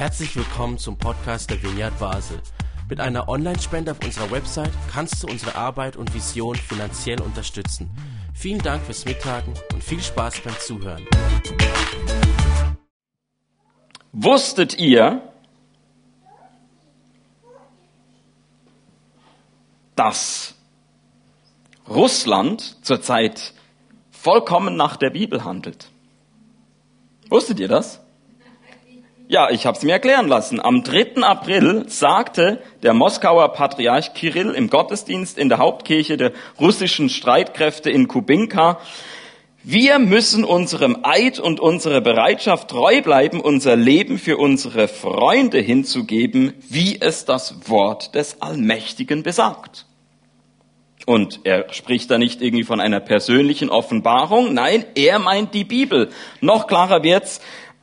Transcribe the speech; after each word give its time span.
Herzlich 0.00 0.34
willkommen 0.34 0.78
zum 0.78 0.96
Podcast 0.96 1.50
der 1.50 1.62
Vineyard 1.62 1.98
Basel. 1.98 2.40
Mit 2.88 3.00
einer 3.00 3.28
Online-Spende 3.28 3.90
auf 3.90 4.02
unserer 4.02 4.30
Website 4.30 4.72
kannst 4.90 5.22
du 5.22 5.26
unsere 5.26 5.56
Arbeit 5.56 5.98
und 5.98 6.14
Vision 6.14 6.56
finanziell 6.56 7.20
unterstützen. 7.20 7.90
Vielen 8.32 8.62
Dank 8.62 8.82
fürs 8.82 9.04
Mittagen 9.04 9.52
und 9.74 9.84
viel 9.84 10.00
Spaß 10.00 10.40
beim 10.40 10.58
Zuhören. 10.58 11.04
Wusstet 14.12 14.78
ihr, 14.78 15.20
dass 19.96 20.54
Russland 21.86 22.78
zurzeit 22.80 23.52
vollkommen 24.10 24.76
nach 24.76 24.96
der 24.96 25.10
Bibel 25.10 25.44
handelt? 25.44 25.90
Wusstet 27.28 27.60
ihr 27.60 27.68
das? 27.68 28.00
Ja, 29.30 29.48
ich 29.48 29.64
habe 29.64 29.78
es 29.78 29.84
mir 29.84 29.92
erklären 29.92 30.26
lassen. 30.26 30.58
Am 30.60 30.82
3. 30.82 31.22
April 31.22 31.84
sagte 31.86 32.60
der 32.82 32.94
Moskauer 32.94 33.52
Patriarch 33.52 34.12
Kirill 34.12 34.50
im 34.50 34.68
Gottesdienst 34.68 35.38
in 35.38 35.48
der 35.48 35.58
Hauptkirche 35.58 36.16
der 36.16 36.32
russischen 36.58 37.08
Streitkräfte 37.08 37.90
in 37.90 38.08
Kubinka, 38.08 38.80
wir 39.62 40.00
müssen 40.00 40.42
unserem 40.42 41.04
Eid 41.04 41.38
und 41.38 41.60
unserer 41.60 42.00
Bereitschaft 42.00 42.70
treu 42.70 43.02
bleiben, 43.02 43.40
unser 43.40 43.76
Leben 43.76 44.18
für 44.18 44.36
unsere 44.36 44.88
Freunde 44.88 45.60
hinzugeben, 45.60 46.54
wie 46.68 47.00
es 47.00 47.24
das 47.24 47.68
Wort 47.68 48.16
des 48.16 48.42
Allmächtigen 48.42 49.22
besagt. 49.22 49.86
Und 51.06 51.40
er 51.44 51.72
spricht 51.72 52.10
da 52.10 52.18
nicht 52.18 52.42
irgendwie 52.42 52.64
von 52.64 52.80
einer 52.80 53.00
persönlichen 53.00 53.70
Offenbarung, 53.70 54.54
nein, 54.54 54.84
er 54.94 55.18
meint 55.18 55.54
die 55.54 55.64
Bibel. 55.64 56.10
Noch 56.40 56.66
klarer 56.66 57.02
wird's, 57.02 57.40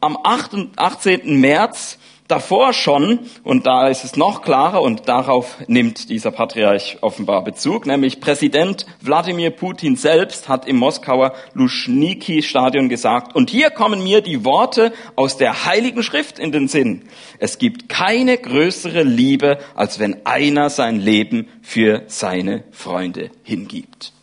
am 0.08 0.18
18. 0.24 1.38
März 1.38 2.00
davor 2.30 2.72
schon, 2.72 3.20
und 3.44 3.66
da 3.66 3.90
ist 3.90 4.06
es 4.06 4.16
noch 4.16 4.42
klarer, 4.42 4.82
und 4.82 5.10
darauf 5.10 5.58
nimmt 5.68 6.10
dieser 6.10 6.32
Patriarch 6.32 7.00
offenbar 7.02 7.44
Bezug, 7.44 7.86
nämlich 7.86 8.22
Präsident 8.22 8.86
Wladimir 9.02 9.50
Putin 9.50 9.98
selbst 9.98 10.48
hat 10.48 10.66
im 10.66 10.78
Moskauer 10.78 11.34
Luschniki-Stadion 11.56 12.88
gesagt, 12.88 13.36
und 13.36 13.50
hier 13.50 13.70
kommen 13.70 14.02
mir 14.02 14.22
die 14.22 14.46
Worte 14.46 14.94
aus 15.18 15.36
der 15.36 15.66
Heiligen 15.66 16.04
Schrift 16.04 16.40
in 16.40 16.54
den 16.54 16.70
Sinn. 16.70 17.04
Es 17.40 17.58
gibt 17.58 17.90
keine 17.90 18.38
größere 18.38 19.04
Liebe, 19.04 19.58
als 19.76 20.00
wenn 20.00 20.26
einer 20.26 20.70
sein 20.70 21.02
Leben 21.02 21.50
für 21.62 22.04
seine 22.08 22.64
Freunde 22.72 23.30
hingibt. 23.44 24.14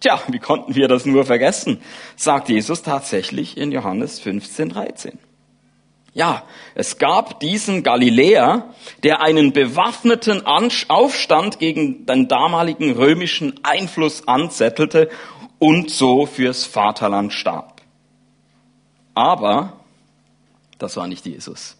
Tja, 0.00 0.20
wie 0.28 0.38
konnten 0.38 0.74
wir 0.74 0.88
das 0.88 1.04
nur 1.04 1.26
vergessen? 1.26 1.80
Sagt 2.16 2.48
Jesus 2.48 2.82
tatsächlich 2.82 3.56
in 3.56 3.70
Johannes 3.70 4.18
15, 4.18 4.70
13. 4.70 5.18
Ja, 6.12 6.42
es 6.74 6.98
gab 6.98 7.38
diesen 7.38 7.82
Galiläer, 7.82 8.74
der 9.04 9.20
einen 9.20 9.52
bewaffneten 9.52 10.44
Aufstand 10.44 11.58
gegen 11.58 12.06
den 12.06 12.26
damaligen 12.26 12.92
römischen 12.92 13.60
Einfluss 13.62 14.26
anzettelte 14.26 15.08
und 15.58 15.90
so 15.90 16.26
fürs 16.26 16.64
Vaterland 16.64 17.32
starb. 17.32 17.82
Aber 19.14 19.74
das 20.78 20.96
war 20.96 21.06
nicht 21.06 21.26
Jesus. 21.26 21.76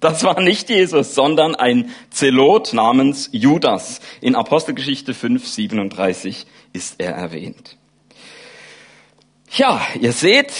Das 0.00 0.22
war 0.22 0.40
nicht 0.40 0.70
Jesus, 0.70 1.14
sondern 1.14 1.56
ein 1.56 1.90
Zelot 2.10 2.72
namens 2.72 3.30
Judas. 3.32 4.00
In 4.20 4.36
Apostelgeschichte 4.36 5.12
5, 5.12 5.46
37 5.46 6.46
ist 6.72 6.96
er 6.98 7.12
erwähnt. 7.12 7.76
Ja, 9.56 9.80
ihr 10.00 10.12
seht, 10.12 10.52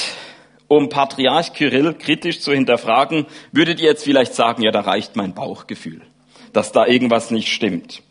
um 0.67 0.89
Patriarch 0.89 1.53
Kyrill 1.53 1.95
kritisch 1.95 2.41
zu 2.41 2.53
hinterfragen, 2.53 3.27
würdet 3.53 3.81
ihr 3.81 3.89
jetzt 3.89 4.05
vielleicht 4.05 4.35
sagen, 4.35 4.63
ja, 4.63 4.73
da 4.73 4.81
reicht 4.81 5.15
mein 5.15 5.35
Bauchgefühl, 5.35 6.01
dass 6.53 6.73
da 6.73 6.87
irgendwas 6.87 7.31
nicht 7.31 7.53
stimmt. 7.53 8.03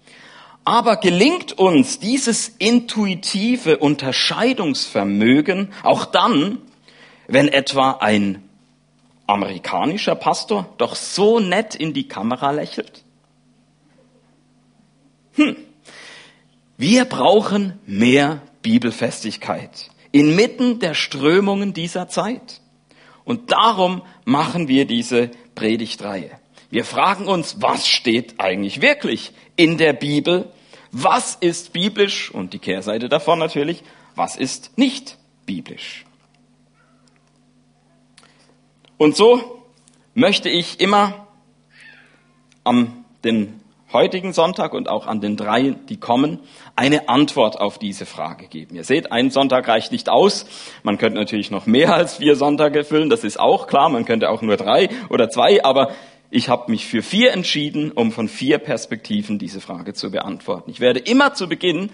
Aber 0.63 0.95
gelingt 0.97 1.57
uns 1.57 1.99
dieses 1.99 2.49
intuitive 2.57 3.77
Unterscheidungsvermögen 3.77 5.73
auch 5.83 6.05
dann, 6.05 6.59
wenn 7.27 7.47
etwa 7.47 7.91
ein 7.99 8.46
amerikanischer 9.27 10.15
Pastor 10.15 10.73
doch 10.77 10.95
so 10.95 11.39
nett 11.39 11.75
in 11.75 11.93
die 11.93 12.07
Kamera 12.07 12.51
lächelt? 12.51 13.03
Hm. 15.33 15.55
Wir 16.77 17.05
brauchen 17.05 17.79
mehr 17.85 18.41
Bibelfestigkeit 18.61 19.89
inmitten 20.11 20.79
der 20.79 20.95
Strömungen 20.95 21.73
dieser 21.73 22.07
Zeit. 22.09 22.61
Und 23.23 23.51
darum 23.51 24.01
machen 24.25 24.67
wir 24.67 24.85
diese 24.85 25.29
Predigtreihe. 25.53 26.31
Wir 26.71 26.85
fragen 26.85 27.27
uns, 27.27 27.61
was 27.61 27.87
steht 27.87 28.39
eigentlich 28.39 28.81
wirklich 28.81 29.31
in 29.55 29.77
der 29.77 29.93
Bibel? 29.93 30.51
Was 30.91 31.35
ist 31.35 31.71
biblisch? 31.71 32.31
Und 32.31 32.53
die 32.53 32.59
Kehrseite 32.59 33.09
davon 33.09 33.37
natürlich, 33.37 33.83
was 34.15 34.35
ist 34.35 34.77
nicht 34.77 35.17
biblisch? 35.45 36.06
Und 38.97 39.15
so 39.15 39.61
möchte 40.15 40.49
ich 40.49 40.79
immer 40.79 41.27
am 42.63 43.05
den 43.23 43.61
heutigen 43.93 44.33
Sonntag 44.33 44.73
und 44.73 44.89
auch 44.89 45.07
an 45.07 45.21
den 45.21 45.37
drei, 45.37 45.75
die 45.87 45.97
kommen, 45.97 46.39
eine 46.75 47.07
Antwort 47.07 47.59
auf 47.59 47.77
diese 47.77 48.05
Frage 48.05 48.47
geben. 48.47 48.75
Ihr 48.75 48.83
seht, 48.83 49.11
ein 49.11 49.29
Sonntag 49.29 49.67
reicht 49.67 49.91
nicht 49.91 50.09
aus. 50.09 50.45
Man 50.83 50.97
könnte 50.97 51.17
natürlich 51.17 51.51
noch 51.51 51.67
mehr 51.67 51.93
als 51.93 52.17
vier 52.17 52.35
Sonntage 52.35 52.83
füllen, 52.83 53.09
das 53.09 53.23
ist 53.23 53.39
auch 53.39 53.67
klar. 53.67 53.89
Man 53.89 54.05
könnte 54.05 54.29
auch 54.29 54.41
nur 54.41 54.57
drei 54.57 54.89
oder 55.09 55.29
zwei, 55.29 55.63
aber 55.63 55.91
ich 56.29 56.49
habe 56.49 56.69
mich 56.71 56.85
für 56.85 57.01
vier 57.01 57.31
entschieden, 57.31 57.91
um 57.91 58.11
von 58.11 58.27
vier 58.27 58.57
Perspektiven 58.57 59.39
diese 59.39 59.61
Frage 59.61 59.93
zu 59.93 60.11
beantworten. 60.11 60.69
Ich 60.69 60.81
werde 60.81 60.99
immer 60.99 61.33
zu 61.33 61.47
Beginn 61.47 61.89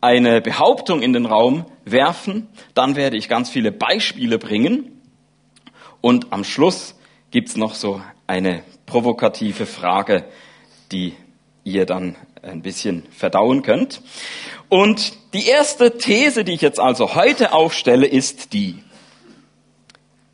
eine 0.00 0.40
Behauptung 0.40 1.02
in 1.02 1.12
den 1.12 1.26
Raum 1.26 1.66
werfen, 1.84 2.48
dann 2.74 2.96
werde 2.96 3.16
ich 3.16 3.28
ganz 3.28 3.50
viele 3.50 3.70
Beispiele 3.70 4.38
bringen 4.38 4.95
und 6.00 6.32
am 6.32 6.44
Schluss 6.44 6.94
gibt's 7.30 7.56
noch 7.56 7.74
so 7.74 8.00
eine 8.26 8.62
provokative 8.86 9.66
Frage, 9.66 10.24
die 10.92 11.14
ihr 11.64 11.86
dann 11.86 12.16
ein 12.42 12.62
bisschen 12.62 13.04
verdauen 13.10 13.62
könnt. 13.62 14.00
Und 14.68 15.12
die 15.32 15.46
erste 15.46 15.98
These, 15.98 16.44
die 16.44 16.52
ich 16.52 16.60
jetzt 16.60 16.80
also 16.80 17.14
heute 17.14 17.52
aufstelle, 17.52 18.06
ist 18.06 18.52
die. 18.52 18.82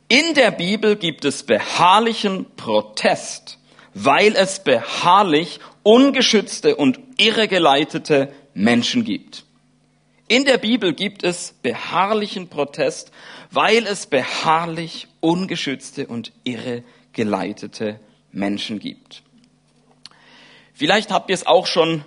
In 0.07 0.35
der 0.35 0.51
Bibel 0.51 0.95
gibt 0.95 1.25
es 1.25 1.43
beharrlichen 1.43 2.45
Protest, 2.55 3.57
weil 3.93 4.35
es 4.35 4.63
beharrlich 4.63 5.59
ungeschützte 5.81 6.75
und 6.75 6.99
irregeleitete 7.17 8.31
Menschen 8.53 9.03
gibt. 9.03 9.45
In 10.27 10.45
der 10.45 10.57
Bibel 10.57 10.93
gibt 10.93 11.23
es 11.23 11.53
beharrlichen 11.61 12.47
Protest, 12.47 13.11
weil 13.51 13.85
es 13.85 14.07
beharrlich 14.07 15.07
ungeschützte 15.19 16.07
und 16.07 16.31
irregeleitete 16.43 17.99
Menschen 18.31 18.79
gibt. 18.79 19.21
Vielleicht 20.73 21.11
habt 21.11 21.29
ihr 21.29 21.35
es 21.35 21.45
auch 21.45 21.67
schon 21.67 22.03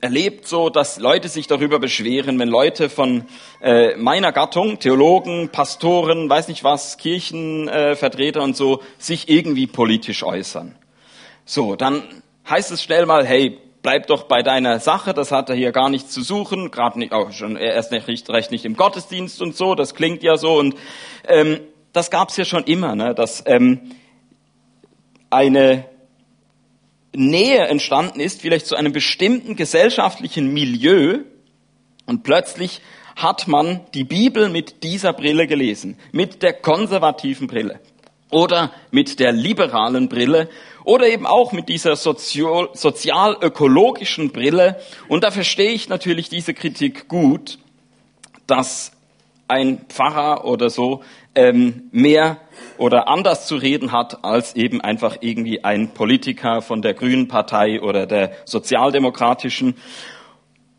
erlebt, 0.00 0.46
so 0.46 0.68
dass 0.68 0.98
Leute 0.98 1.28
sich 1.28 1.46
darüber 1.46 1.78
beschweren, 1.78 2.38
wenn 2.38 2.50
Leute 2.50 2.90
von 2.90 3.24
äh, 3.62 3.96
meiner 3.96 4.32
Gattung, 4.32 4.78
Theologen, 4.78 5.48
Pastoren, 5.48 6.28
weiß 6.28 6.48
nicht 6.48 6.62
was, 6.62 6.98
Kirchenvertreter 6.98 8.40
äh, 8.40 8.44
und 8.44 8.54
so, 8.54 8.82
sich 8.98 9.30
irgendwie 9.30 9.66
politisch 9.66 10.22
äußern. 10.22 10.76
So, 11.46 11.74
dann 11.74 12.02
heißt 12.48 12.70
es 12.70 12.82
schnell 12.82 13.06
mal, 13.06 13.26
hey, 13.26 13.58
bleib 13.84 14.06
doch 14.06 14.24
bei 14.24 14.42
deiner 14.42 14.80
Sache, 14.80 15.12
das 15.12 15.30
hat 15.30 15.50
er 15.50 15.54
hier 15.54 15.70
gar 15.70 15.90
nichts 15.90 16.10
zu 16.10 16.22
suchen, 16.22 16.70
gerade 16.70 16.98
nicht, 16.98 17.12
auch 17.12 17.30
schon 17.32 17.56
erst 17.56 17.92
nicht 17.92 18.08
recht 18.08 18.50
nicht 18.50 18.64
im 18.64 18.76
Gottesdienst 18.76 19.40
und 19.42 19.54
so, 19.54 19.74
das 19.74 19.94
klingt 19.94 20.22
ja 20.22 20.38
so 20.38 20.58
und 20.58 20.74
ähm, 21.28 21.60
das 21.92 22.10
gab's 22.10 22.36
ja 22.38 22.46
schon 22.46 22.64
immer, 22.64 22.96
ne, 22.96 23.14
dass 23.14 23.44
ähm, 23.46 23.92
eine 25.28 25.84
Nähe 27.14 27.66
entstanden 27.66 28.20
ist, 28.20 28.40
vielleicht 28.40 28.66
zu 28.66 28.74
einem 28.74 28.92
bestimmten 28.92 29.54
gesellschaftlichen 29.54 30.52
Milieu 30.52 31.18
und 32.06 32.22
plötzlich 32.22 32.80
hat 33.16 33.46
man 33.48 33.82
die 33.92 34.04
Bibel 34.04 34.48
mit 34.48 34.82
dieser 34.82 35.12
Brille 35.12 35.46
gelesen, 35.46 35.98
mit 36.10 36.42
der 36.42 36.54
konservativen 36.54 37.48
Brille 37.48 37.80
oder 38.30 38.72
mit 38.90 39.20
der 39.20 39.32
liberalen 39.32 40.08
Brille 40.08 40.48
oder 40.84 41.08
eben 41.08 41.26
auch 41.26 41.52
mit 41.52 41.68
dieser 41.68 41.96
sozial-ökologischen 41.96 44.32
Brille. 44.32 44.80
Und 45.08 45.24
da 45.24 45.30
verstehe 45.30 45.72
ich 45.72 45.88
natürlich 45.88 46.28
diese 46.28 46.52
Kritik 46.54 47.08
gut, 47.08 47.58
dass 48.46 48.92
ein 49.48 49.84
Pfarrer 49.88 50.44
oder 50.44 50.70
so 50.70 51.02
ähm, 51.34 51.88
mehr 51.90 52.38
oder 52.78 53.08
anders 53.08 53.46
zu 53.46 53.56
reden 53.56 53.92
hat 53.92 54.24
als 54.24 54.56
eben 54.56 54.80
einfach 54.80 55.18
irgendwie 55.20 55.64
ein 55.64 55.90
Politiker 55.90 56.62
von 56.62 56.82
der 56.82 56.94
Grünen 56.94 57.28
Partei 57.28 57.80
oder 57.80 58.06
der 58.06 58.32
Sozialdemokratischen. 58.44 59.76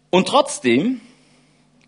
Und 0.10 0.28
trotzdem 0.28 1.02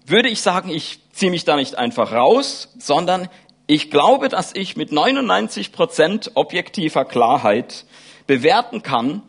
würde 0.05 0.29
ich 0.29 0.41
sagen, 0.41 0.69
ich 0.69 0.99
ziehe 1.11 1.31
mich 1.31 1.45
da 1.45 1.55
nicht 1.55 1.77
einfach 1.77 2.11
raus, 2.11 2.73
sondern 2.77 3.29
Ich 3.69 3.91
glaube, 3.91 4.29
dass 4.29 4.55
ich 4.55 4.77
mit 4.77 4.93
99 4.93 5.73
Prozent 5.73 6.31
objektiver 6.35 7.03
Klarheit 7.03 7.85
bewerten 8.25 8.81
kann, 8.81 9.23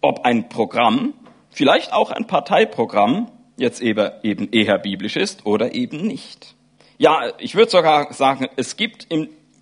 ob 0.00 0.24
ein 0.24 0.48
Programm, 0.48 1.12
vielleicht 1.50 1.92
auch 1.92 2.12
ein 2.12 2.28
Parteiprogramm, 2.28 3.32
jetzt 3.56 3.80
eben 3.80 4.52
eher 4.52 4.78
biblisch 4.78 5.16
ist 5.16 5.44
oder 5.44 5.74
eben 5.74 6.06
nicht. 6.06 6.54
Ja, 6.98 7.32
ich 7.38 7.56
würde 7.56 7.72
sogar 7.72 8.12
sagen, 8.12 8.48
es 8.54 8.76
gibt 8.76 9.08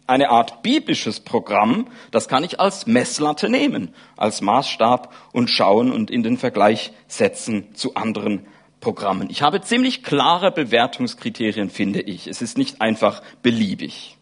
eine 0.07 0.29
Art 0.29 0.63
biblisches 0.63 1.21
Programm, 1.21 1.89
das 2.11 2.29
kann 2.29 2.45
ich 2.45 2.61
als 2.61 2.87
Messlatte 2.87 3.49
nehmen, 3.49 3.95
als 4.19 4.43
Maßstab 4.43 5.11
und 5.33 5.49
schauen 5.49 5.91
und 5.91 6.11
in 6.11 6.23
den 6.23 6.37
Vergleich 6.37 6.93
setzen 7.09 7.75
zu 7.75 7.95
anderen 7.95 8.47
Programmen. 8.81 9.31
Ich 9.31 9.43
habe 9.43 9.61
ziemlich 9.61 10.03
klare 10.03 10.53
Bewertungskriterien, 10.53 11.71
finde 11.71 12.01
ich. 12.01 12.27
Es 12.27 12.43
ist 12.43 12.59
nicht 12.59 12.81
einfach 12.81 13.23
beliebig. 13.43 14.17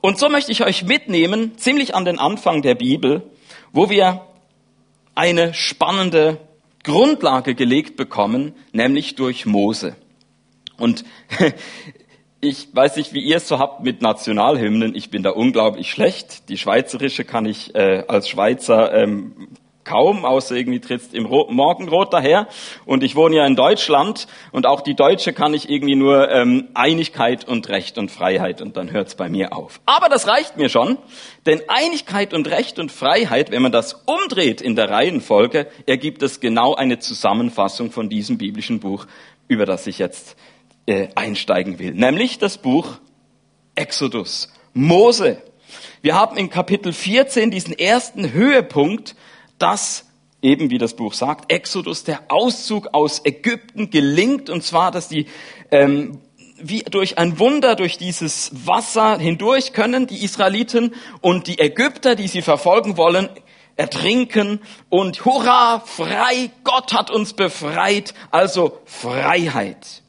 Und 0.00 0.18
so 0.18 0.28
möchte 0.28 0.52
ich 0.52 0.64
euch 0.64 0.84
mitnehmen, 0.84 1.58
ziemlich 1.58 1.94
an 1.94 2.04
den 2.04 2.18
Anfang 2.18 2.62
der 2.62 2.74
Bibel, 2.74 3.22
wo 3.72 3.90
wir 3.90 4.26
eine 5.14 5.52
spannende 5.52 6.38
Grundlage 6.82 7.54
gelegt 7.54 7.96
bekommen, 7.96 8.54
nämlich 8.72 9.14
durch 9.16 9.44
Mose. 9.44 9.96
Und 10.78 11.04
ich 12.40 12.68
weiß 12.72 12.96
nicht, 12.96 13.12
wie 13.12 13.20
ihr 13.20 13.36
es 13.36 13.48
so 13.48 13.58
habt 13.58 13.82
mit 13.82 14.00
Nationalhymnen. 14.00 14.94
Ich 14.94 15.10
bin 15.10 15.22
da 15.22 15.30
unglaublich 15.30 15.90
schlecht. 15.90 16.48
Die 16.48 16.56
schweizerische 16.56 17.24
kann 17.24 17.44
ich 17.44 17.74
äh, 17.74 18.04
als 18.08 18.28
Schweizer 18.28 18.94
ähm, 18.94 19.48
kaum, 19.84 20.24
außer 20.24 20.54
irgendwie 20.54 20.80
trittst 20.80 21.14
im 21.14 21.24
Morgenrot 21.24 22.12
daher. 22.12 22.48
Und 22.86 23.02
ich 23.02 23.16
wohne 23.16 23.36
ja 23.36 23.46
in 23.46 23.56
Deutschland 23.56 24.26
und 24.52 24.66
auch 24.66 24.80
die 24.80 24.94
Deutsche 24.94 25.32
kann 25.32 25.54
ich 25.54 25.70
irgendwie 25.70 25.96
nur 25.96 26.30
ähm, 26.30 26.68
Einigkeit 26.74 27.46
und 27.46 27.68
Recht 27.68 27.98
und 27.98 28.10
Freiheit 28.10 28.60
und 28.60 28.76
dann 28.76 28.90
hört's 28.90 29.14
bei 29.14 29.28
mir 29.28 29.52
auf. 29.52 29.80
Aber 29.86 30.08
das 30.08 30.26
reicht 30.26 30.56
mir 30.56 30.68
schon, 30.68 30.98
denn 31.46 31.62
Einigkeit 31.68 32.34
und 32.34 32.48
Recht 32.48 32.78
und 32.78 32.92
Freiheit, 32.92 33.50
wenn 33.50 33.62
man 33.62 33.72
das 33.72 33.94
umdreht 34.06 34.60
in 34.60 34.76
der 34.76 34.90
Reihenfolge, 34.90 35.66
ergibt 35.86 36.22
es 36.22 36.40
genau 36.40 36.74
eine 36.74 36.98
Zusammenfassung 36.98 37.90
von 37.90 38.08
diesem 38.08 38.38
biblischen 38.38 38.80
Buch, 38.80 39.06
über 39.48 39.66
das 39.66 39.86
ich 39.86 39.98
jetzt 39.98 40.36
äh, 40.86 41.08
einsteigen 41.14 41.78
will, 41.78 41.92
nämlich 41.92 42.38
das 42.38 42.58
Buch 42.58 42.98
Exodus, 43.74 44.52
Mose. 44.74 45.42
Wir 46.02 46.14
haben 46.14 46.36
in 46.36 46.50
Kapitel 46.50 46.92
14 46.92 47.50
diesen 47.50 47.78
ersten 47.78 48.32
Höhepunkt 48.32 49.14
dass 49.60 50.06
eben 50.42 50.70
wie 50.70 50.78
das 50.78 50.94
Buch 50.94 51.12
sagt, 51.12 51.52
Exodus, 51.52 52.04
der 52.04 52.22
Auszug 52.28 52.88
aus 52.92 53.20
Ägypten 53.24 53.90
gelingt, 53.90 54.50
und 54.50 54.62
zwar, 54.62 54.90
dass 54.90 55.08
die 55.08 55.26
ähm, 55.70 56.18
wie 56.62 56.82
durch 56.82 57.18
ein 57.18 57.38
Wunder 57.38 57.74
durch 57.74 57.98
dieses 57.98 58.50
Wasser 58.66 59.18
hindurch 59.18 59.72
können, 59.72 60.06
die 60.06 60.24
Israeliten 60.24 60.94
und 61.20 61.46
die 61.46 61.58
Ägypter, 61.58 62.14
die 62.14 62.28
sie 62.28 62.42
verfolgen 62.42 62.96
wollen, 62.96 63.28
ertrinken 63.76 64.60
und 64.90 65.24
hurra, 65.24 65.80
frei, 65.80 66.50
Gott 66.64 66.92
hat 66.92 67.10
uns 67.10 67.32
befreit, 67.32 68.14
also 68.30 68.78
Freiheit. 68.84 70.02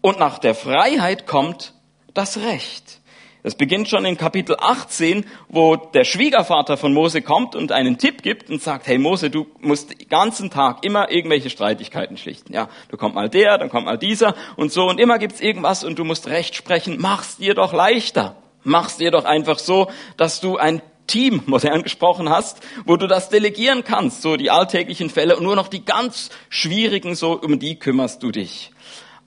Und 0.00 0.20
nach 0.20 0.38
der 0.38 0.54
Freiheit 0.54 1.26
kommt 1.26 1.74
das 2.14 2.38
Recht. 2.38 3.00
Es 3.44 3.54
beginnt 3.54 3.88
schon 3.88 4.04
in 4.04 4.16
Kapitel 4.16 4.56
18, 4.58 5.24
wo 5.48 5.76
der 5.76 6.04
Schwiegervater 6.04 6.76
von 6.76 6.92
Mose 6.92 7.22
kommt 7.22 7.54
und 7.54 7.70
einen 7.70 7.96
Tipp 7.96 8.22
gibt 8.22 8.50
und 8.50 8.60
sagt, 8.60 8.88
hey 8.88 8.98
Mose, 8.98 9.30
du 9.30 9.46
musst 9.60 9.90
den 9.90 10.08
ganzen 10.08 10.50
Tag 10.50 10.84
immer 10.84 11.10
irgendwelche 11.10 11.48
Streitigkeiten 11.48 12.16
schlichten. 12.16 12.52
Ja, 12.52 12.68
du 12.88 12.96
kommt 12.96 13.14
mal 13.14 13.28
der, 13.28 13.56
dann 13.58 13.68
kommt 13.68 13.86
mal 13.86 13.96
dieser 13.96 14.34
und 14.56 14.72
so 14.72 14.88
und 14.88 14.98
immer 14.98 15.18
gibt's 15.18 15.40
irgendwas 15.40 15.84
und 15.84 15.98
du 16.00 16.04
musst 16.04 16.26
Recht 16.26 16.56
sprechen. 16.56 16.96
Mach's 16.98 17.36
dir 17.36 17.54
doch 17.54 17.72
leichter. 17.72 18.36
Mach's 18.64 18.96
dir 18.96 19.12
doch 19.12 19.24
einfach 19.24 19.60
so, 19.60 19.88
dass 20.16 20.40
du 20.40 20.56
ein 20.56 20.82
Team 21.06 21.42
modern 21.46 21.84
gesprochen 21.84 22.28
hast, 22.28 22.60
wo 22.86 22.96
du 22.96 23.06
das 23.06 23.28
delegieren 23.28 23.84
kannst, 23.84 24.20
so 24.20 24.36
die 24.36 24.50
alltäglichen 24.50 25.10
Fälle 25.10 25.36
und 25.36 25.44
nur 25.44 25.54
noch 25.54 25.68
die 25.68 25.84
ganz 25.84 26.30
schwierigen, 26.48 27.14
so 27.14 27.38
um 27.40 27.60
die 27.60 27.78
kümmerst 27.78 28.20
du 28.22 28.32
dich. 28.32 28.72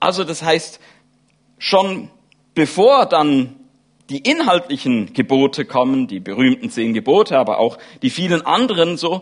Also 0.01 0.25
das 0.25 0.43
heißt, 0.43 0.81
schon 1.59 2.09
bevor 2.55 3.05
dann 3.05 3.55
die 4.11 4.19
inhaltlichen 4.29 5.13
Gebote 5.13 5.63
kommen, 5.63 6.07
die 6.07 6.19
berühmten 6.19 6.69
zehn 6.69 6.93
Gebote, 6.93 7.37
aber 7.37 7.59
auch 7.59 7.77
die 8.01 8.09
vielen 8.09 8.45
anderen 8.45 8.97
so, 8.97 9.21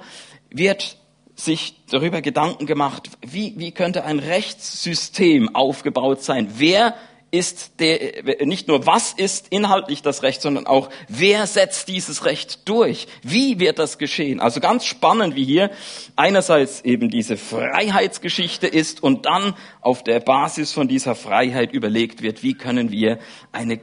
wird 0.49 0.97
sich 1.35 1.75
darüber 1.91 2.21
Gedanken 2.21 2.65
gemacht, 2.65 3.09
wie, 3.21 3.53
wie 3.57 3.71
könnte 3.71 4.03
ein 4.03 4.17
Rechtssystem 4.17 5.55
aufgebaut 5.55 6.23
sein? 6.23 6.49
Wer 6.57 6.95
ist 7.31 7.79
der, 7.79 8.45
nicht 8.45 8.67
nur 8.67 8.85
was 8.85 9.13
ist 9.13 9.49
inhaltlich 9.49 10.01
das 10.01 10.23
Recht, 10.23 10.41
sondern 10.41 10.65
auch 10.65 10.89
wer 11.07 11.45
setzt 11.45 11.87
dieses 11.87 12.25
Recht 12.25 12.67
durch? 12.67 13.07
Wie 13.21 13.59
wird 13.59 13.77
das 13.77 13.97
geschehen? 13.97 14.39
Also 14.39 14.59
ganz 14.59 14.85
spannend, 14.85 15.35
wie 15.35 15.45
hier 15.45 15.69
einerseits 16.15 16.81
eben 16.81 17.09
diese 17.09 17.37
Freiheitsgeschichte 17.37 18.67
ist 18.67 19.03
und 19.03 19.25
dann 19.25 19.53
auf 19.81 20.03
der 20.03 20.19
Basis 20.19 20.71
von 20.71 20.87
dieser 20.87 21.15
Freiheit 21.15 21.71
überlegt 21.71 22.21
wird, 22.21 22.41
wie 22.41 22.55
können 22.55 22.91
wir 22.91 23.19
eine 23.51 23.79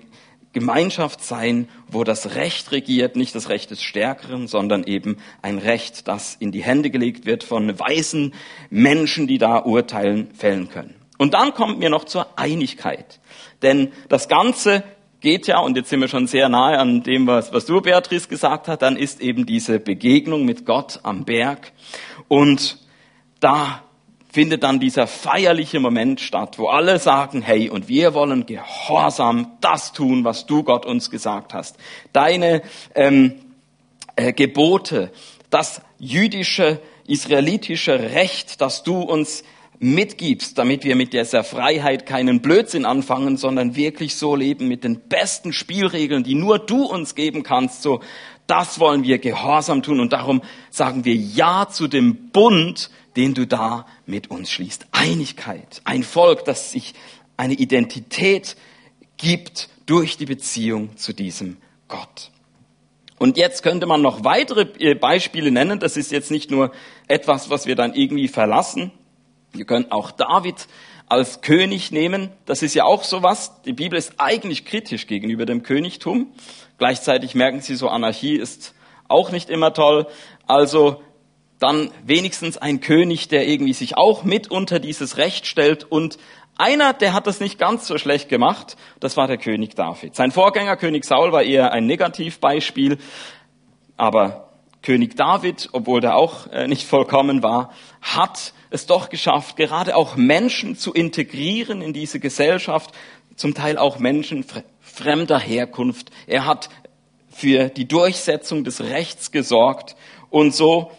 Gemeinschaft 0.57 1.23
sein, 1.23 1.69
wo 1.87 2.03
das 2.03 2.35
Recht 2.35 2.73
regiert, 2.73 3.15
nicht 3.15 3.35
das 3.35 3.51
Recht 3.51 3.71
des 3.71 3.83
Stärkeren, 3.83 4.47
sondern 4.49 4.85
eben 4.85 5.19
ein 5.43 5.59
Recht, 5.59 6.09
das 6.09 6.35
in 6.35 6.51
die 6.51 6.63
Hände 6.63 6.89
gelegt 6.89 7.27
wird 7.27 7.45
von 7.45 7.79
weisen 7.79 8.33
Menschen, 8.71 9.27
die 9.27 9.37
da 9.37 9.59
urteilen, 9.59 10.31
fällen 10.33 10.71
können. 10.71 10.95
Und 11.19 11.35
dann 11.35 11.53
kommt 11.53 11.79
mir 11.79 11.91
noch 11.91 12.05
zur 12.05 12.39
Einigkeit. 12.39 13.21
Denn 13.61 13.93
das 14.09 14.29
Ganze 14.29 14.83
geht 15.21 15.47
ja, 15.47 15.59
und 15.59 15.77
jetzt 15.77 15.91
sind 15.91 16.01
wir 16.01 16.09
schon 16.09 16.27
sehr 16.27 16.49
nahe 16.49 16.79
an 16.79 17.03
dem, 17.03 17.27
was, 17.27 17.53
was 17.53 17.67
du, 17.67 17.83
Beatrice, 17.83 18.27
gesagt 18.27 18.67
hast, 18.67 18.81
dann 18.81 18.97
ist 18.97 19.21
eben 19.21 19.45
diese 19.45 19.79
Begegnung 19.79 20.47
mit 20.47 20.65
Gott 20.65 21.01
am 21.03 21.27
Berg. 21.27 21.73
Und 22.29 22.79
da 23.41 23.85
findet 24.37 24.65
dann 24.65 24.81
dieser 24.81 25.07
feierliche 25.07 25.81
Moment 25.81 26.21
statt, 26.21 26.59
wo 26.59 26.69
alle 26.69 26.99
sagen, 26.99 27.41
hey, 27.41 27.71
und 27.71 27.89
wir 27.89 28.13
wollen 28.13 28.45
gehorsam 28.45 29.57
das 29.63 29.95
tun, 29.95 30.25
was 30.25 30.45
du 30.45 30.63
Gott 30.63 30.85
uns 30.85 31.11
gesagt 31.11 31.55
hast. 31.55 31.79
Deine 32.13 32.61
ähm, 32.95 33.37
äh, 34.15 34.35
Gebote, 34.35 35.11
das 35.49 35.81
jüdische, 35.99 36.83
israelitische 37.07 37.99
Recht, 38.13 38.61
das 38.61 38.83
du 38.83 39.01
uns 39.01 39.43
mitgibst, 39.79 40.59
damit 40.59 40.85
wir 40.85 40.97
mit 40.97 41.15
dieser 41.15 41.43
Freiheit 41.43 42.05
keinen 42.05 42.43
Blödsinn 42.43 42.85
anfangen, 42.85 43.39
sondern 43.39 43.75
wirklich 43.75 44.17
so 44.17 44.37
leben 44.37 44.69
mit 44.69 44.85
den 44.85 45.01
besten 45.01 45.55
Spielregeln, 45.55 46.25
die 46.25 46.35
nur 46.35 46.59
du 46.59 46.85
uns 46.85 47.15
geben 47.15 47.43
kannst, 47.43 47.81
so 47.81 48.01
das 48.47 48.79
wollen 48.79 49.05
wir 49.05 49.19
gehorsam 49.19 49.83
tun 49.83 50.01
und 50.01 50.13
darum 50.13 50.43
sagen 50.71 51.05
wir 51.05 51.15
Ja 51.15 51.69
zu 51.69 51.89
dem 51.89 52.31
Bund, 52.31 52.91
den 53.17 53.35
du 53.35 53.47
da 53.47 53.87
mit 54.05 54.31
uns 54.31 54.51
schließt. 54.51 54.87
Einigkeit, 54.93 55.81
ein 55.85 56.03
Volk, 56.03 56.45
das 56.45 56.71
sich 56.71 56.95
eine 57.37 57.55
Identität 57.55 58.57
gibt 59.17 59.69
durch 59.87 60.17
die 60.17 60.27
Beziehung 60.27 60.97
zu 60.97 61.13
diesem 61.13 61.57
Gott. 61.89 62.31
Und 63.19 63.39
jetzt 63.39 63.63
könnte 63.63 63.87
man 63.87 64.03
noch 64.03 64.25
weitere 64.25 64.67
äh, 64.79 64.95
Beispiele 64.95 65.51
nennen. 65.51 65.81
Das 65.81 65.97
ist 65.97 66.13
jetzt 66.13 66.31
nicht 66.31 66.51
nur 66.51 66.73
etwas, 67.09 67.49
was 67.49 67.67
wir 67.67 67.75
dann 67.75 67.95
irgendwie 67.95 68.29
verlassen. 68.29 68.93
Wir 69.57 69.65
können 69.65 69.91
auch 69.91 70.11
David 70.11 70.69
als 71.09 71.41
König 71.41 71.93
nehmen. 71.93 72.31
Das 72.47 72.63
ist 72.63 72.75
ja 72.75 72.85
auch 72.85 73.05
sowas. 73.05 73.63
Die 73.65 73.73
Bibel 73.73 73.99
ist 73.99 74.15
eigentlich 74.19 74.65
kritisch 74.65 75.07
gegenüber 75.07 75.47
dem 75.47 75.63
Königtum. 75.63 76.33
Gleichzeitig 76.79 77.35
merken 77.35 77.61
Sie 77.61 77.77
so, 77.77 77.89
Anarchie 77.89 78.37
ist 78.37 78.75
auch 79.09 79.31
nicht 79.31 79.51
immer 79.51 79.73
toll. 79.73 80.07
Also 80.47 81.03
dann 81.59 81.91
wenigstens 82.05 82.59
ein 82.59 82.81
König, 82.81 83.29
der 83.29 83.49
irgendwie 83.49 83.73
sich 83.73 83.97
auch 83.97 84.25
mit 84.25 84.51
unter 84.51 84.79
dieses 84.79 85.17
Recht 85.17 85.47
stellt 85.47 85.85
und 85.85 86.19
einer, 86.59 86.95
der 86.95 87.13
hat 87.13 87.27
das 87.27 87.41
nicht 87.41 87.59
ganz 87.59 87.87
so 87.87 87.99
schlecht 87.99 88.29
gemacht, 88.29 88.77
das 88.99 89.17
war 89.17 89.27
der 89.27 89.37
König 89.37 89.75
David. 89.75 90.15
Sein 90.15 90.33
Vorgänger 90.33 90.77
König 90.77 91.05
Saul 91.05 91.33
war 91.33 91.43
eher 91.43 91.73
ein 91.73 91.87
Negativbeispiel, 91.87 92.99
aber 93.97 94.46
König 94.87 95.17
David, 95.17 95.71
obwohl 95.73 96.01
der 96.01 96.15
auch 96.15 96.47
äh, 96.53 96.69
nicht 96.69 96.87
vollkommen 96.87 97.43
war, 97.43 97.73
hat 98.03 98.53
es 98.71 98.87
doch 98.87 99.09
geschafft, 99.09 99.57
gerade 99.57 99.97
auch 99.97 100.15
Menschen 100.15 100.77
zu 100.77 100.93
integrieren 100.93 101.83
in 101.83 101.93
diese 101.93 102.21
Gesellschaft, 102.21 102.93
zum 103.35 103.53
Teil 103.53 103.79
auch 103.79 103.99
Menschen 103.99 104.45
fremder 104.81 105.41
Herkunft. 105.41 106.13
Er 106.29 106.47
hat 106.47 106.69
für 107.29 107.69
die 107.69 107.89
Durchsetzung 107.89 108.63
des 108.63 108.81
Rechts 108.81 109.33
gesorgt 109.33 109.97
und 110.31 110.55
so 110.55 110.93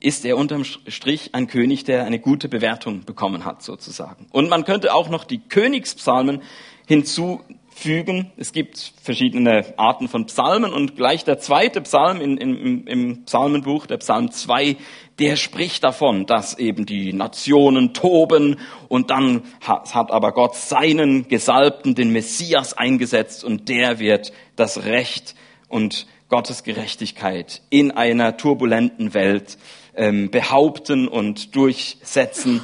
ist 0.00 0.26
er 0.26 0.36
unterm 0.36 0.64
Strich 0.64 1.34
ein 1.34 1.46
König, 1.46 1.84
der 1.84 2.04
eine 2.04 2.18
gute 2.18 2.50
Bewertung 2.50 3.06
bekommen 3.06 3.46
hat, 3.46 3.62
sozusagen. 3.62 4.26
Und 4.32 4.50
man 4.50 4.66
könnte 4.66 4.92
auch 4.92 5.08
noch 5.08 5.24
die 5.24 5.38
Königspsalmen 5.38 6.42
hinzufügen, 6.86 7.59
fügen. 7.80 8.30
Es 8.36 8.52
gibt 8.52 8.92
verschiedene 9.02 9.74
Arten 9.78 10.08
von 10.08 10.26
Psalmen 10.26 10.72
und 10.72 10.96
gleich 10.96 11.24
der 11.24 11.38
zweite 11.38 11.80
Psalm 11.80 12.20
in, 12.20 12.36
in, 12.36 12.86
im 12.86 13.24
Psalmenbuch, 13.24 13.86
der 13.86 13.96
Psalm 13.96 14.30
2, 14.30 14.76
der 15.18 15.36
spricht 15.36 15.82
davon, 15.82 16.26
dass 16.26 16.58
eben 16.58 16.84
die 16.84 17.12
Nationen 17.12 17.94
toben 17.94 18.58
und 18.88 19.10
dann 19.10 19.42
hat, 19.60 20.10
aber 20.10 20.32
Gott 20.32 20.56
seinen 20.56 21.28
Gesalbten, 21.28 21.94
den 21.94 22.12
Messias 22.12 22.74
eingesetzt 22.74 23.44
und 23.44 23.68
der 23.68 23.98
wird 23.98 24.32
das 24.56 24.84
Recht 24.84 25.34
und 25.68 26.06
Gottes 26.28 26.62
Gerechtigkeit 26.62 27.62
in 27.70 27.90
einer 27.90 28.36
turbulenten 28.36 29.14
Welt 29.14 29.56
ähm, 29.96 30.30
behaupten 30.30 31.08
und 31.08 31.56
durchsetzen. 31.56 32.62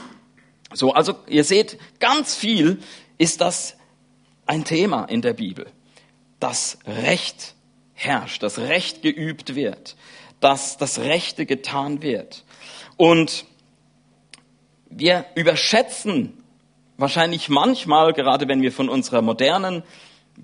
So, 0.73 0.93
also 0.93 1.15
ihr 1.29 1.45
seht, 1.45 1.79
ganz 2.01 2.35
viel 2.35 2.79
ist 3.19 3.41
das 3.41 3.77
ein 4.47 4.65
Thema 4.65 5.05
in 5.05 5.23
der 5.23 5.35
Bibel. 5.35 5.67
Das 6.41 6.79
Recht 6.87 7.55
herrscht, 7.95 8.43
das 8.43 8.59
Recht 8.59 9.03
geübt 9.03 9.55
wird, 9.55 9.97
dass 10.41 10.77
das 10.77 10.99
Rechte 10.99 11.47
getan 11.47 12.03
wird. 12.03 12.45
Und 12.97 13.45
wir 14.89 15.27
überschätzen 15.35 16.33
wahrscheinlich 16.97 17.49
manchmal, 17.49 18.13
gerade 18.13 18.49
wenn 18.49 18.63
wir 18.63 18.73
von 18.73 18.89
unserer 18.89 19.23
modernen 19.23 19.83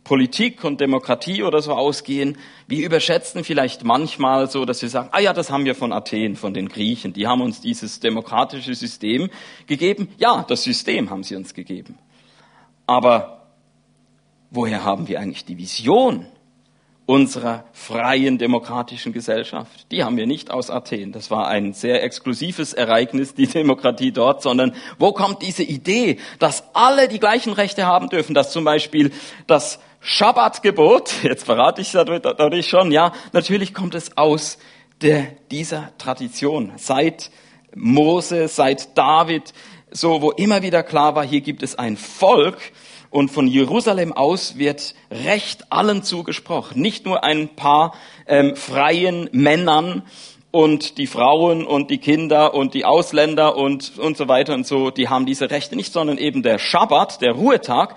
Politik 0.05 0.65
und 0.65 0.81
Demokratie 0.81 1.43
oder 1.43 1.61
so 1.61 1.75
ausgehen, 1.75 2.39
wir 2.67 2.85
überschätzen 2.85 3.45
vielleicht 3.45 3.85
manchmal 3.85 4.51
so, 4.51 4.65
dass 4.65 4.81
wir 4.81 4.89
sagen, 4.89 5.11
ah 5.13 5.21
ja, 5.21 5.35
das 5.35 5.51
haben 5.51 5.67
wir 5.67 5.75
von 5.75 5.93
Athen, 5.93 6.37
von 6.37 6.55
den 6.55 6.69
Griechen, 6.69 7.13
die 7.13 7.27
haben 7.27 7.43
uns 7.43 7.61
dieses 7.61 8.01
demokratische 8.01 8.75
System 8.75 9.29
gegeben. 9.67 10.09
Ja, 10.17 10.45
das 10.49 10.63
System 10.63 11.11
haben 11.11 11.23
sie 11.23 11.37
uns 11.37 11.53
gegeben. 11.53 11.99
Aber 12.87 13.42
woher 14.53 14.85
haben 14.85 15.09
wir 15.09 15.19
eigentlich 15.19 15.45
die 15.45 15.59
Vision 15.59 16.27
unserer 17.07 17.65
freien 17.73 18.39
demokratischen 18.39 19.13
Gesellschaft? 19.13 19.87
Die 19.91 20.05
haben 20.05 20.17
wir 20.17 20.27
nicht 20.27 20.51
aus 20.51 20.71
Athen. 20.71 21.11
Das 21.11 21.31
war 21.31 21.49
ein 21.49 21.73
sehr 21.73 22.05
exklusives 22.05 22.75
Ereignis, 22.75 23.35
die 23.35 23.47
Demokratie 23.47 24.13
dort, 24.13 24.43
sondern 24.43 24.75
wo 24.99 25.13
kommt 25.13 25.43
diese 25.43 25.63
Idee, 25.65 26.19
dass 26.39 26.63
alle 26.75 27.09
die 27.09 27.19
gleichen 27.19 27.55
Rechte 27.55 27.87
haben 27.87 28.09
dürfen, 28.09 28.35
dass 28.35 28.53
zum 28.53 28.65
Beispiel 28.65 29.11
das 29.47 29.81
Schabbatgebot, 30.01 31.13
jetzt 31.23 31.45
verrate 31.45 31.81
ich 31.81 31.91
dadurch 31.93 32.69
schon, 32.69 32.93
ja, 32.93 33.13
natürlich 33.33 33.75
kommt 33.75 33.95
es 33.95 34.17
aus 34.17 34.59
der, 35.01 35.29
dieser 35.51 35.93
Tradition. 35.99 36.73
Seit 36.77 37.31
Mose, 37.75 38.49
seit 38.49 38.97
David, 38.99 39.55
so, 39.91 40.23
wo 40.23 40.31
immer 40.31 40.63
wieder 40.63 40.83
klar 40.83 41.15
war, 41.15 41.25
hier 41.25 41.41
gibt 41.41 41.63
es 41.63 41.79
ein 41.79 41.97
Volk, 41.97 42.59
und 43.13 43.31
von 43.31 43.47
Jerusalem 43.47 44.13
aus 44.13 44.59
wird 44.59 44.95
Recht 45.11 45.71
allen 45.71 46.03
zugesprochen, 46.03 46.81
nicht 46.81 47.05
nur 47.05 47.23
ein 47.23 47.51
paar 47.51 47.95
ähm, 48.27 48.57
freien 48.57 49.29
Männern 49.33 50.03
und 50.51 50.99
die 50.99 51.07
Frauen 51.07 51.65
und 51.67 51.91
die 51.91 51.99
Kinder 51.99 52.55
und 52.55 52.75
die 52.75 52.85
Ausländer 52.87 53.57
und, 53.57 53.99
und 53.99 54.17
so 54.17 54.29
weiter 54.29 54.55
und 54.55 54.67
so, 54.67 54.91
die 54.91 55.09
haben 55.09 55.27
diese 55.27 55.51
Rechte 55.51 55.77
nicht, 55.77 55.93
sondern 55.93 56.17
eben 56.17 56.43
der 56.43 56.59
Schabbat, 56.59 57.21
der 57.21 57.33
Ruhetag, 57.33 57.97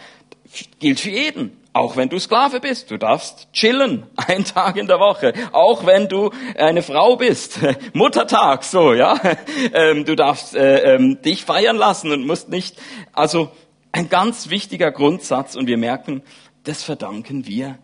gilt 0.80 1.00
für 1.00 1.10
jeden. 1.10 1.58
Auch 1.72 1.98
wenn 1.98 2.08
du 2.08 2.20
Sklave 2.20 2.62
bist, 2.62 2.92
du 2.92 2.98
darfst 2.98 3.52
chillen, 3.52 4.06
einen 4.16 4.46
Tag 4.46 4.76
in 4.76 4.88
der 4.88 5.00
Woche. 5.00 5.34
Auch 5.54 5.86
wenn 5.86 6.10
du 6.10 6.32
eine 6.58 6.82
Frau 6.82 7.16
bist, 7.16 7.60
Muttertag, 7.94 8.64
so, 8.64 8.94
ja. 8.94 9.20
Ähm, 9.74 10.06
du 10.06 10.16
darfst 10.16 10.56
äh, 10.56 10.96
ähm, 10.96 11.22
dich 11.22 11.44
feiern 11.44 11.76
lassen 11.76 12.12
und 12.12 12.26
musst 12.26 12.50
nicht, 12.50 12.78
also 13.14 13.52
ein 13.96 14.10
ganz 14.10 14.50
wichtiger 14.50 14.92
Grundsatz 14.92 15.56
und 15.56 15.68
wir 15.68 15.78
merken, 15.78 16.22
das 16.66 16.84
verdanken 16.84 17.48
wir 17.48 17.80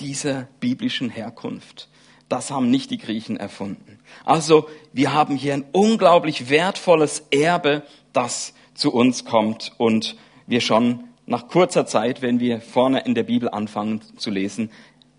dieser 0.00 0.48
biblischen 0.60 1.08
Herkunft. 1.08 1.88
Das 2.28 2.50
haben 2.50 2.68
nicht 2.68 2.90
die 2.90 2.98
Griechen 2.98 3.38
erfunden. 3.38 3.98
Also 4.26 4.68
wir 4.92 5.14
haben 5.14 5.34
hier 5.34 5.54
ein 5.54 5.64
unglaublich 5.72 6.50
wertvolles 6.50 7.28
Erbe, 7.30 7.84
das 8.12 8.52
zu 8.74 8.92
uns 8.92 9.24
kommt 9.24 9.72
und 9.78 10.16
wir 10.46 10.60
schon 10.60 11.04
nach 11.24 11.48
kurzer 11.48 11.86
Zeit, 11.86 12.20
wenn 12.20 12.38
wir 12.38 12.60
vorne 12.60 13.00
in 13.00 13.14
der 13.14 13.22
Bibel 13.22 13.48
anfangen 13.48 14.02
zu 14.18 14.30
lesen, 14.30 14.70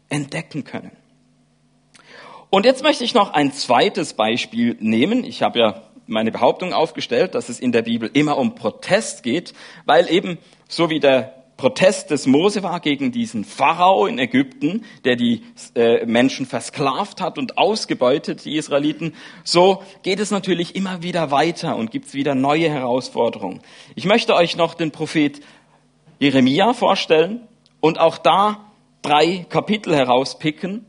entdecken 0.07 0.63
können. 0.63 0.91
Und 2.51 2.65
jetzt 2.65 2.83
möchte 2.83 3.03
ich 3.03 3.15
noch 3.15 3.33
ein 3.33 3.53
zweites 3.53 4.13
Beispiel 4.13 4.77
nehmen. 4.79 5.23
Ich 5.23 5.41
habe 5.41 5.57
ja 5.57 5.86
meine 6.07 6.31
Behauptung 6.31 6.73
aufgestellt, 6.73 7.35
dass 7.35 7.49
es 7.49 7.59
in 7.59 7.71
der 7.71 7.83
Bibel 7.83 8.09
immer 8.11 8.37
um 8.37 8.55
Protest 8.55 9.23
geht, 9.23 9.53
weil 9.85 10.09
eben 10.11 10.37
so 10.67 10.89
wie 10.89 10.99
der 10.99 11.33
Protest 11.57 12.11
des 12.11 12.27
Mose 12.27 12.61
war 12.61 12.79
gegen 12.79 13.11
diesen 13.11 13.43
Pharao 13.43 14.05
in 14.05 14.19
Ägypten, 14.19 14.85
der 15.05 15.15
die 15.15 15.43
äh, 15.73 16.05
Menschen 16.05 16.45
versklavt 16.45 17.19
hat 17.19 17.39
und 17.39 17.57
ausgebeutet, 17.57 18.45
die 18.45 18.55
Israeliten, 18.55 19.15
so 19.43 19.81
geht 20.03 20.19
es 20.19 20.29
natürlich 20.29 20.75
immer 20.75 21.01
wieder 21.01 21.31
weiter 21.31 21.75
und 21.75 21.89
gibt 21.89 22.05
es 22.05 22.13
wieder 22.13 22.35
neue 22.35 22.69
Herausforderungen. 22.69 23.61
Ich 23.95 24.05
möchte 24.05 24.35
euch 24.35 24.55
noch 24.55 24.75
den 24.75 24.91
Prophet 24.91 25.41
Jeremia 26.19 26.73
vorstellen 26.73 27.41
und 27.79 27.99
auch 27.99 28.19
da 28.19 28.71
drei 29.01 29.45
Kapitel 29.49 29.95
herauspicken, 29.95 30.85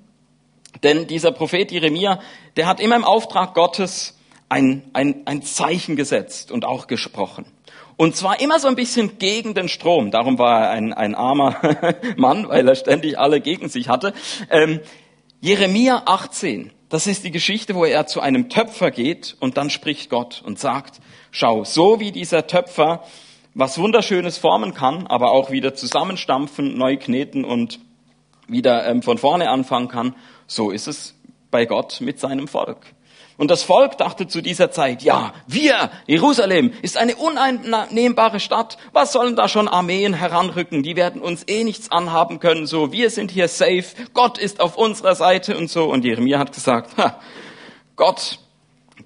denn 0.83 1.07
dieser 1.07 1.33
Prophet 1.33 1.73
Jeremia, 1.73 2.21
der 2.57 2.67
hat 2.67 2.79
immer 2.79 2.97
im 2.97 3.05
Auftrag 3.05 3.55
Gottes 3.55 4.18
ein, 4.49 4.83
ein, 4.93 5.23
ein 5.27 5.43
Zeichen 5.43 5.97
gesetzt 5.97 6.51
und 6.51 6.65
auch 6.65 6.87
gesprochen. 6.87 7.47
Und 7.97 8.15
zwar 8.17 8.41
immer 8.41 8.61
so 8.61 8.69
ein 8.69 8.77
bisschen 8.77 9.19
gegen 9.19 9.55
den 9.55 9.69
Strom. 9.69 10.11
Darum 10.11 10.39
war 10.39 10.63
er 10.63 10.71
ein, 10.71 10.93
ein 10.93 11.15
armer 11.15 11.57
Mann, 12.17 12.49
weil 12.49 12.67
er 12.69 12.77
ständig 12.77 13.19
alle 13.19 13.41
gegen 13.41 13.69
sich 13.69 13.89
hatte. 13.89 14.15
Ähm, 14.51 14.81
Jeremia 15.41 16.03
18, 16.07 16.71
das 16.89 17.07
ist 17.07 17.25
die 17.25 17.31
Geschichte, 17.31 17.75
wo 17.75 17.85
er 17.85 18.07
zu 18.07 18.21
einem 18.21 18.49
Töpfer 18.49 18.91
geht 18.91 19.37
und 19.41 19.57
dann 19.57 19.69
spricht 19.69 20.11
Gott 20.11 20.43
und 20.45 20.59
sagt, 20.59 21.01
schau, 21.31 21.65
so 21.65 22.01
wie 22.01 22.13
dieser 22.13 22.47
Töpfer 22.47 23.05
was 23.55 23.79
Wunderschönes 23.79 24.39
formen 24.39 24.73
kann, 24.73 25.09
aber 25.09 25.33
auch 25.33 25.51
wieder 25.51 25.75
zusammenstampfen, 25.75 26.79
neu 26.79 26.97
kneten 26.97 27.45
und 27.45 27.81
wieder 28.47 28.87
ähm, 28.87 29.03
von 29.03 29.19
vorne 29.19 29.51
anfangen 29.51 29.89
kann, 29.89 30.15
so 30.47 30.71
ist 30.71 30.87
es 30.87 31.15
bei 31.51 31.67
Gott 31.67 32.01
mit 32.01 32.21
seinem 32.21 32.47
Volk. 32.47 32.95
Und 33.39 33.53
das 33.53 33.63
Volk 33.63 33.97
dachte 33.99 34.27
zu 34.27 34.43
dieser 34.43 34.73
Zeit, 34.73 35.03
ja, 35.03 35.33
wir, 35.47 35.91
Jerusalem, 36.09 36.73
ist 36.83 36.97
eine 36.97 37.15
uneinnehmbare 37.15 38.41
Stadt. 38.41 38.79
Was 38.93 39.13
sollen 39.13 39.37
da 39.37 39.49
schon 39.49 39.69
Armeen 39.69 40.13
heranrücken? 40.13 40.83
Die 40.83 40.97
werden 40.97 41.23
uns 41.23 41.45
eh 41.47 41.63
nichts 41.63 41.93
anhaben 41.93 42.41
können. 42.41 42.67
So, 42.67 42.91
wir 42.91 43.11
sind 43.11 43.31
hier 43.31 43.47
safe. 43.47 43.85
Gott 44.13 44.39
ist 44.39 44.61
auf 44.61 44.77
unserer 44.77 45.15
Seite 45.15 45.57
und 45.57 45.71
so. 45.71 45.85
Und 45.85 46.05
Jeremia 46.05 46.41
hat 46.41 46.53
gesagt, 46.53 46.97
ha, 46.97 47.21
Gott 47.95 48.41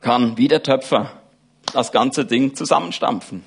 kann 0.01 0.39
wie 0.39 0.49
der 0.49 0.62
Töpfer 0.62 1.12
das 1.75 1.93
ganze 1.93 2.25
Ding 2.25 2.55
zusammenstampfen. 2.55 3.45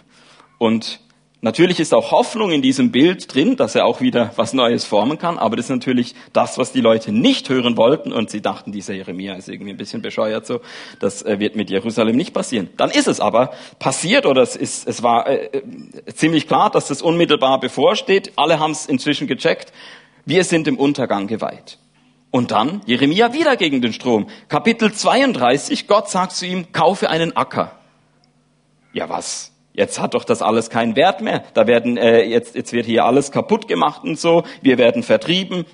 Und 0.60 1.00
Natürlich 1.42 1.80
ist 1.80 1.94
auch 1.94 2.12
Hoffnung 2.12 2.52
in 2.52 2.62
diesem 2.62 2.92
Bild 2.92 3.34
drin, 3.34 3.56
dass 3.56 3.76
er 3.76 3.86
auch 3.86 4.02
wieder 4.02 4.32
was 4.36 4.54
Neues 4.54 4.86
formen 4.86 5.18
kann, 5.18 5.38
aber 5.38 5.56
das 5.56 5.66
ist 5.66 5.70
natürlich 5.70 6.16
das, 6.34 6.58
was 6.58 6.72
die 6.72 6.82
Leute 6.82 7.12
nicht 7.12 7.50
hören 7.50 7.78
wollten 7.78 8.14
und 8.14 8.30
sie 8.30 8.42
dachten, 8.42 8.72
dieser 8.72 8.94
Jeremia 8.94 9.36
ist 9.36 9.50
irgendwie 9.50 9.72
ein 9.72 9.78
bisschen 9.78 10.02
bescheuert 10.02 10.48
so, 10.48 10.62
das 11.00 11.22
äh, 11.24 11.40
wird 11.40 11.56
mit 11.56 11.70
Jerusalem 11.70 12.16
nicht 12.16 12.34
passieren. 12.34 12.70
Dann 12.78 12.90
ist 12.90 13.08
es 13.08 13.20
aber 13.20 13.52
passiert 13.80 14.26
oder 14.26 14.42
es, 14.42 14.56
ist, 14.56 14.88
es 14.88 15.04
war 15.04 15.28
äh, 15.28 15.46
äh, 15.46 16.14
ziemlich 16.14 16.48
klar, 16.48 16.72
dass 16.72 16.88
das 16.88 17.02
unmittelbar 17.02 17.60
bevorsteht. 17.60 18.32
Alle 18.38 18.60
haben 18.60 18.72
es 18.72 18.86
inzwischen 18.86 19.28
gecheckt. 19.28 19.72
Wir 20.26 20.44
sind 20.44 20.68
im 20.68 20.78
Untergang 20.78 21.28
geweiht. 21.28 21.78
Und 22.32 22.52
dann 22.52 22.82
Jeremia 22.86 23.34
wieder 23.34 23.56
gegen 23.56 23.82
den 23.82 23.94
Strom. 23.94 24.28
Kapitel 24.50 24.92
32, 24.92 25.88
Gott 25.88 26.10
sagt 26.10 26.34
zu 26.34 26.46
ihm, 26.46 26.72
kaufe 26.72 27.10
einen 27.10 27.38
Acker. 27.38 27.80
Ja, 28.94 29.08
was? 29.10 29.55
Jetzt 29.76 30.00
hat 30.00 30.14
doch 30.14 30.24
das 30.24 30.42
alles 30.42 30.70
keinen 30.70 30.96
Wert 30.96 31.22
mehr. 31.22 31.44
Da 31.54 31.68
werden 31.68 31.98
äh, 31.98 32.24
jetzt 32.24 32.56
jetzt 32.56 32.72
wird 32.72 32.86
hier 32.86 33.04
alles 33.04 33.32
kaputt 33.32 33.68
gemacht 33.68 34.04
und 34.04 34.18
so. 34.18 34.44
Wir 34.62 34.78
werden 34.78 35.04
vertrieben. 35.04 35.66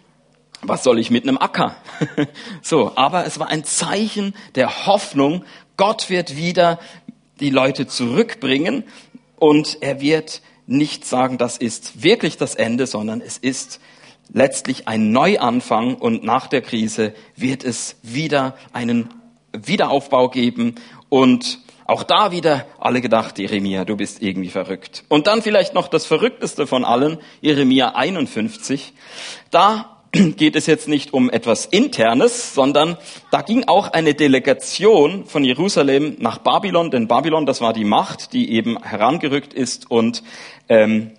Was 0.63 0.83
soll 0.83 0.99
ich 0.99 1.11
mit 1.11 1.27
einem 1.27 1.37
Acker? 1.37 1.75
so, 2.61 2.93
aber 2.95 3.25
es 3.25 3.39
war 3.39 3.49
ein 3.49 3.63
Zeichen 3.63 4.33
der 4.55 4.85
Hoffnung. 4.85 5.43
Gott 5.77 6.09
wird 6.09 6.35
wieder 6.35 6.79
die 7.39 7.49
Leute 7.49 7.87
zurückbringen 7.87 8.83
und 9.37 9.77
er 9.81 10.01
wird 10.01 10.41
nicht 10.67 11.05
sagen, 11.05 11.37
das 11.37 11.57
ist 11.57 12.03
wirklich 12.03 12.37
das 12.37 12.55
Ende, 12.55 12.85
sondern 12.87 13.21
es 13.21 13.37
ist 13.37 13.79
letztlich 14.33 14.87
ein 14.87 15.11
Neuanfang 15.11 15.95
und 15.95 16.23
nach 16.23 16.47
der 16.47 16.61
Krise 16.61 17.13
wird 17.35 17.63
es 17.63 17.97
wieder 18.03 18.55
einen 18.71 19.09
Wiederaufbau 19.51 20.29
geben 20.29 20.75
und 21.09 21.59
auch 21.91 22.03
da 22.03 22.31
wieder 22.31 22.65
alle 22.79 23.01
gedacht, 23.01 23.37
Jeremia, 23.37 23.83
du 23.83 23.97
bist 23.97 24.21
irgendwie 24.21 24.49
verrückt. 24.49 25.03
Und 25.09 25.27
dann 25.27 25.41
vielleicht 25.41 25.73
noch 25.73 25.89
das 25.89 26.05
Verrückteste 26.05 26.65
von 26.65 26.85
allen, 26.85 27.17
Jeremia 27.41 27.89
51. 27.95 28.93
Da 29.51 29.97
geht 30.11 30.55
es 30.55 30.67
jetzt 30.67 30.87
nicht 30.87 31.13
um 31.13 31.29
etwas 31.29 31.65
Internes, 31.65 32.55
sondern 32.55 32.97
da 33.29 33.41
ging 33.41 33.65
auch 33.67 33.91
eine 33.91 34.13
Delegation 34.13 35.25
von 35.25 35.43
Jerusalem 35.43 36.15
nach 36.19 36.37
Babylon, 36.37 36.91
denn 36.91 37.07
Babylon, 37.07 37.45
das 37.45 37.59
war 37.59 37.73
die 37.73 37.85
Macht, 37.85 38.31
die 38.31 38.53
eben 38.53 38.81
herangerückt 38.81 39.53
ist 39.53 39.91
und 39.91 40.23
ähm, 40.69 41.11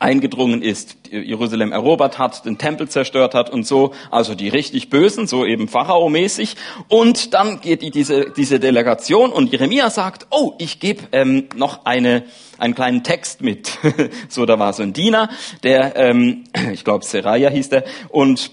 eingedrungen 0.00 0.62
ist, 0.62 0.96
Jerusalem 1.10 1.72
erobert 1.72 2.18
hat, 2.18 2.44
den 2.46 2.58
Tempel 2.58 2.88
zerstört 2.88 3.34
hat 3.34 3.50
und 3.50 3.66
so, 3.66 3.92
also 4.10 4.34
die 4.34 4.48
richtig 4.48 4.90
Bösen, 4.90 5.26
so 5.26 5.44
eben 5.44 5.68
Pharao-mäßig. 5.68 6.56
Und 6.88 7.34
dann 7.34 7.60
geht 7.60 7.82
die, 7.82 7.90
diese, 7.90 8.30
diese 8.30 8.58
Delegation 8.58 9.30
und 9.30 9.52
Jeremia 9.52 9.90
sagt, 9.90 10.26
oh, 10.30 10.54
ich 10.58 10.80
gebe 10.80 11.04
ähm, 11.12 11.48
noch 11.54 11.84
eine, 11.84 12.24
einen 12.58 12.74
kleinen 12.74 13.04
Text 13.04 13.42
mit. 13.42 13.78
so, 14.28 14.46
da 14.46 14.58
war 14.58 14.72
so 14.72 14.82
ein 14.82 14.94
Diener, 14.94 15.28
der, 15.62 15.94
ähm, 15.96 16.44
ich 16.72 16.82
glaube 16.82 17.04
Seraya 17.04 17.50
hieß 17.50 17.68
der, 17.68 17.84
und 18.08 18.50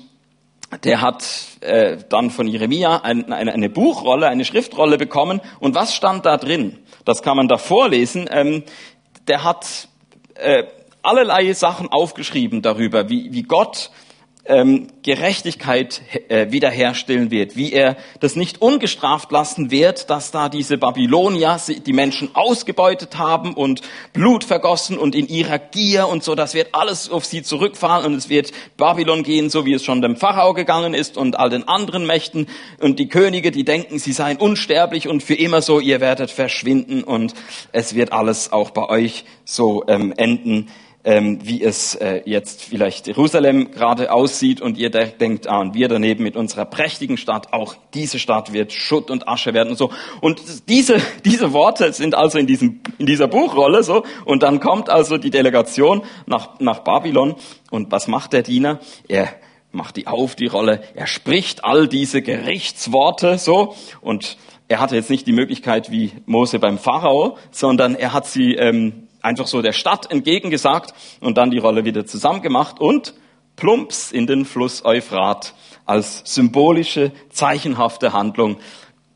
der 0.83 0.99
hat 0.99 1.23
äh, 1.61 1.95
dann 2.09 2.29
von 2.29 2.45
Jeremia 2.45 2.97
ein, 2.97 3.31
eine, 3.31 3.53
eine 3.53 3.69
Buchrolle, 3.69 4.27
eine 4.27 4.43
Schriftrolle 4.43 4.97
bekommen. 4.97 5.39
Und 5.61 5.75
was 5.75 5.95
stand 5.95 6.25
da 6.25 6.35
drin? 6.35 6.77
Das 7.05 7.21
kann 7.21 7.37
man 7.37 7.47
da 7.47 7.57
vorlesen. 7.57 8.27
Ähm, 8.29 8.63
der 9.29 9.45
hat 9.45 9.87
äh, 10.35 10.63
allerlei 11.07 11.53
Sachen 11.53 11.87
aufgeschrieben 11.87 12.61
darüber, 12.61 13.09
wie, 13.09 13.31
wie 13.31 13.43
Gott 13.43 13.91
ähm, 14.47 14.87
Gerechtigkeit 15.03 16.01
äh, 16.29 16.51
wiederherstellen 16.51 17.31
wird, 17.31 17.55
wie 17.55 17.73
er 17.73 17.97
das 18.19 18.35
nicht 18.35 18.61
ungestraft 18.61 19.31
lassen 19.31 19.71
wird, 19.71 20.09
dass 20.09 20.31
da 20.31 20.49
diese 20.49 20.77
Babylonier 20.77 21.59
die 21.85 21.93
Menschen 21.93 22.29
ausgebeutet 22.33 23.17
haben 23.17 23.53
und 23.53 23.81
Blut 24.13 24.43
vergossen 24.43 24.97
und 24.97 25.15
in 25.15 25.27
ihrer 25.27 25.59
Gier 25.59 26.07
und 26.07 26.23
so, 26.23 26.35
das 26.35 26.53
wird 26.53 26.69
alles 26.73 27.09
auf 27.09 27.25
sie 27.25 27.43
zurückfallen 27.43 28.05
und 28.05 28.15
es 28.15 28.29
wird 28.29 28.51
Babylon 28.77 29.23
gehen, 29.23 29.49
so 29.49 29.65
wie 29.65 29.73
es 29.73 29.83
schon 29.83 30.01
dem 30.01 30.15
Pharao 30.15 30.53
gegangen 30.53 30.93
ist 30.93 31.17
und 31.17 31.37
all 31.37 31.49
den 31.49 31.67
anderen 31.67 32.05
Mächten 32.05 32.47
und 32.79 32.99
die 32.99 33.09
Könige, 33.09 33.51
die 33.51 33.65
denken, 33.65 33.99
sie 33.99 34.13
seien 34.13 34.37
unsterblich 34.37 35.07
und 35.07 35.23
für 35.23 35.35
immer 35.35 35.61
so, 35.61 35.79
ihr 35.79 35.99
werdet 35.99 36.31
verschwinden 36.31 37.03
und 37.03 37.33
es 37.71 37.95
wird 37.95 38.11
alles 38.11 38.51
auch 38.51 38.71
bei 38.71 38.89
euch 38.89 39.25
so 39.45 39.83
ähm, 39.87 40.13
enden 40.15 40.69
ähm, 41.07 41.39
wie 41.41 41.63
es 41.63 41.95
äh, 41.95 42.21
jetzt 42.25 42.63
vielleicht 42.63 43.07
Jerusalem 43.07 43.71
gerade 43.71 44.11
aussieht 44.11 44.59
und 44.59 44.77
ihr 44.77 44.89
denkt, 44.89 45.47
ah, 45.47 45.59
und 45.59 45.73
wir 45.73 45.87
daneben 45.87 46.21
mit 46.21 46.35
unserer 46.35 46.65
prächtigen 46.65 47.15
Stadt, 47.15 47.53
auch 47.53 47.75
diese 47.93 48.19
Stadt 48.19 48.51
wird 48.51 48.73
Schutt 48.73 49.09
und 49.09 49.25
Asche 49.25 49.53
werden 49.53 49.69
und 49.69 49.77
so. 49.77 49.89
Und 50.19 50.41
diese, 50.67 50.97
diese 51.25 51.53
Worte 51.53 51.93
sind 51.93 52.13
also 52.13 52.37
in, 52.37 52.45
diesem, 52.45 52.81
in 52.97 53.05
dieser 53.05 53.29
Buchrolle 53.29 53.83
so. 53.83 54.03
Und 54.25 54.43
dann 54.43 54.59
kommt 54.59 54.89
also 54.89 55.17
die 55.17 55.29
Delegation 55.29 56.03
nach, 56.25 56.59
nach 56.59 56.79
Babylon. 56.79 57.35
Und 57.71 57.89
was 57.89 58.09
macht 58.09 58.33
der 58.33 58.43
Diener? 58.43 58.81
Er 59.07 59.29
macht 59.71 59.95
die 59.95 60.07
auf, 60.07 60.35
die 60.35 60.47
Rolle. 60.47 60.81
Er 60.93 61.07
spricht 61.07 61.63
all 61.63 61.87
diese 61.87 62.21
Gerichtsworte 62.21 63.37
so. 63.37 63.75
Und 64.01 64.37
er 64.67 64.81
hatte 64.81 64.97
jetzt 64.97 65.09
nicht 65.09 65.25
die 65.25 65.31
Möglichkeit 65.31 65.89
wie 65.89 66.11
Mose 66.25 66.59
beim 66.59 66.77
Pharao, 66.77 67.37
sondern 67.51 67.95
er 67.95 68.11
hat 68.11 68.27
sie 68.27 68.55
ähm, 68.55 69.06
einfach 69.21 69.47
so 69.47 69.61
der 69.61 69.73
Stadt 69.73 70.11
entgegengesagt 70.11 70.93
und 71.19 71.37
dann 71.37 71.51
die 71.51 71.57
Rolle 71.57 71.85
wieder 71.85 72.05
zusammengemacht 72.05 72.79
und 72.79 73.13
plumps 73.55 74.11
in 74.11 74.27
den 74.27 74.45
Fluss 74.45 74.85
Euphrat 74.85 75.53
als 75.85 76.21
symbolische, 76.25 77.11
zeichenhafte 77.29 78.13
Handlung. 78.13 78.57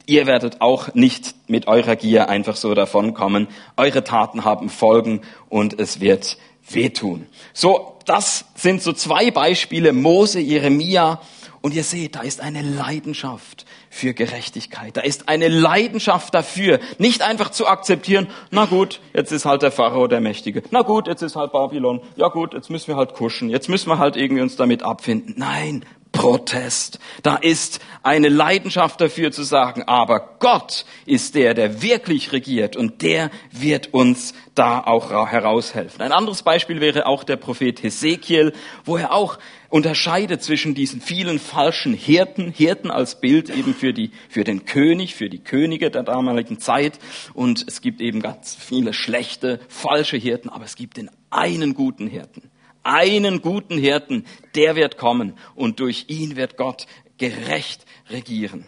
Ihr 0.07 0.25
werdet 0.25 0.61
auch 0.61 0.93
nicht 0.93 1.35
mit 1.47 1.67
eurer 1.67 1.95
Gier 1.95 2.27
einfach 2.27 2.55
so 2.55 2.73
davonkommen. 2.73 3.47
Eure 3.77 4.03
Taten 4.03 4.43
haben 4.43 4.69
Folgen 4.69 5.21
und 5.47 5.79
es 5.79 5.99
wird 6.01 6.37
wehtun. 6.73 7.27
So, 7.53 7.97
das 8.05 8.45
sind 8.55 8.81
so 8.81 8.93
zwei 8.93 9.31
Beispiele, 9.31 9.93
Mose, 9.93 10.39
Jeremia. 10.39 11.21
Und 11.61 11.75
ihr 11.75 11.83
seht, 11.83 12.15
da 12.15 12.21
ist 12.21 12.41
eine 12.41 12.63
Leidenschaft 12.63 13.65
für 13.91 14.15
Gerechtigkeit. 14.15 14.97
Da 14.97 15.01
ist 15.01 15.29
eine 15.29 15.47
Leidenschaft 15.47 16.33
dafür, 16.33 16.79
nicht 16.97 17.21
einfach 17.21 17.51
zu 17.51 17.67
akzeptieren, 17.67 18.27
na 18.49 18.65
gut, 18.65 18.99
jetzt 19.13 19.31
ist 19.31 19.45
halt 19.45 19.61
der 19.61 19.71
Pharao 19.71 20.07
der 20.07 20.21
Mächtige. 20.21 20.63
Na 20.71 20.81
gut, 20.81 21.07
jetzt 21.07 21.21
ist 21.21 21.35
halt 21.35 21.51
Babylon. 21.51 22.01
Ja 22.15 22.29
gut, 22.29 22.55
jetzt 22.55 22.71
müssen 22.71 22.87
wir 22.87 22.95
halt 22.95 23.13
kuschen. 23.13 23.49
Jetzt 23.51 23.69
müssen 23.69 23.89
wir 23.89 23.99
halt 23.99 24.15
irgendwie 24.15 24.41
uns 24.41 24.55
damit 24.55 24.81
abfinden. 24.81 25.35
Nein, 25.37 25.85
Protest. 26.11 26.99
Da 27.23 27.35
ist 27.37 27.79
eine 28.03 28.29
Leidenschaft 28.29 28.99
dafür 28.99 29.31
zu 29.31 29.43
sagen, 29.43 29.83
aber 29.83 30.37
Gott 30.39 30.85
ist 31.05 31.35
der, 31.35 31.53
der 31.53 31.81
wirklich 31.81 32.33
regiert 32.33 32.75
und 32.75 33.01
der 33.01 33.31
wird 33.51 33.93
uns 33.93 34.33
da 34.53 34.81
auch 34.81 35.11
heraushelfen. 35.31 36.01
Ein 36.01 36.11
anderes 36.11 36.43
Beispiel 36.43 36.81
wäre 36.81 37.05
auch 37.05 37.23
der 37.23 37.37
Prophet 37.37 37.81
Hesekiel, 37.81 38.53
wo 38.83 38.97
er 38.97 39.13
auch 39.13 39.39
unterscheidet 39.69 40.43
zwischen 40.43 40.75
diesen 40.75 40.99
vielen 40.99 41.39
falschen 41.39 41.93
Hirten, 41.93 42.51
Hirten 42.51 42.91
als 42.91 43.21
Bild 43.21 43.49
eben 43.49 43.73
für 43.73 43.93
die, 43.93 44.11
für 44.27 44.43
den 44.43 44.65
König, 44.65 45.15
für 45.15 45.29
die 45.29 45.39
Könige 45.39 45.89
der 45.89 46.03
damaligen 46.03 46.59
Zeit. 46.59 46.99
Und 47.33 47.65
es 47.67 47.79
gibt 47.79 48.01
eben 48.01 48.21
ganz 48.21 48.53
viele 48.53 48.93
schlechte, 48.93 49.61
falsche 49.69 50.17
Hirten, 50.17 50.49
aber 50.49 50.65
es 50.65 50.75
gibt 50.75 50.97
den 50.97 51.09
einen 51.29 51.73
guten 51.73 52.07
Hirten. 52.07 52.50
Einen 52.83 53.41
guten 53.41 53.77
Hirten, 53.77 54.25
der 54.55 54.75
wird 54.75 54.97
kommen 54.97 55.37
und 55.55 55.79
durch 55.79 56.05
ihn 56.07 56.35
wird 56.35 56.57
Gott 56.57 56.87
gerecht 57.17 57.85
regieren. 58.09 58.65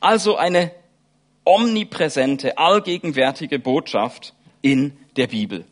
Also 0.00 0.36
eine 0.36 0.72
omnipräsente, 1.44 2.58
allgegenwärtige 2.58 3.58
Botschaft 3.58 4.34
in 4.60 4.96
der 5.16 5.28
Bibel. 5.28 5.64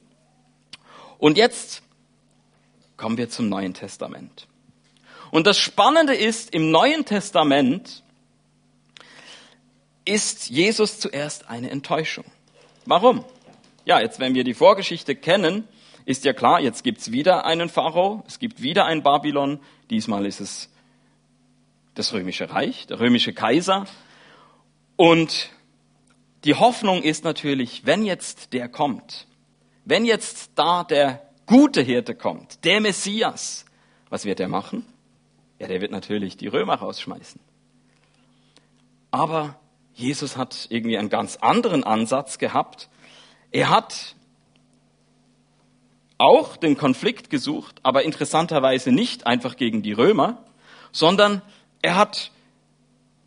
Und 1.18 1.36
jetzt 1.36 1.82
kommen 2.96 3.18
wir 3.18 3.28
zum 3.28 3.48
Neuen 3.48 3.74
Testament. 3.74 4.46
Und 5.30 5.46
das 5.46 5.58
Spannende 5.58 6.14
ist, 6.14 6.54
im 6.54 6.70
Neuen 6.70 7.04
Testament 7.04 8.02
ist 10.06 10.48
Jesus 10.48 10.98
zuerst 11.00 11.50
eine 11.50 11.70
Enttäuschung. 11.70 12.24
Warum? 12.86 13.24
Ja, 13.84 14.00
jetzt 14.00 14.20
wenn 14.20 14.34
wir 14.34 14.44
die 14.44 14.54
Vorgeschichte 14.54 15.14
kennen, 15.14 15.68
ist 16.06 16.24
ja 16.24 16.32
klar, 16.32 16.60
jetzt 16.60 16.84
gibt's 16.84 17.10
wieder 17.12 17.44
einen 17.44 17.68
Pharao, 17.68 18.22
es 18.26 18.38
gibt 18.38 18.62
wieder 18.62 18.86
ein 18.86 19.02
Babylon, 19.02 19.60
diesmal 19.90 20.24
ist 20.24 20.40
es 20.40 20.70
das 21.94 22.12
römische 22.12 22.48
Reich, 22.48 22.86
der 22.86 23.00
römische 23.00 23.32
Kaiser. 23.32 23.86
Und 24.94 25.50
die 26.44 26.54
Hoffnung 26.54 27.02
ist 27.02 27.24
natürlich, 27.24 27.86
wenn 27.86 28.04
jetzt 28.04 28.52
der 28.52 28.68
kommt, 28.68 29.26
wenn 29.84 30.04
jetzt 30.04 30.52
da 30.54 30.84
der 30.84 31.28
gute 31.46 31.82
Hirte 31.82 32.14
kommt, 32.14 32.64
der 32.64 32.80
Messias, 32.80 33.64
was 34.08 34.24
wird 34.24 34.38
er 34.38 34.48
machen? 34.48 34.86
Ja, 35.58 35.66
der 35.66 35.80
wird 35.80 35.90
natürlich 35.90 36.36
die 36.36 36.46
Römer 36.46 36.76
rausschmeißen. 36.76 37.40
Aber 39.10 39.58
Jesus 39.94 40.36
hat 40.36 40.66
irgendwie 40.70 40.98
einen 40.98 41.08
ganz 41.08 41.36
anderen 41.36 41.82
Ansatz 41.82 42.38
gehabt. 42.38 42.90
Er 43.50 43.70
hat 43.70 44.15
auch 46.18 46.56
den 46.56 46.76
Konflikt 46.76 47.30
gesucht, 47.30 47.76
aber 47.82 48.02
interessanterweise 48.02 48.92
nicht 48.92 49.26
einfach 49.26 49.56
gegen 49.56 49.82
die 49.82 49.92
Römer, 49.92 50.44
sondern 50.92 51.42
er 51.82 51.96
hat 51.96 52.30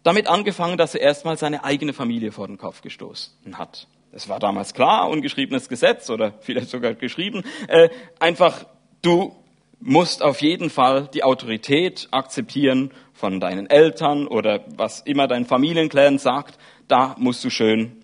damit 0.04 0.28
angefangen, 0.28 0.78
dass 0.78 0.96
er 0.96 1.02
erstmal 1.02 1.38
seine 1.38 1.64
eigene 1.64 1.94
Familie 1.94 2.32
vor 2.32 2.48
den 2.48 2.58
Kopf 2.58 2.82
gestoßen 2.82 3.58
hat. 3.58 3.88
Es 4.12 4.28
war 4.28 4.40
damals 4.40 4.74
klar, 4.74 5.10
ungeschriebenes 5.10 5.70
Gesetz 5.70 6.10
oder 6.10 6.34
vielleicht 6.42 6.70
sogar 6.70 6.94
geschrieben, 6.94 7.44
äh, 7.68 7.90
einfach 8.20 8.66
du 9.02 9.36
musst 9.80 10.24
auf 10.24 10.42
jeden 10.42 10.70
Fall 10.70 11.08
die 11.14 11.24
Autorität 11.24 12.08
akzeptieren 12.12 12.92
von 13.14 13.40
deinen 13.40 13.70
Eltern 13.70 14.28
oder 14.28 14.66
was 14.76 15.02
immer 15.02 15.28
dein 15.28 15.46
Familienclan 15.46 16.18
sagt, 16.18 16.58
da 16.88 17.16
musst 17.18 17.44
du 17.44 17.50
schön 17.50 18.04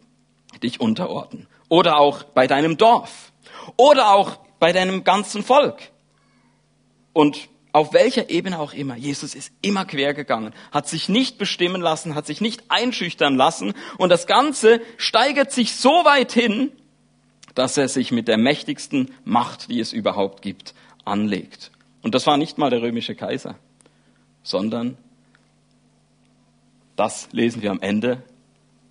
dich 0.63 0.80
unterordnen. 0.80 1.48
Oder 1.67 1.98
auch 1.98 2.24
bei 2.24 2.48
deinem 2.48 2.78
Dorf. 2.78 3.34
Oder 3.76 4.13
auch 4.13 4.38
bei 4.65 4.73
deinem 4.73 5.04
ganzen 5.04 5.43
Volk. 5.43 5.91
Und 7.13 7.49
auf 7.71 7.93
welcher 7.93 8.32
Ebene 8.32 8.58
auch 8.58 8.73
immer, 8.73 8.95
Jesus 8.95 9.36
ist 9.36 9.54
immer 9.62 9.86
quer 9.86 10.15
gegangen, 10.15 10.56
hat 10.71 10.88
sich 10.88 11.08
nicht 11.08 11.38
bestimmen 11.38 11.82
lassen, 11.82 12.15
hat 12.15 12.25
sich 12.25 12.41
nicht 12.41 12.63
einschüchtern 12.69 13.36
lassen 13.36 13.75
und 13.99 14.10
das 14.10 14.25
Ganze 14.25 14.82
steigert 14.97 15.51
sich 15.51 15.75
so 15.75 15.91
weit 16.04 16.32
hin, 16.32 16.71
dass 17.54 17.78
er 17.78 17.89
sich 17.89 18.12
mit 18.12 18.28
der 18.28 18.39
mächtigsten 18.39 19.12
Macht, 19.23 19.69
die 19.69 19.80
es 19.80 19.93
überhaupt 19.93 20.41
gibt, 20.41 20.73
anlegt. 21.04 21.69
Und 22.01 22.15
das 22.15 22.25
war 22.25 22.38
nicht 22.38 22.58
mal 22.58 22.71
der 22.71 22.82
römische 22.82 23.13
Kaiser, 23.13 23.60
sondern 24.41 24.97
das 26.95 27.30
lesen 27.34 27.62
wir 27.62 27.69
am 27.69 27.82
Ende. 27.82 28.23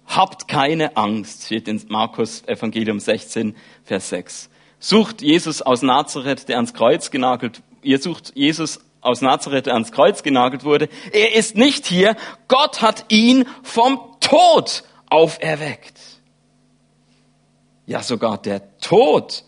Habt 0.06 0.46
keine 0.46 0.96
Angst, 0.96 1.46
steht 1.46 1.66
in 1.66 1.82
Markus 1.88 2.44
Evangelium 2.46 3.00
16, 3.00 3.56
Vers 3.82 4.10
6. 4.10 4.50
Sucht 4.78 5.22
Jesus 5.22 5.62
aus 5.62 5.82
Nazareth, 5.82 6.48
der 6.48 6.56
ans 6.56 6.74
Kreuz 6.74 7.10
genagelt, 7.10 7.62
ihr 7.82 7.98
sucht 7.98 8.32
Jesus 8.34 8.80
aus 9.00 9.20
Nazareth, 9.20 9.66
der 9.66 9.74
ans 9.74 9.92
Kreuz 9.92 10.22
genagelt 10.22 10.64
wurde. 10.64 10.88
Er 11.12 11.34
ist 11.34 11.56
nicht 11.56 11.86
hier. 11.86 12.16
Gott 12.48 12.82
hat 12.82 13.06
ihn 13.08 13.46
vom 13.62 14.00
Tod 14.20 14.82
auferweckt. 15.08 15.98
Ja, 17.86 18.02
sogar 18.02 18.38
der 18.38 18.78
Tod 18.78 19.44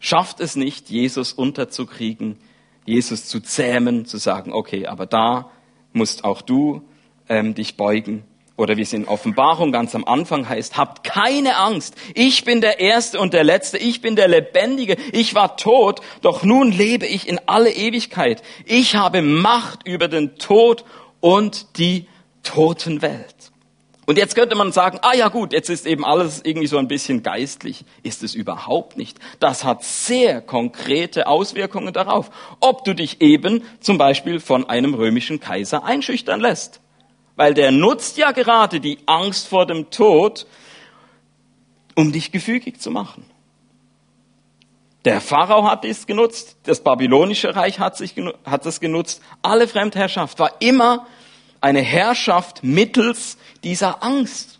schafft 0.00 0.40
es 0.40 0.56
nicht, 0.56 0.88
Jesus 0.88 1.32
unterzukriegen, 1.32 2.38
Jesus 2.86 3.26
zu 3.26 3.40
zähmen, 3.40 4.06
zu 4.06 4.16
sagen, 4.16 4.52
okay, 4.52 4.86
aber 4.86 5.04
da 5.04 5.50
musst 5.92 6.24
auch 6.24 6.40
du 6.40 6.82
ähm, 7.28 7.54
dich 7.54 7.76
beugen 7.76 8.24
oder 8.58 8.76
wie 8.76 8.82
es 8.82 8.92
in 8.92 9.06
Offenbarung 9.06 9.70
ganz 9.70 9.94
am 9.94 10.04
Anfang 10.04 10.48
heißt, 10.48 10.76
habt 10.76 11.04
keine 11.04 11.56
Angst. 11.56 11.94
Ich 12.14 12.44
bin 12.44 12.60
der 12.60 12.80
Erste 12.80 13.20
und 13.20 13.32
der 13.32 13.44
Letzte. 13.44 13.78
Ich 13.78 14.02
bin 14.02 14.16
der 14.16 14.26
Lebendige. 14.26 14.96
Ich 15.12 15.34
war 15.36 15.56
tot, 15.56 16.00
doch 16.22 16.42
nun 16.42 16.72
lebe 16.72 17.06
ich 17.06 17.28
in 17.28 17.40
alle 17.46 17.70
Ewigkeit. 17.70 18.42
Ich 18.66 18.96
habe 18.96 19.22
Macht 19.22 19.86
über 19.86 20.08
den 20.08 20.36
Tod 20.38 20.84
und 21.20 21.78
die 21.78 22.08
Totenwelt. 22.42 23.36
Und 24.06 24.18
jetzt 24.18 24.34
könnte 24.34 24.56
man 24.56 24.72
sagen, 24.72 24.98
ah 25.02 25.14
ja 25.14 25.28
gut, 25.28 25.52
jetzt 25.52 25.70
ist 25.70 25.86
eben 25.86 26.04
alles 26.04 26.40
irgendwie 26.42 26.66
so 26.66 26.78
ein 26.78 26.88
bisschen 26.88 27.22
geistlich. 27.22 27.84
Ist 28.02 28.24
es 28.24 28.34
überhaupt 28.34 28.96
nicht. 28.96 29.18
Das 29.38 29.62
hat 29.62 29.84
sehr 29.84 30.40
konkrete 30.40 31.28
Auswirkungen 31.28 31.92
darauf, 31.92 32.30
ob 32.58 32.84
du 32.84 32.94
dich 32.94 33.20
eben 33.20 33.62
zum 33.78 33.98
Beispiel 33.98 34.40
von 34.40 34.68
einem 34.68 34.94
römischen 34.94 35.38
Kaiser 35.38 35.84
einschüchtern 35.84 36.40
lässt 36.40 36.80
weil 37.38 37.54
der 37.54 37.70
nutzt 37.70 38.18
ja 38.18 38.32
gerade 38.32 38.80
die 38.80 38.98
Angst 39.06 39.46
vor 39.46 39.64
dem 39.64 39.90
Tod, 39.90 40.44
um 41.94 42.10
dich 42.10 42.32
gefügig 42.32 42.80
zu 42.80 42.90
machen. 42.90 43.24
Der 45.04 45.20
Pharao 45.20 45.62
hat 45.62 45.84
es 45.84 46.08
genutzt, 46.08 46.56
das 46.64 46.82
babylonische 46.82 47.54
Reich 47.54 47.78
hat, 47.78 47.96
sich, 47.96 48.16
hat 48.44 48.66
es 48.66 48.80
genutzt. 48.80 49.22
Alle 49.40 49.68
Fremdherrschaft 49.68 50.40
war 50.40 50.60
immer 50.60 51.06
eine 51.60 51.80
Herrschaft 51.80 52.64
mittels 52.64 53.38
dieser 53.62 54.02
Angst. 54.02 54.58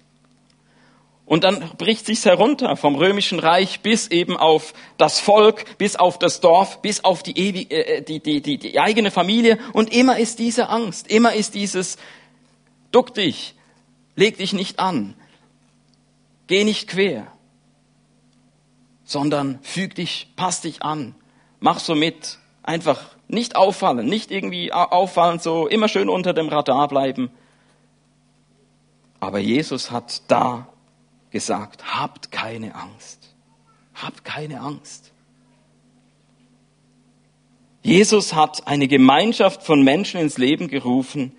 Und 1.27 1.43
dann 1.43 1.73
bricht 1.79 2.07
sich's 2.07 2.25
herunter 2.25 2.77
vom 2.77 2.95
römischen 2.95 3.41
Reich 3.41 3.81
bis 3.81 4.07
eben 4.07 4.37
auf 4.37 4.73
das 4.99 5.19
Volk, 5.19 5.65
bis 5.79 5.97
auf 5.97 6.19
das 6.21 6.41
Dorf, 6.41 6.81
bis 6.81 7.03
auf 7.03 7.25
die, 7.25 7.37
ewig, 7.37 7.73
äh, 7.73 8.03
die, 8.03 8.21
die, 8.21 8.41
die, 8.41 8.57
die 8.57 8.79
eigene 8.79 9.11
Familie. 9.11 9.59
Und 9.73 9.93
immer 9.93 10.19
ist 10.19 10.39
diese 10.39 10.69
Angst, 10.69 11.11
immer 11.11 11.35
ist 11.35 11.55
dieses 11.55 11.99
Duck 12.91 13.15
dich, 13.15 13.55
leg 14.17 14.39
dich 14.39 14.53
nicht 14.53 14.79
an, 14.79 15.15
geh 16.47 16.65
nicht 16.65 16.89
quer, 16.89 17.27
sondern 19.05 19.59
füg 19.63 19.95
dich, 19.95 20.33
pass 20.37 20.61
dich 20.61 20.83
an, 20.83 21.15
mach 21.61 21.79
so 21.79 21.95
mit, 21.95 22.39
einfach 22.63 23.17
nicht 23.29 23.57
auffallen, 23.57 24.07
nicht 24.07 24.31
irgendwie 24.31 24.73
auffallen, 24.73 25.39
so 25.39 25.67
immer 25.67 25.89
schön 25.89 26.09
unter 26.09 26.33
dem 26.33 26.49
Radar 26.49 26.89
bleiben. 26.89 27.31
Aber 29.21 29.39
Jesus 29.39 29.91
hat 29.91 30.23
da 30.29 30.69
gesagt, 31.31 31.99
habt 31.99 32.31
keine 32.31 32.75
Angst, 32.75 33.35
habt 33.95 34.25
keine 34.25 34.61
Angst. 34.61 35.13
Jesus 37.83 38.35
hat 38.35 38.67
eine 38.67 38.89
Gemeinschaft 38.89 39.63
von 39.63 39.83
Menschen 39.83 40.21
ins 40.21 40.37
Leben 40.39 40.69
gerufen, 40.69 41.33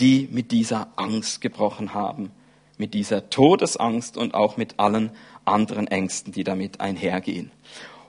die 0.00 0.28
mit 0.30 0.50
dieser 0.50 0.88
Angst 0.96 1.40
gebrochen 1.40 1.94
haben, 1.94 2.30
mit 2.78 2.94
dieser 2.94 3.30
Todesangst 3.30 4.16
und 4.16 4.34
auch 4.34 4.56
mit 4.56 4.78
allen 4.78 5.10
anderen 5.44 5.86
Ängsten, 5.86 6.32
die 6.32 6.44
damit 6.44 6.80
einhergehen. 6.80 7.50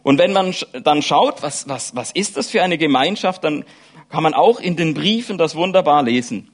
Und 0.03 0.19
wenn 0.19 0.33
man 0.33 0.53
dann 0.83 1.01
schaut, 1.01 1.41
was, 1.41 1.67
was, 1.67 1.95
was 1.95 2.11
ist 2.11 2.37
das 2.37 2.51
für 2.51 2.61
eine 2.61 2.77
Gemeinschaft, 2.77 3.43
dann 3.43 3.65
kann 4.09 4.23
man 4.23 4.33
auch 4.33 4.59
in 4.59 4.75
den 4.75 4.93
Briefen 4.93 5.37
das 5.37 5.55
wunderbar 5.55 6.03
lesen. 6.03 6.51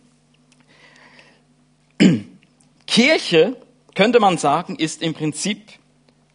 Kirche, 2.88 3.58
könnte 3.94 4.20
man 4.20 4.38
sagen, 4.38 4.78
ist 4.78 5.02
im 5.02 5.14
Prinzip 5.14 5.60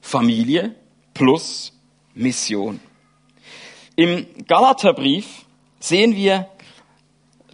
Familie 0.01 0.75
plus 1.15 1.73
Mission. 2.15 2.81
Im 3.97 4.27
Galaterbrief 4.47 5.47
sehen 5.81 6.15
wir, 6.15 6.49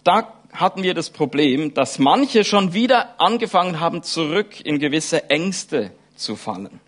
da 0.02 0.41
hatten 0.52 0.82
wir 0.82 0.94
das 0.94 1.10
Problem, 1.10 1.74
dass 1.74 1.98
manche 1.98 2.44
schon 2.44 2.74
wieder 2.74 3.20
angefangen 3.20 3.80
haben, 3.80 4.02
zurück 4.02 4.60
in 4.60 4.78
gewisse 4.78 5.30
Ängste 5.30 5.92
zu 6.14 6.36
fallen. 6.36 6.80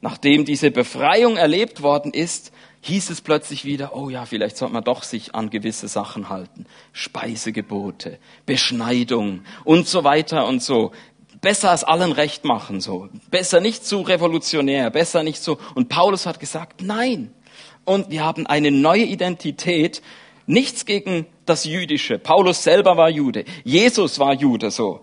Nachdem 0.00 0.44
diese 0.44 0.70
Befreiung 0.70 1.36
erlebt 1.36 1.82
worden 1.82 2.12
ist, 2.12 2.52
hieß 2.82 3.10
es 3.10 3.22
plötzlich 3.22 3.64
wieder, 3.64 3.96
oh 3.96 4.10
ja, 4.10 4.26
vielleicht 4.26 4.56
sollte 4.56 4.74
man 4.74 4.84
doch 4.84 5.02
sich 5.02 5.34
an 5.34 5.48
gewisse 5.48 5.88
Sachen 5.88 6.28
halten. 6.28 6.66
Speisegebote, 6.92 8.18
Beschneidung 8.44 9.44
und 9.64 9.88
so 9.88 10.04
weiter 10.04 10.46
und 10.46 10.62
so. 10.62 10.92
Besser 11.40 11.72
es 11.72 11.84
allen 11.84 12.12
recht 12.12 12.44
machen, 12.44 12.80
so. 12.80 13.08
Besser 13.30 13.60
nicht 13.60 13.86
zu 13.86 14.00
revolutionär, 14.00 14.90
besser 14.90 15.22
nicht 15.22 15.42
so. 15.42 15.58
Und 15.74 15.88
Paulus 15.88 16.26
hat 16.26 16.40
gesagt, 16.40 16.82
nein. 16.82 17.32
Und 17.84 18.10
wir 18.10 18.24
haben 18.24 18.46
eine 18.46 18.70
neue 18.70 19.04
Identität 19.04 20.02
Nichts 20.46 20.84
gegen 20.84 21.26
das 21.46 21.64
Jüdische. 21.64 22.18
Paulus 22.18 22.62
selber 22.62 22.96
war 22.96 23.10
Jude. 23.10 23.44
Jesus 23.64 24.18
war 24.18 24.34
Jude 24.34 24.70
so. 24.70 25.00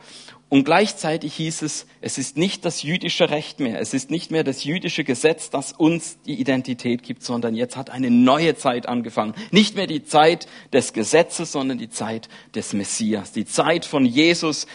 Und 0.49 0.65
gleichzeitig 0.65 1.33
hieß 1.35 1.61
es, 1.61 1.87
es 2.01 2.17
ist 2.17 2.35
nicht 2.35 2.65
das 2.65 2.83
jüdische 2.83 3.29
Recht 3.29 3.61
mehr, 3.61 3.79
es 3.79 3.93
ist 3.93 4.11
nicht 4.11 4.31
mehr 4.31 4.43
das 4.43 4.65
jüdische 4.65 5.05
Gesetz, 5.05 5.49
das 5.49 5.71
uns 5.71 6.19
die 6.25 6.41
Identität 6.41 7.03
gibt, 7.03 7.23
sondern 7.23 7.55
jetzt 7.55 7.77
hat 7.77 7.89
eine 7.89 8.11
neue 8.11 8.57
Zeit 8.57 8.85
angefangen. 8.85 9.33
Nicht 9.51 9.77
mehr 9.77 9.87
die 9.87 10.03
Zeit 10.03 10.49
des 10.73 10.91
Gesetzes, 10.91 11.53
sondern 11.53 11.77
die 11.77 11.89
Zeit 11.89 12.27
des 12.53 12.73
Messias, 12.73 13.31
die 13.31 13.45
Zeit 13.45 13.85
von 13.85 14.05
Jesus 14.05 14.67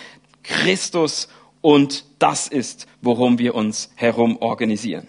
Christus 0.43 1.29
und 1.61 2.07
das 2.19 2.49
ist, 2.49 2.87
worum 3.03 3.39
wir 3.39 3.55
uns 3.55 3.91
herum 3.97 4.39
organisieren. 4.41 5.07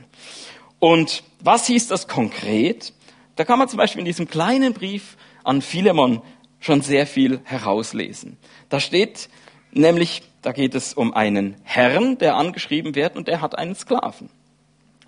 Und 0.80 1.24
was 1.40 1.68
hieß 1.68 1.88
das 1.88 2.10
konkret? 2.10 2.92
Da 3.38 3.46
kann 3.46 3.58
man 3.58 3.70
zum 3.70 3.78
Beispiel 3.78 4.00
in 4.00 4.06
diesem 4.06 4.28
kleinen 4.28 4.74
Brief 4.74 5.16
an 5.48 5.62
Philemon 5.62 6.22
schon 6.60 6.82
sehr 6.82 7.08
viel 7.08 7.40
herauslesen. 7.44 8.38
Da 8.70 8.80
steht 8.80 9.30
nämlich, 9.72 10.24
da 10.42 10.52
geht 10.52 10.76
es 10.76 10.94
um 10.94 11.14
einen 11.14 11.56
Herrn, 11.64 12.18
der 12.18 12.36
angeschrieben 12.36 12.96
wird 12.96 13.16
und 13.16 13.28
der 13.28 13.42
hat 13.42 13.58
einen 13.58 13.76
Sklaven. 13.76 14.30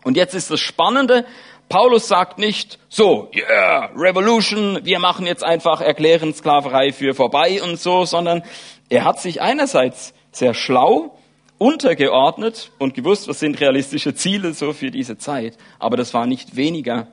Und 0.03 0.15
jetzt 0.15 0.33
ist 0.33 0.49
das 0.49 0.59
Spannende, 0.59 1.25
Paulus 1.67 2.07
sagt 2.07 2.39
nicht, 2.39 2.79
so, 2.87 3.29
yeah, 3.35 3.91
Revolution, 3.95 4.79
wir 4.83 4.99
machen 4.99 5.27
jetzt 5.27 5.43
einfach, 5.43 5.81
erklären 5.81 6.33
Sklaverei 6.33 6.91
für 6.91 7.13
vorbei 7.13 7.61
und 7.61 7.79
so, 7.79 8.05
sondern 8.05 8.41
er 8.89 9.03
hat 9.03 9.19
sich 9.19 9.41
einerseits 9.41 10.13
sehr 10.31 10.53
schlau 10.53 11.17
untergeordnet 11.57 12.71
und 12.79 12.95
gewusst, 12.95 13.27
was 13.27 13.39
sind 13.39 13.59
realistische 13.59 14.15
Ziele 14.15 14.53
so 14.53 14.73
für 14.73 14.89
diese 14.89 15.17
Zeit, 15.17 15.57
aber 15.77 15.97
das 15.97 16.13
war 16.13 16.25
nicht 16.25 16.55
weniger 16.55 17.07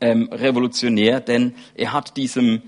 ähm, 0.00 0.28
revolutionär, 0.32 1.20
denn 1.20 1.54
er 1.74 1.92
hat 1.92 2.16
diesem 2.16 2.62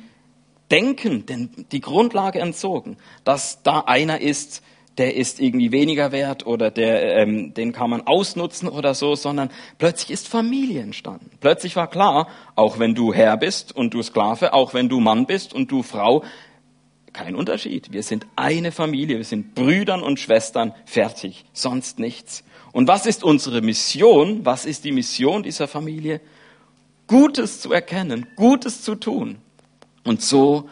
Denken 0.70 1.26
denn 1.26 1.50
die 1.72 1.80
Grundlage 1.80 2.40
entzogen, 2.40 2.96
dass 3.24 3.62
da 3.62 3.80
einer 3.80 4.20
ist, 4.20 4.62
der 4.98 5.16
ist 5.16 5.40
irgendwie 5.40 5.72
weniger 5.72 6.12
wert 6.12 6.46
oder 6.46 6.70
der, 6.70 7.16
ähm, 7.16 7.54
den 7.54 7.72
kann 7.72 7.90
man 7.90 8.06
ausnutzen 8.06 8.68
oder 8.68 8.94
so, 8.94 9.14
sondern 9.14 9.50
plötzlich 9.78 10.10
ist 10.10 10.28
Familie 10.28 10.82
entstanden. 10.82 11.30
Plötzlich 11.40 11.74
war 11.74 11.88
klar, 11.88 12.28
auch 12.54 12.78
wenn 12.78 12.94
du 12.94 13.12
Herr 13.12 13.36
bist 13.36 13.74
und 13.74 13.94
du 13.94 14.02
Sklave, 14.02 14.52
auch 14.52 14.74
wenn 14.74 14.88
du 14.88 15.00
Mann 15.00 15.26
bist 15.26 15.54
und 15.54 15.70
du 15.72 15.82
Frau, 15.82 16.22
kein 17.12 17.34
Unterschied. 17.34 17.92
Wir 17.92 18.02
sind 18.04 18.26
eine 18.36 18.70
Familie, 18.70 19.16
wir 19.16 19.24
sind 19.24 19.54
Brüdern 19.54 20.02
und 20.02 20.20
Schwestern, 20.20 20.72
fertig, 20.84 21.44
sonst 21.52 21.98
nichts. 21.98 22.44
Und 22.72 22.86
was 22.86 23.06
ist 23.06 23.24
unsere 23.24 23.62
Mission? 23.62 24.44
Was 24.44 24.64
ist 24.64 24.84
die 24.84 24.92
Mission 24.92 25.42
dieser 25.42 25.66
Familie? 25.66 26.20
Gutes 27.10 27.60
zu 27.60 27.72
erkennen, 27.72 28.28
Gutes 28.36 28.82
zu 28.82 28.94
tun 28.94 29.38
und 30.04 30.22
so 30.22 30.68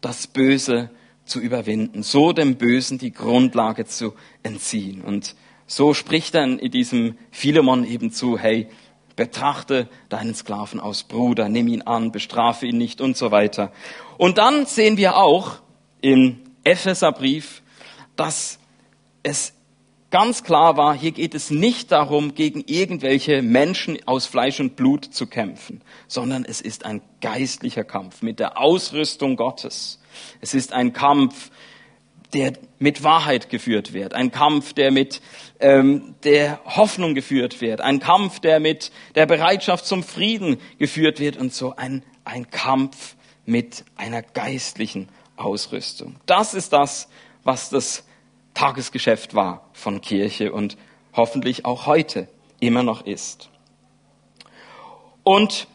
das 0.00 0.28
Böse 0.28 0.90
zu 1.24 1.40
überwinden, 1.40 2.04
so 2.04 2.32
dem 2.32 2.54
Bösen 2.54 2.98
die 2.98 3.12
Grundlage 3.12 3.84
zu 3.84 4.14
entziehen. 4.44 5.02
Und 5.02 5.34
so 5.66 5.92
spricht 5.92 6.36
dann 6.36 6.60
in 6.60 6.70
diesem 6.70 7.18
Philemon 7.32 7.84
eben 7.84 8.12
zu, 8.12 8.38
hey, 8.38 8.68
betrachte 9.16 9.88
deinen 10.08 10.36
Sklaven 10.36 10.78
aus 10.78 11.02
Bruder, 11.02 11.48
nimm 11.48 11.66
ihn 11.66 11.82
an, 11.82 12.12
bestrafe 12.12 12.66
ihn 12.66 12.78
nicht 12.78 13.00
und 13.00 13.16
so 13.16 13.32
weiter. 13.32 13.72
Und 14.18 14.38
dann 14.38 14.66
sehen 14.66 14.96
wir 14.96 15.16
auch 15.16 15.56
im 16.00 16.38
Epheserbrief, 16.62 17.60
dass 18.14 18.60
es 19.24 19.52
ganz 20.12 20.44
klar 20.44 20.76
war, 20.76 20.94
hier 20.94 21.10
geht 21.10 21.34
es 21.34 21.50
nicht 21.50 21.90
darum, 21.90 22.36
gegen 22.36 22.62
irgendwelche 22.66 23.42
Menschen 23.42 23.98
aus 24.06 24.26
Fleisch 24.26 24.60
und 24.60 24.76
Blut 24.76 25.06
zu 25.06 25.26
kämpfen, 25.26 25.80
sondern 26.06 26.44
es 26.44 26.60
ist 26.60 26.84
ein 26.84 27.02
geistlicher 27.20 27.82
Kampf 27.82 28.22
mit 28.22 28.38
der 28.38 28.58
Ausrüstung 28.58 29.34
Gottes. 29.34 29.98
Es 30.40 30.54
ist 30.54 30.72
ein 30.72 30.92
Kampf, 30.92 31.50
der 32.34 32.52
mit 32.78 33.02
Wahrheit 33.02 33.50
geführt 33.50 33.92
wird, 33.92 34.14
ein 34.14 34.30
Kampf, 34.30 34.74
der 34.74 34.90
mit 34.92 35.20
ähm, 35.60 36.14
der 36.24 36.60
Hoffnung 36.64 37.14
geführt 37.14 37.60
wird, 37.60 37.80
ein 37.80 37.98
Kampf, 37.98 38.38
der 38.38 38.60
mit 38.60 38.92
der 39.14 39.26
Bereitschaft 39.26 39.86
zum 39.86 40.02
Frieden 40.02 40.58
geführt 40.78 41.20
wird 41.20 41.36
und 41.36 41.52
so 41.52 41.74
ein, 41.76 42.04
ein 42.24 42.50
Kampf 42.50 43.16
mit 43.44 43.84
einer 43.96 44.22
geistlichen 44.22 45.08
Ausrüstung. 45.36 46.16
Das 46.26 46.54
ist 46.54 46.72
das, 46.72 47.08
was 47.44 47.70
das 47.70 48.04
Tagesgeschäft 48.54 49.34
war 49.34 49.68
von 49.72 50.00
Kirche 50.00 50.52
und 50.52 50.76
hoffentlich 51.14 51.64
auch 51.64 51.86
heute 51.86 52.28
immer 52.60 52.82
noch 52.82 53.04
ist. 53.06 53.50
Und 55.24 55.66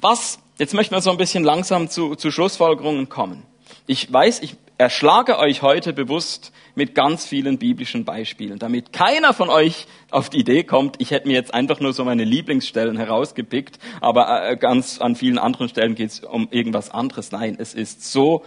was, 0.00 0.38
jetzt 0.58 0.74
möchten 0.74 0.94
wir 0.94 1.00
so 1.00 1.10
ein 1.10 1.16
bisschen 1.16 1.44
langsam 1.44 1.88
zu, 1.88 2.14
zu 2.14 2.30
Schlussfolgerungen 2.30 3.08
kommen. 3.08 3.42
Ich 3.86 4.12
weiß, 4.12 4.40
ich 4.40 4.56
erschlage 4.78 5.38
euch 5.38 5.62
heute 5.62 5.92
bewusst 5.92 6.52
mit 6.74 6.94
ganz 6.94 7.24
vielen 7.24 7.58
biblischen 7.58 8.04
Beispielen, 8.04 8.58
damit 8.58 8.92
keiner 8.92 9.32
von 9.32 9.48
euch 9.48 9.86
auf 10.10 10.28
die 10.28 10.38
Idee 10.38 10.64
kommt, 10.64 10.96
ich 11.00 11.10
hätte 11.10 11.26
mir 11.26 11.34
jetzt 11.34 11.54
einfach 11.54 11.80
nur 11.80 11.94
so 11.94 12.04
meine 12.04 12.24
Lieblingsstellen 12.24 12.98
herausgepickt, 12.98 13.78
aber 14.02 14.50
äh, 14.50 14.56
ganz 14.56 14.98
an 15.00 15.16
vielen 15.16 15.38
anderen 15.38 15.70
Stellen 15.70 15.94
geht 15.94 16.10
es 16.10 16.20
um 16.20 16.48
irgendwas 16.50 16.90
anderes. 16.90 17.32
Nein, 17.32 17.56
es 17.58 17.72
ist 17.72 18.12
so 18.12 18.44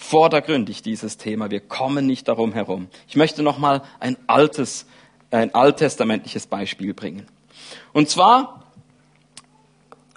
vordergründig 0.00 0.82
dieses 0.82 1.18
Thema. 1.18 1.50
Wir 1.50 1.60
kommen 1.60 2.06
nicht 2.06 2.26
darum 2.26 2.54
herum. 2.54 2.88
Ich 3.06 3.16
möchte 3.16 3.42
noch 3.42 3.58
mal 3.58 3.82
ein 4.00 4.16
altes, 4.26 4.86
ein 5.30 5.54
alttestamentliches 5.54 6.46
Beispiel 6.46 6.94
bringen. 6.94 7.26
Und 7.92 8.08
zwar 8.08 8.64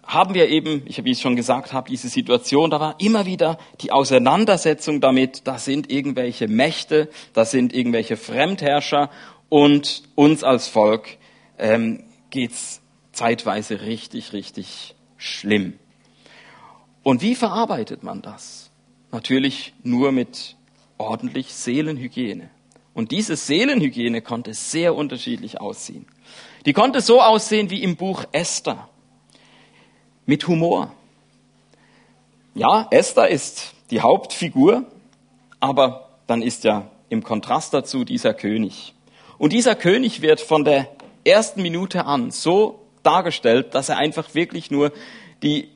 haben 0.03 0.33
wir 0.33 0.47
eben, 0.47 0.83
ich, 0.85 1.03
wie 1.03 1.11
ich 1.11 1.21
schon 1.21 1.35
gesagt 1.35 1.73
habe, 1.73 1.89
diese 1.89 2.07
Situation, 2.07 2.69
da 2.69 2.79
war 2.79 2.95
immer 2.99 3.25
wieder 3.25 3.57
die 3.81 3.91
Auseinandersetzung 3.91 5.01
damit, 5.01 5.47
da 5.47 5.59
sind 5.59 5.91
irgendwelche 5.91 6.47
Mächte, 6.47 7.09
da 7.33 7.43
sind 7.43 7.73
irgendwelche 7.73 8.15
Fremdherrscher 8.15 9.09
und 9.49 10.03
uns 10.15 10.43
als 10.43 10.67
Volk 10.67 11.17
ähm, 11.59 12.05
geht's 12.29 12.81
zeitweise 13.11 13.81
richtig, 13.81 14.31
richtig 14.33 14.95
schlimm. 15.17 15.73
Und 17.03 17.21
wie 17.21 17.35
verarbeitet 17.35 18.01
man 18.01 18.21
das? 18.21 18.71
Natürlich 19.13 19.73
nur 19.83 20.11
mit 20.11 20.55
ordentlich 20.97 21.53
Seelenhygiene. 21.53 22.49
Und 22.95 23.11
diese 23.11 23.35
Seelenhygiene 23.35 24.23
konnte 24.23 24.55
sehr 24.55 24.95
unterschiedlich 24.95 25.61
aussehen. 25.61 26.07
Die 26.65 26.73
konnte 26.73 26.99
so 26.99 27.21
aussehen 27.21 27.69
wie 27.69 27.83
im 27.83 27.95
Buch 27.95 28.25
Esther 28.31 28.89
mit 30.25 30.47
Humor. 30.47 30.91
Ja, 32.55 32.87
Esther 32.89 33.27
ist 33.27 33.75
die 33.91 34.01
Hauptfigur, 34.01 34.83
aber 35.59 36.09
dann 36.25 36.41
ist 36.41 36.63
ja 36.63 36.89
im 37.09 37.23
Kontrast 37.23 37.71
dazu 37.75 38.05
dieser 38.05 38.33
König. 38.33 38.95
Und 39.37 39.53
dieser 39.53 39.75
König 39.75 40.23
wird 40.23 40.41
von 40.41 40.65
der 40.65 40.87
ersten 41.23 41.61
Minute 41.61 42.05
an 42.05 42.31
so 42.31 42.79
dargestellt, 43.03 43.75
dass 43.75 43.89
er 43.89 43.97
einfach 43.97 44.33
wirklich 44.33 44.71
nur 44.71 44.91
die 45.43 45.69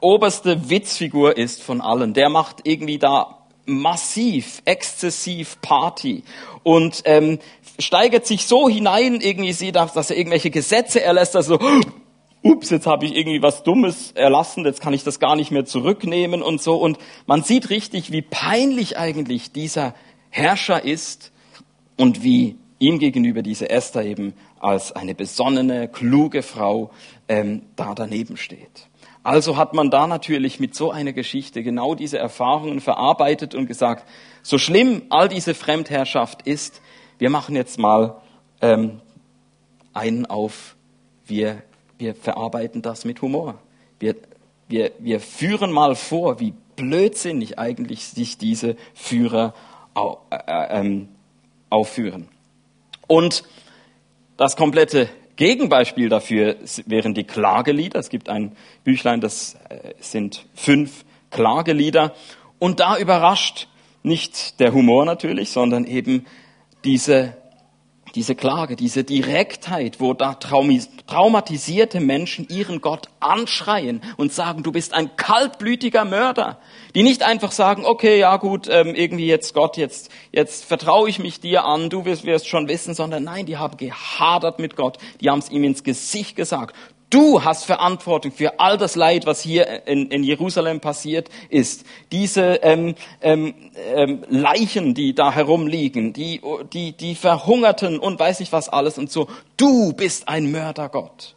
oberste 0.00 0.70
Witzfigur 0.70 1.36
ist 1.36 1.62
von 1.62 1.80
allen. 1.80 2.14
Der 2.14 2.28
macht 2.28 2.60
irgendwie 2.64 2.98
da 2.98 3.46
massiv, 3.66 4.62
exzessiv 4.64 5.60
Party 5.60 6.22
und 6.62 7.02
ähm, 7.04 7.38
steigert 7.78 8.26
sich 8.26 8.46
so 8.46 8.68
hinein, 8.68 9.20
irgendwie 9.20 9.52
sieht, 9.52 9.76
dass 9.76 10.10
er 10.10 10.16
irgendwelche 10.16 10.50
Gesetze 10.50 11.02
erlässt, 11.02 11.36
also 11.36 11.58
ups, 12.42 12.70
jetzt 12.70 12.86
habe 12.86 13.06
ich 13.06 13.16
irgendwie 13.16 13.42
was 13.42 13.62
Dummes 13.64 14.12
erlassen, 14.12 14.64
jetzt 14.64 14.80
kann 14.80 14.94
ich 14.94 15.04
das 15.04 15.18
gar 15.18 15.36
nicht 15.36 15.50
mehr 15.50 15.64
zurücknehmen 15.64 16.42
und 16.42 16.62
so. 16.62 16.76
Und 16.76 16.98
man 17.26 17.42
sieht 17.42 17.70
richtig, 17.70 18.12
wie 18.12 18.22
peinlich 18.22 18.98
eigentlich 18.98 19.52
dieser 19.52 19.94
Herrscher 20.30 20.84
ist 20.84 21.32
und 21.96 22.22
wie 22.22 22.56
ihm 22.78 22.98
gegenüber 22.98 23.42
diese 23.42 23.70
Esther 23.70 24.04
eben 24.04 24.34
als 24.60 24.92
eine 24.92 25.14
besonnene, 25.14 25.88
kluge 25.88 26.42
Frau 26.42 26.90
ähm, 27.28 27.62
da 27.74 27.94
daneben 27.94 28.36
steht. 28.36 28.88
Also 29.26 29.56
hat 29.56 29.74
man 29.74 29.90
da 29.90 30.06
natürlich 30.06 30.60
mit 30.60 30.74
so 30.74 30.90
einer 30.90 31.12
Geschichte 31.12 31.62
genau 31.62 31.94
diese 31.94 32.18
Erfahrungen 32.18 32.80
verarbeitet 32.80 33.54
und 33.54 33.66
gesagt, 33.66 34.08
so 34.42 34.58
schlimm 34.58 35.02
all 35.10 35.28
diese 35.28 35.54
Fremdherrschaft 35.54 36.42
ist, 36.42 36.80
wir 37.18 37.30
machen 37.30 37.56
jetzt 37.56 37.78
mal 37.78 38.20
ähm, 38.60 39.00
einen 39.92 40.26
auf, 40.26 40.76
wir 41.26 41.62
wir 41.98 42.14
verarbeiten 42.14 42.82
das 42.82 43.04
mit 43.04 43.22
Humor. 43.22 43.58
Wir, 43.98 44.16
wir, 44.68 44.92
wir 44.98 45.20
führen 45.20 45.72
mal 45.72 45.94
vor, 45.94 46.40
wie 46.40 46.52
blödsinnig 46.76 47.58
eigentlich 47.58 48.08
sich 48.08 48.38
diese 48.38 48.76
Führer 48.94 49.54
au, 49.94 50.18
äh, 50.30 50.80
ähm, 50.80 51.08
aufführen. 51.70 52.28
Und 53.06 53.44
das 54.36 54.56
komplette 54.56 55.08
Gegenbeispiel 55.36 56.08
dafür 56.08 56.56
wären 56.86 57.14
die 57.14 57.24
Klagelieder. 57.24 58.00
Es 58.00 58.08
gibt 58.08 58.28
ein 58.28 58.56
Büchlein, 58.84 59.20
das 59.20 59.56
äh, 59.68 59.94
sind 60.00 60.46
fünf 60.54 61.04
Klagelieder. 61.30 62.14
Und 62.58 62.80
da 62.80 62.96
überrascht 62.98 63.68
nicht 64.02 64.60
der 64.60 64.72
Humor 64.72 65.04
natürlich, 65.04 65.50
sondern 65.50 65.84
eben 65.84 66.24
diese 66.84 67.36
diese 68.16 68.34
Klage, 68.34 68.76
diese 68.76 69.04
Direktheit, 69.04 70.00
wo 70.00 70.14
da 70.14 70.34
traumatisierte 70.34 72.00
Menschen 72.00 72.48
ihren 72.48 72.80
Gott 72.80 73.10
anschreien 73.20 74.00
und 74.16 74.32
sagen, 74.32 74.62
du 74.62 74.72
bist 74.72 74.94
ein 74.94 75.16
kaltblütiger 75.16 76.06
Mörder, 76.06 76.58
die 76.94 77.02
nicht 77.02 77.22
einfach 77.22 77.52
sagen, 77.52 77.84
okay, 77.84 78.18
ja 78.18 78.38
gut, 78.38 78.68
ähm, 78.70 78.94
irgendwie 78.94 79.26
jetzt 79.26 79.52
Gott, 79.52 79.76
jetzt, 79.76 80.10
jetzt 80.32 80.64
vertraue 80.64 81.10
ich 81.10 81.18
mich 81.18 81.40
dir 81.40 81.66
an, 81.66 81.90
du 81.90 82.06
wirst, 82.06 82.24
wirst 82.24 82.48
schon 82.48 82.68
wissen, 82.68 82.94
sondern 82.94 83.22
nein, 83.22 83.44
die 83.44 83.58
haben 83.58 83.76
gehadert 83.76 84.58
mit 84.58 84.76
Gott, 84.76 84.96
die 85.20 85.28
haben 85.28 85.40
es 85.40 85.50
ihm 85.50 85.62
ins 85.62 85.84
Gesicht 85.84 86.36
gesagt, 86.36 86.74
Du 87.08 87.44
hast 87.44 87.64
Verantwortung 87.64 88.32
für 88.32 88.58
all 88.58 88.78
das 88.78 88.96
Leid, 88.96 89.26
was 89.26 89.40
hier 89.40 89.86
in, 89.86 90.10
in 90.10 90.24
Jerusalem 90.24 90.80
passiert 90.80 91.28
ist. 91.50 91.86
Diese 92.10 92.56
ähm, 92.62 92.96
ähm, 93.20 93.54
ähm, 93.94 94.24
Leichen, 94.28 94.94
die 94.94 95.14
da 95.14 95.32
herumliegen, 95.32 96.12
die, 96.12 96.40
die, 96.72 96.92
die 96.92 97.14
verhungerten 97.14 98.00
und 98.00 98.18
weiß 98.18 98.40
nicht 98.40 98.52
was 98.52 98.68
alles 98.68 98.98
und 98.98 99.10
so. 99.10 99.28
Du 99.56 99.92
bist 99.92 100.28
ein 100.28 100.50
Mördergott. 100.50 101.36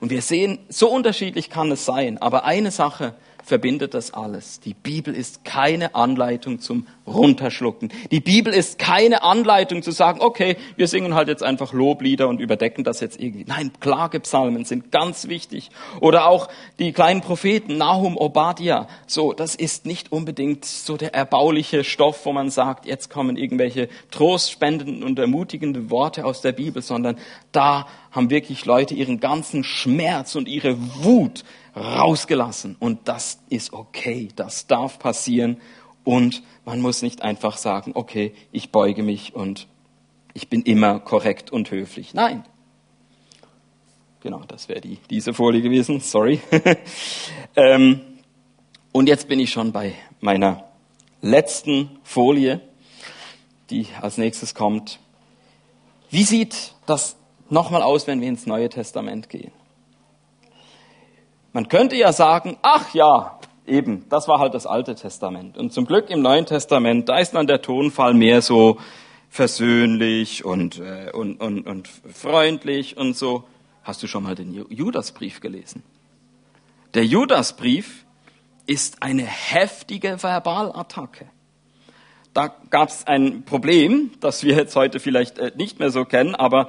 Und 0.00 0.10
wir 0.10 0.22
sehen, 0.22 0.58
so 0.68 0.88
unterschiedlich 0.88 1.50
kann 1.50 1.70
es 1.70 1.84
sein. 1.84 2.16
Aber 2.16 2.44
eine 2.44 2.70
Sache 2.70 3.14
verbindet 3.42 3.94
das 3.94 4.14
alles. 4.14 4.60
Die 4.60 4.74
Bibel 4.74 5.14
ist 5.14 5.44
keine 5.44 5.94
Anleitung 5.94 6.60
zum 6.60 6.86
Runterschlucken. 7.06 7.92
Die 8.10 8.20
Bibel 8.20 8.52
ist 8.52 8.78
keine 8.78 9.22
Anleitung 9.22 9.82
zu 9.82 9.90
sagen, 9.90 10.20
okay, 10.20 10.56
wir 10.76 10.86
singen 10.86 11.14
halt 11.14 11.28
jetzt 11.28 11.42
einfach 11.42 11.72
Loblieder 11.72 12.28
und 12.28 12.40
überdecken 12.40 12.84
das 12.84 13.00
jetzt 13.00 13.20
irgendwie. 13.20 13.44
Nein, 13.46 13.72
Klagepsalmen 13.80 14.64
sind 14.64 14.92
ganz 14.92 15.28
wichtig. 15.28 15.70
Oder 16.00 16.26
auch 16.26 16.48
die 16.78 16.92
kleinen 16.92 17.20
Propheten, 17.20 17.76
Nahum, 17.76 18.16
Obadiah. 18.16 18.86
So, 19.06 19.32
das 19.32 19.54
ist 19.54 19.84
nicht 19.86 20.12
unbedingt 20.12 20.64
so 20.64 20.96
der 20.96 21.14
erbauliche 21.14 21.84
Stoff, 21.84 22.24
wo 22.24 22.32
man 22.32 22.50
sagt, 22.50 22.86
jetzt 22.86 23.10
kommen 23.10 23.36
irgendwelche 23.36 23.88
trostspendenden 24.10 25.02
und 25.02 25.18
ermutigenden 25.18 25.90
Worte 25.90 26.24
aus 26.24 26.40
der 26.40 26.52
Bibel, 26.52 26.82
sondern 26.82 27.16
da 27.50 27.86
haben 28.12 28.30
wirklich 28.30 28.64
Leute 28.66 28.94
ihren 28.94 29.18
ganzen 29.20 29.64
Schmerz 29.64 30.36
und 30.36 30.46
ihre 30.46 30.76
Wut 31.02 31.44
rausgelassen. 31.76 32.76
Und 32.78 33.08
das 33.08 33.38
ist 33.48 33.72
okay, 33.72 34.28
das 34.36 34.66
darf 34.66 34.98
passieren. 34.98 35.60
Und 36.04 36.42
man 36.64 36.80
muss 36.80 37.02
nicht 37.02 37.22
einfach 37.22 37.56
sagen, 37.56 37.92
okay, 37.94 38.34
ich 38.50 38.70
beuge 38.70 39.02
mich 39.02 39.34
und 39.34 39.68
ich 40.34 40.48
bin 40.48 40.62
immer 40.62 41.00
korrekt 41.00 41.50
und 41.50 41.70
höflich. 41.70 42.14
Nein. 42.14 42.44
Genau, 44.20 44.42
das 44.46 44.68
wäre 44.68 44.80
die, 44.80 44.98
diese 45.10 45.34
Folie 45.34 45.62
gewesen, 45.62 46.00
sorry. 46.00 46.40
ähm, 47.56 48.00
und 48.92 49.08
jetzt 49.08 49.26
bin 49.26 49.40
ich 49.40 49.50
schon 49.50 49.72
bei 49.72 49.94
meiner 50.20 50.64
letzten 51.20 51.98
Folie, 52.04 52.60
die 53.70 53.86
als 54.00 54.18
nächstes 54.18 54.54
kommt. 54.54 55.00
Wie 56.10 56.24
sieht 56.24 56.74
das 56.86 57.16
nochmal 57.48 57.82
aus, 57.82 58.06
wenn 58.06 58.20
wir 58.20 58.28
ins 58.28 58.46
Neue 58.46 58.68
Testament 58.68 59.28
gehen? 59.28 59.50
Man 61.52 61.68
könnte 61.68 61.96
ja 61.96 62.12
sagen, 62.12 62.56
ach 62.62 62.94
ja, 62.94 63.38
eben, 63.66 64.08
das 64.08 64.26
war 64.28 64.38
halt 64.38 64.54
das 64.54 64.66
Alte 64.66 64.94
Testament. 64.94 65.58
Und 65.58 65.72
zum 65.72 65.84
Glück 65.84 66.08
im 66.08 66.22
Neuen 66.22 66.46
Testament, 66.46 67.08
da 67.08 67.18
ist 67.18 67.32
dann 67.32 67.46
der 67.46 67.60
Tonfall 67.60 68.14
mehr 68.14 68.40
so 68.40 68.78
versöhnlich 69.28 70.44
und, 70.44 70.78
äh, 70.78 71.10
und, 71.12 71.40
und, 71.40 71.66
und 71.66 71.88
freundlich 71.88 72.96
und 72.96 73.16
so. 73.16 73.44
Hast 73.82 74.02
du 74.02 74.06
schon 74.06 74.22
mal 74.22 74.34
den 74.34 74.66
Judasbrief 74.70 75.40
gelesen? 75.40 75.82
Der 76.94 77.04
Judasbrief 77.04 78.04
ist 78.66 79.02
eine 79.02 79.24
heftige 79.24 80.18
Verbalattacke. 80.18 81.26
Da 82.32 82.54
gab 82.70 82.88
es 82.88 83.06
ein 83.06 83.44
Problem, 83.44 84.12
das 84.20 84.42
wir 84.42 84.56
jetzt 84.56 84.76
heute 84.76 85.00
vielleicht 85.00 85.38
äh, 85.38 85.52
nicht 85.56 85.78
mehr 85.78 85.90
so 85.90 86.04
kennen, 86.04 86.34
aber 86.34 86.68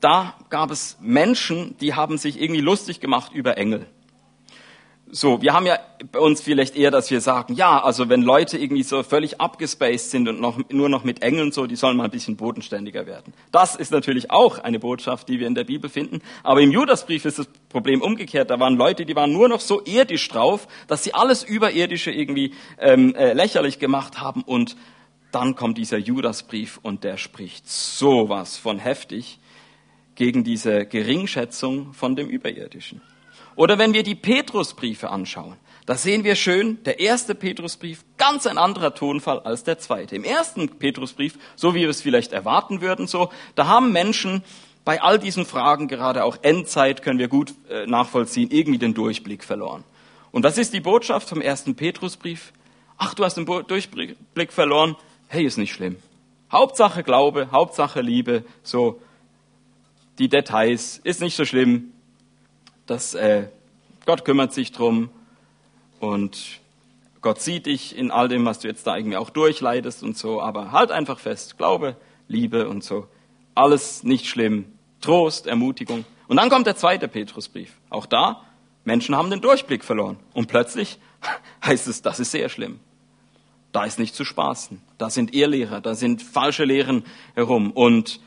da 0.00 0.34
gab 0.50 0.70
es 0.70 0.98
Menschen, 1.00 1.76
die 1.78 1.94
haben 1.94 2.18
sich 2.18 2.40
irgendwie 2.40 2.60
lustig 2.60 3.00
gemacht 3.00 3.32
über 3.32 3.56
Engel. 3.56 3.86
So, 5.10 5.40
wir 5.40 5.54
haben 5.54 5.64
ja 5.64 5.78
bei 6.12 6.18
uns 6.18 6.42
vielleicht 6.42 6.76
eher, 6.76 6.90
dass 6.90 7.10
wir 7.10 7.22
sagen, 7.22 7.54
ja, 7.54 7.82
also 7.82 8.10
wenn 8.10 8.20
Leute 8.20 8.58
irgendwie 8.58 8.82
so 8.82 9.02
völlig 9.02 9.40
abgespaced 9.40 10.10
sind 10.10 10.28
und 10.28 10.38
noch, 10.38 10.58
nur 10.70 10.90
noch 10.90 11.02
mit 11.02 11.22
Engeln 11.22 11.50
so, 11.50 11.66
die 11.66 11.76
sollen 11.76 11.96
mal 11.96 12.04
ein 12.04 12.10
bisschen 12.10 12.36
bodenständiger 12.36 13.06
werden. 13.06 13.32
Das 13.50 13.74
ist 13.74 13.90
natürlich 13.90 14.30
auch 14.30 14.58
eine 14.58 14.78
Botschaft, 14.78 15.30
die 15.30 15.40
wir 15.40 15.46
in 15.46 15.54
der 15.54 15.64
Bibel 15.64 15.88
finden. 15.88 16.20
Aber 16.42 16.60
im 16.60 16.72
Judasbrief 16.72 17.24
ist 17.24 17.38
das 17.38 17.48
Problem 17.70 18.02
umgekehrt. 18.02 18.50
Da 18.50 18.60
waren 18.60 18.76
Leute, 18.76 19.06
die 19.06 19.16
waren 19.16 19.32
nur 19.32 19.48
noch 19.48 19.60
so 19.60 19.80
irdisch 19.86 20.28
drauf, 20.28 20.68
dass 20.88 21.04
sie 21.04 21.14
alles 21.14 21.42
Überirdische 21.42 22.10
irgendwie 22.10 22.52
ähm, 22.78 23.14
äh, 23.14 23.32
lächerlich 23.32 23.78
gemacht 23.78 24.20
haben. 24.20 24.42
Und 24.42 24.76
dann 25.32 25.54
kommt 25.54 25.78
dieser 25.78 25.98
Judasbrief 25.98 26.80
und 26.82 27.02
der 27.02 27.16
spricht 27.16 27.66
sowas 27.68 28.58
von 28.58 28.78
heftig 28.78 29.38
gegen 30.16 30.44
diese 30.44 30.84
Geringschätzung 30.84 31.94
von 31.94 32.14
dem 32.14 32.28
Überirdischen. 32.28 33.00
Oder 33.58 33.76
wenn 33.76 33.92
wir 33.92 34.04
die 34.04 34.14
Petrusbriefe 34.14 35.10
anschauen, 35.10 35.56
da 35.84 35.96
sehen 35.96 36.22
wir 36.22 36.36
schön, 36.36 36.78
der 36.84 37.00
erste 37.00 37.34
Petrusbrief, 37.34 38.04
ganz 38.16 38.46
ein 38.46 38.56
anderer 38.56 38.94
Tonfall 38.94 39.40
als 39.40 39.64
der 39.64 39.80
zweite. 39.80 40.14
Im 40.14 40.22
ersten 40.22 40.68
Petrusbrief, 40.78 41.36
so 41.56 41.74
wie 41.74 41.80
wir 41.80 41.88
es 41.88 42.00
vielleicht 42.00 42.32
erwarten 42.32 42.80
würden, 42.82 43.08
so, 43.08 43.30
da 43.56 43.66
haben 43.66 43.90
Menschen 43.90 44.44
bei 44.84 45.02
all 45.02 45.18
diesen 45.18 45.44
Fragen, 45.44 45.88
gerade 45.88 46.22
auch 46.22 46.36
Endzeit, 46.42 47.02
können 47.02 47.18
wir 47.18 47.26
gut 47.26 47.52
äh, 47.68 47.84
nachvollziehen, 47.86 48.52
irgendwie 48.52 48.78
den 48.78 48.94
Durchblick 48.94 49.42
verloren. 49.42 49.82
Und 50.30 50.44
was 50.44 50.56
ist 50.56 50.72
die 50.72 50.80
Botschaft 50.80 51.28
vom 51.28 51.40
ersten 51.40 51.74
Petrusbrief? 51.74 52.52
Ach, 52.96 53.12
du 53.14 53.24
hast 53.24 53.38
den 53.38 53.44
Durchblick 53.44 54.52
verloren. 54.52 54.94
Hey, 55.26 55.44
ist 55.44 55.58
nicht 55.58 55.72
schlimm. 55.72 55.96
Hauptsache 56.52 57.02
Glaube, 57.02 57.48
Hauptsache 57.50 58.02
Liebe, 58.02 58.44
so 58.62 59.02
die 60.20 60.28
Details, 60.28 61.00
ist 61.02 61.20
nicht 61.20 61.34
so 61.34 61.44
schlimm. 61.44 61.92
Das, 62.88 63.14
äh, 63.14 63.48
Gott 64.06 64.24
kümmert 64.24 64.54
sich 64.54 64.72
drum 64.72 65.10
und 66.00 66.60
Gott 67.20 67.42
sieht 67.42 67.66
dich 67.66 67.94
in 67.94 68.10
all 68.10 68.28
dem, 68.28 68.46
was 68.46 68.60
du 68.60 68.68
jetzt 68.68 68.86
da 68.86 68.96
irgendwie 68.96 69.18
auch 69.18 69.28
durchleidest 69.28 70.02
und 70.02 70.16
so, 70.16 70.40
aber 70.40 70.72
halt 70.72 70.90
einfach 70.90 71.18
fest, 71.18 71.58
Glaube, 71.58 71.96
Liebe 72.28 72.66
und 72.66 72.82
so. 72.82 73.06
Alles 73.54 74.04
nicht 74.04 74.26
schlimm. 74.26 74.72
Trost, 75.02 75.46
Ermutigung. 75.46 76.06
Und 76.28 76.38
dann 76.38 76.48
kommt 76.48 76.66
der 76.66 76.76
zweite 76.76 77.08
Petrusbrief. 77.08 77.76
Auch 77.90 78.06
da, 78.06 78.42
Menschen 78.84 79.14
haben 79.14 79.28
den 79.28 79.42
Durchblick 79.42 79.84
verloren. 79.84 80.16
Und 80.32 80.48
plötzlich 80.48 80.98
heißt 81.64 81.88
es, 81.88 82.00
das 82.00 82.20
ist 82.20 82.30
sehr 82.30 82.48
schlimm. 82.48 82.80
Da 83.72 83.84
ist 83.84 83.98
nicht 83.98 84.14
zu 84.14 84.24
spaßen. 84.24 84.80
Da 84.96 85.10
sind 85.10 85.34
Irrlehrer, 85.34 85.82
da 85.82 85.94
sind 85.94 86.22
falsche 86.22 86.64
Lehren 86.64 87.04
herum. 87.34 87.70
Und 87.70 88.20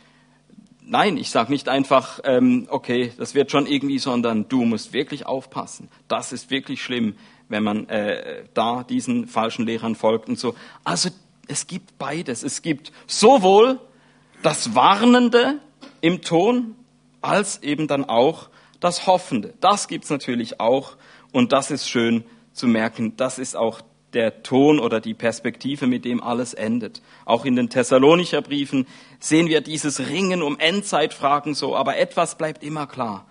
nein, 0.92 1.16
ich 1.18 1.32
sage 1.32 1.52
nicht 1.52 1.70
einfach, 1.70 2.20
ähm, 2.26 2.68
okay, 2.70 3.12
das 3.18 3.34
wird 3.34 3.50
schon 3.50 3.66
irgendwie, 3.66 3.98
sondern 3.98 4.48
du 4.50 4.66
musst 4.66 4.94
wirklich 4.94 5.26
aufpassen. 5.26 5.90
Das 6.08 6.34
ist 6.34 6.52
wirklich 6.52 6.84
schlimm, 6.84 7.16
wenn 7.48 7.64
man 7.64 7.88
äh, 7.90 8.44
da 8.54 8.84
diesen 8.84 9.26
falschen 9.28 9.66
Lehrern 9.66 9.96
folgt 9.96 10.28
und 10.28 10.38
so. 10.38 10.54
Also 10.84 11.10
es 11.48 11.66
gibt 11.66 11.98
beides. 11.98 12.44
Es 12.44 12.62
gibt 12.62 12.92
sowohl 13.08 13.80
das 14.44 14.76
Warnende 14.76 15.60
im 16.02 16.22
Ton 16.22 16.76
als 17.22 17.64
eben 17.64 17.88
dann 17.88 18.06
auch 18.06 18.50
das 18.82 19.08
Hoffende. 19.08 19.54
Das 19.62 19.88
gibt's 19.88 20.10
natürlich 20.10 20.60
auch 20.60 20.98
und 21.32 21.54
das 21.54 21.72
ist 21.72 21.90
schön 21.90 22.26
zu 22.52 22.68
merken. 22.68 23.16
Das 23.16 23.40
ist 23.40 23.56
auch 23.56 23.82
der 24.14 24.44
Ton 24.44 24.80
oder 24.80 25.00
die 25.00 25.14
Perspektive, 25.14 25.88
mit 25.88 26.06
dem 26.06 26.22
alles 26.22 26.54
endet. 26.54 27.02
Auch 27.26 27.46
in 27.46 27.56
den 27.56 27.70
Thessalonicher 27.70 28.42
Briefen 28.42 28.88
sehen 29.20 29.48
wir 29.48 29.62
dieses 29.62 30.00
Ringen 30.10 30.42
um 30.42 30.60
Endzeitfragen 30.60 31.54
so, 31.54 31.76
aber 31.76 31.98
etwas 31.98 32.38
bleibt 32.38 32.64
immer 32.64 32.88
klar. 32.88 33.26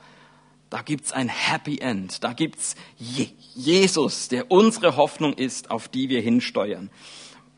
Da 0.71 0.83
gibt's 0.83 1.12
ein 1.12 1.29
Happy 1.29 1.79
End. 1.79 2.23
Da 2.23 2.33
gibt's 2.33 2.77
Je 2.97 3.29
Jesus, 3.55 4.29
der 4.29 4.51
unsere 4.51 4.97
Hoffnung 4.97 5.33
ist, 5.33 5.71
auf 5.71 5.88
die 5.88 6.09
wir 6.09 6.21
hinsteuern. 6.21 6.90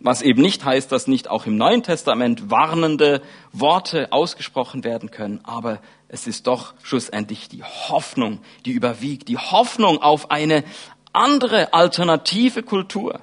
Was 0.00 0.22
eben 0.22 0.42
nicht 0.42 0.64
heißt, 0.64 0.90
dass 0.90 1.06
nicht 1.06 1.28
auch 1.28 1.46
im 1.46 1.56
Neuen 1.56 1.84
Testament 1.84 2.50
warnende 2.50 3.22
Worte 3.52 4.10
ausgesprochen 4.10 4.82
werden 4.82 5.12
können, 5.12 5.40
aber 5.44 5.80
es 6.08 6.26
ist 6.26 6.48
doch 6.48 6.74
schlussendlich 6.82 7.48
die 7.48 7.62
Hoffnung, 7.62 8.40
die 8.64 8.72
überwiegt, 8.72 9.28
die 9.28 9.38
Hoffnung 9.38 9.98
auf 9.98 10.30
eine 10.30 10.64
andere 11.12 11.72
alternative 11.72 12.62
Kultur. 12.62 13.20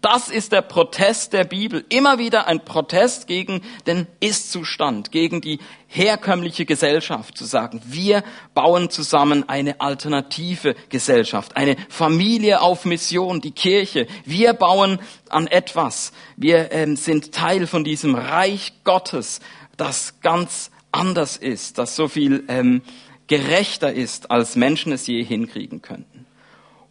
Das 0.00 0.28
ist 0.28 0.52
der 0.52 0.62
Protest 0.62 1.32
der 1.32 1.42
Bibel. 1.42 1.84
Immer 1.88 2.18
wieder 2.18 2.46
ein 2.46 2.64
Protest 2.64 3.26
gegen 3.26 3.62
den 3.88 4.06
Ist-Zustand, 4.20 5.10
gegen 5.10 5.40
die 5.40 5.58
herkömmliche 5.88 6.66
Gesellschaft, 6.66 7.36
zu 7.36 7.44
sagen, 7.44 7.80
wir 7.84 8.22
bauen 8.54 8.90
zusammen 8.90 9.48
eine 9.48 9.80
alternative 9.80 10.76
Gesellschaft, 10.88 11.56
eine 11.56 11.76
Familie 11.88 12.60
auf 12.60 12.84
Mission, 12.84 13.40
die 13.40 13.50
Kirche. 13.50 14.06
Wir 14.24 14.52
bauen 14.52 15.00
an 15.30 15.48
etwas. 15.48 16.12
Wir 16.36 16.70
ähm, 16.70 16.94
sind 16.94 17.32
Teil 17.32 17.66
von 17.66 17.82
diesem 17.82 18.14
Reich 18.14 18.74
Gottes, 18.84 19.40
das 19.76 20.20
ganz 20.20 20.70
anders 20.92 21.36
ist, 21.36 21.76
das 21.78 21.96
so 21.96 22.06
viel 22.06 22.44
ähm, 22.46 22.82
gerechter 23.26 23.92
ist, 23.92 24.30
als 24.30 24.54
Menschen 24.54 24.92
es 24.92 25.08
je 25.08 25.24
hinkriegen 25.24 25.82
könnten. 25.82 26.17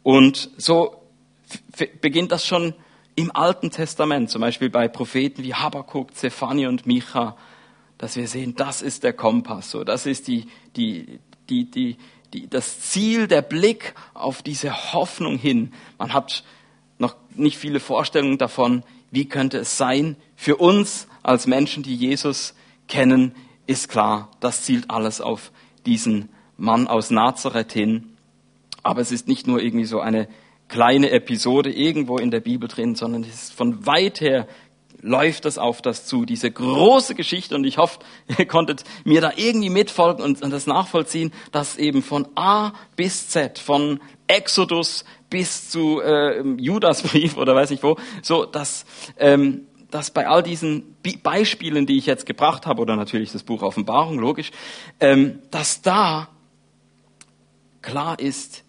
Und 0.08 0.52
so 0.56 1.02
beginnt 2.00 2.32
das 2.32 2.48
schon 2.48 2.74
im 3.15 3.30
Alten 3.36 3.72
Testament, 3.72 4.30
zum 4.30 4.39
Beispiel 4.39 4.70
bei 4.70 4.88
Propheten 4.88 5.43
wie 5.43 5.54
Habakkuk, 5.54 6.15
Zephani 6.15 6.65
und 6.65 6.86
Micha, 6.86 7.36
dass 7.98 8.15
wir 8.15 8.30
sehen, 8.30 8.56
das 8.56 8.82
ist 8.82 9.04
der 9.04 9.12
Kompass, 9.12 9.70
so, 9.70 9.84
das 9.84 10.06
ist 10.06 10.30
die, 10.30 10.46
die, 10.78 11.20
die, 11.50 11.70
die, 11.70 11.98
die, 12.34 12.48
das 12.50 12.80
Ziel, 12.80 13.28
der 13.28 13.41
Blick 13.41 13.96
auf 14.13 14.41
diese 14.41 14.93
Hoffnung 14.93 15.38
hin. 15.38 15.74
Man 15.98 16.13
hat 16.13 16.46
noch 17.00 17.17
nicht 17.36 17.58
viele 17.58 17.82
Vorstellungen 17.82 18.38
davon, 18.38 18.84
wie 19.12 19.26
könnte 19.26 19.58
es 19.58 19.78
sein. 19.78 20.15
Für 20.38 20.56
uns 20.56 21.10
als 21.22 21.48
Menschen, 21.48 21.84
die 21.84 21.98
Jesus 21.98 22.54
kennen, 22.88 23.36
ist 23.65 23.89
klar, 23.89 24.32
das 24.39 24.63
zielt 24.63 24.89
alles 24.89 25.20
auf 25.20 25.52
diesen 25.86 26.30
Mann 26.56 26.88
aus 26.88 27.12
Nazareth 27.12 27.74
hin. 27.74 28.16
Aber 28.84 29.02
es 29.02 29.12
ist 29.12 29.28
nicht 29.28 29.48
nur 29.48 29.62
irgendwie 29.62 29.86
so 29.86 30.00
eine 30.00 30.28
kleine 30.68 31.12
Episode 31.12 31.72
irgendwo 31.72 32.18
in 32.18 32.32
der 32.32 32.42
Bibel 32.42 32.68
drin, 32.68 32.96
sondern 32.96 33.24
es 33.24 33.44
ist 33.44 33.54
von 33.54 33.86
weit 33.86 34.22
her 34.22 34.48
läuft 35.02 35.46
das 35.46 35.58
auf 35.58 35.82
das 35.82 36.06
zu, 36.06 36.26
diese 36.26 36.52
große 36.52 37.16
Geschichte. 37.16 37.56
Und 37.56 37.66
ich 37.66 37.78
hoffe, 37.78 38.00
ihr 38.38 38.48
konntet 38.48 38.84
mir 39.04 39.22
da 39.22 39.32
irgendwie 39.36 39.70
mitfolgen 39.70 40.24
und, 40.24 40.42
und 40.42 40.52
das 40.52 40.68
nachvollziehen, 40.68 41.32
dass 41.52 41.78
eben 41.78 42.02
von 42.02 42.28
A 42.36 42.74
bis 42.96 43.30
Z, 43.30 43.60
von 43.60 44.00
Exodus 44.28 45.06
bis 45.30 45.70
zu 45.70 46.02
äh, 46.02 46.42
Judasbrief 46.58 47.38
oder 47.38 47.56
weiß 47.56 47.72
ich 47.72 47.84
wo, 47.84 47.98
so 48.22 48.46
dass, 48.46 48.86
ähm, 49.18 49.68
dass 49.92 50.12
bei 50.12 50.28
all 50.28 50.44
diesen 50.44 50.96
Beispielen, 51.24 51.86
die 51.86 51.98
ich 51.98 52.06
jetzt 52.06 52.26
gebracht 52.26 52.66
habe, 52.66 52.82
oder 52.82 52.96
natürlich 52.96 53.32
das 53.32 53.44
Buch 53.44 53.62
Offenbarung, 53.62 54.20
logisch, 54.20 54.52
ähm, 55.00 55.40
dass 55.52 55.82
da 55.82 56.30
klar 57.82 58.20
ist, 58.20 58.66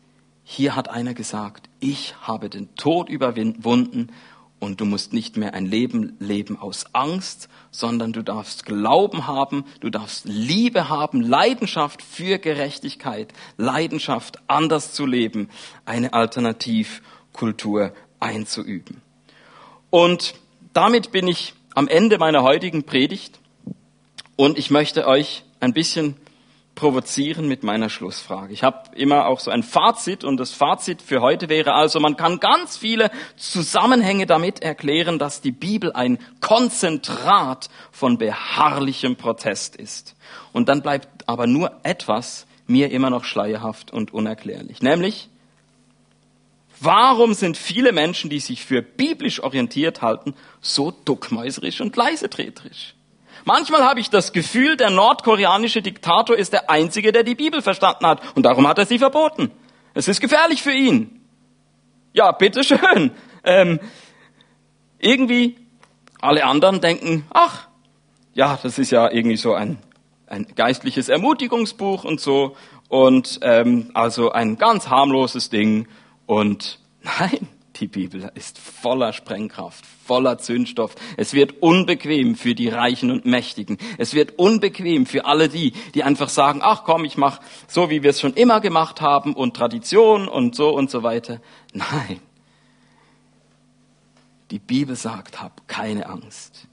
hier 0.51 0.75
hat 0.75 0.89
einer 0.89 1.13
gesagt, 1.13 1.69
ich 1.79 2.15
habe 2.23 2.49
den 2.49 2.75
Tod 2.75 3.11
überwunden 3.11 4.09
und 4.59 4.81
du 4.81 4.87
musst 4.87 5.13
nicht 5.13 5.37
mehr 5.37 5.53
ein 5.53 5.67
Leben 5.67 6.17
leben 6.21 6.59
aus 6.59 6.87
Angst, 6.95 7.51
sondern 7.71 8.15
du 8.15 8.25
darfst 8.25 8.65
Glauben 8.65 9.27
haben, 9.27 9.67
du 9.81 9.91
darfst 9.91 10.25
Liebe 10.25 10.89
haben, 10.89 11.21
Leidenschaft 11.21 12.01
für 12.01 12.39
Gerechtigkeit, 12.39 13.35
Leidenschaft 13.59 14.39
anders 14.47 14.95
zu 14.95 15.05
leben, 15.05 15.51
eine 15.85 16.15
Alternativkultur 16.15 17.93
einzuüben. 18.19 19.03
Und 19.91 20.35
damit 20.73 21.13
bin 21.13 21.29
ich 21.29 21.53
am 21.75 21.89
Ende 21.89 22.17
meiner 22.17 22.43
heutigen 22.43 22.85
Predigt 22.85 23.39
und 24.37 24.57
ich 24.57 24.71
möchte 24.71 25.07
euch 25.07 25.45
ein 25.61 25.75
bisschen 25.75 26.17
provozieren 26.79 27.49
mit 27.49 27.65
meiner 27.65 27.91
Schlussfrage. 27.91 28.53
Ich 28.53 28.63
habe 28.63 28.95
immer 28.95 29.27
auch 29.27 29.41
so 29.41 29.51
ein 29.51 29.65
Fazit 29.65 30.23
und 30.23 30.37
das 30.37 30.53
Fazit 30.53 31.03
für 31.03 31.21
heute 31.21 31.49
wäre 31.49 31.75
also, 31.75 31.99
man 31.99 32.17
kann 32.17 32.39
ganz 32.39 32.77
viele 32.77 33.11
Zusammenhänge 33.37 34.27
damit 34.27 34.63
erklären, 34.63 35.19
dass 35.19 35.41
die 35.41 35.51
Bibel 35.51 35.93
ein 35.93 36.19
Konzentrat 36.41 37.69
von 37.91 38.17
beharrlichem 38.17 39.17
Protest 39.17 39.75
ist. 39.75 40.15
Und 40.53 40.69
dann 40.69 40.81
bleibt 40.81 41.29
aber 41.29 41.49
nur 41.49 41.73
etwas 41.83 42.47
mir 42.69 42.93
immer 42.93 43.11
noch 43.11 43.25
schleierhaft 43.25 43.93
und 43.93 44.15
unerklärlich, 44.15 44.81
nämlich 44.81 45.29
Warum 46.81 47.35
sind 47.35 47.57
viele 47.57 47.91
Menschen, 47.91 48.31
die 48.31 48.39
sich 48.39 48.65
für 48.65 48.83
biblisch 48.83 49.43
orientiert 49.43 50.01
halten, 50.01 50.35
so 50.61 50.93
duckmäuserisch 50.93 51.81
und 51.81 51.97
leisetreterisch? 51.97 52.95
Manchmal 53.45 53.85
habe 53.85 54.01
ich 54.01 54.11
das 54.11 54.33
Gefühl, 54.33 54.77
der 54.77 54.91
nordkoreanische 54.91 55.83
Diktator 55.83 56.37
ist 56.37 56.53
der 56.53 56.71
Einzige, 56.71 57.13
der 57.13 57.23
die 57.23 57.35
Bibel 57.35 57.63
verstanden 57.63 58.07
hat. 58.07 58.21
Und 58.37 58.45
darum 58.45 58.67
hat 58.67 58.79
er 58.79 58.87
sie 58.87 58.99
verboten. 58.99 59.51
Es 59.95 60.09
ist 60.09 60.21
gefährlich 60.21 60.63
für 60.63 60.73
ihn. 60.73 61.21
Ja, 62.13 62.33
bitteschön. 62.33 63.13
Ähm, 63.45 63.79
irgendwie 64.99 65.57
alle 66.21 66.45
anderen 66.45 66.81
denken, 66.81 67.25
ach, 67.31 67.69
ja, 68.35 68.59
das 68.63 68.79
ist 68.79 68.91
ja 68.91 69.11
irgendwie 69.11 69.37
so 69.37 69.55
ein, 69.55 69.79
ein 70.27 70.47
geistliches 70.55 71.09
Ermutigungsbuch 71.09 72.05
und 72.05 72.21
so. 72.21 72.57
Und 72.89 73.41
ähm, 73.43 73.91
also 73.95 74.33
ein 74.33 74.59
ganz 74.59 74.89
harmloses 74.89 75.51
Ding. 75.51 75.89
Und 76.27 76.79
nein, 77.03 77.49
die 77.81 77.87
Bibel 77.87 78.31
ist 78.35 78.59
voller 78.59 79.13
Sprengkraft, 79.13 79.85
voller 80.05 80.39
Zündstoff. 80.39 80.95
Es 81.17 81.33
wird 81.35 81.63
unbequem 81.63 82.35
für 82.35 82.55
die 82.55 82.69
Reichen 82.69 83.11
und 83.11 83.27
Mächtigen. 83.27 83.79
Es 83.99 84.15
wird 84.15 84.39
unbequem 84.39 85.07
für 85.07 85.25
alle 85.25 85.49
die, 85.49 85.73
die 85.95 86.05
einfach 86.05 86.29
sagen, 86.29 86.61
ach 86.63 86.85
komm, 86.85 87.05
ich 87.05 87.17
mach 87.17 87.41
so, 87.67 87.91
wie 87.91 88.03
wir 88.03 88.11
es 88.11 88.21
schon 88.21 88.35
immer 88.35 88.61
gemacht 88.61 89.01
haben 89.01 89.35
und 89.35 89.57
Tradition 89.57 90.29
und 90.29 90.55
so 90.55 90.71
und 90.71 90.91
so 90.91 91.03
weiter. 91.03 91.41
Nein. 91.73 92.21
Die 94.51 94.59
Bibel 94.59 94.97
sagt, 94.97 95.41
hab 95.43 95.69
keine 95.69 96.07
Angst. 96.07 96.67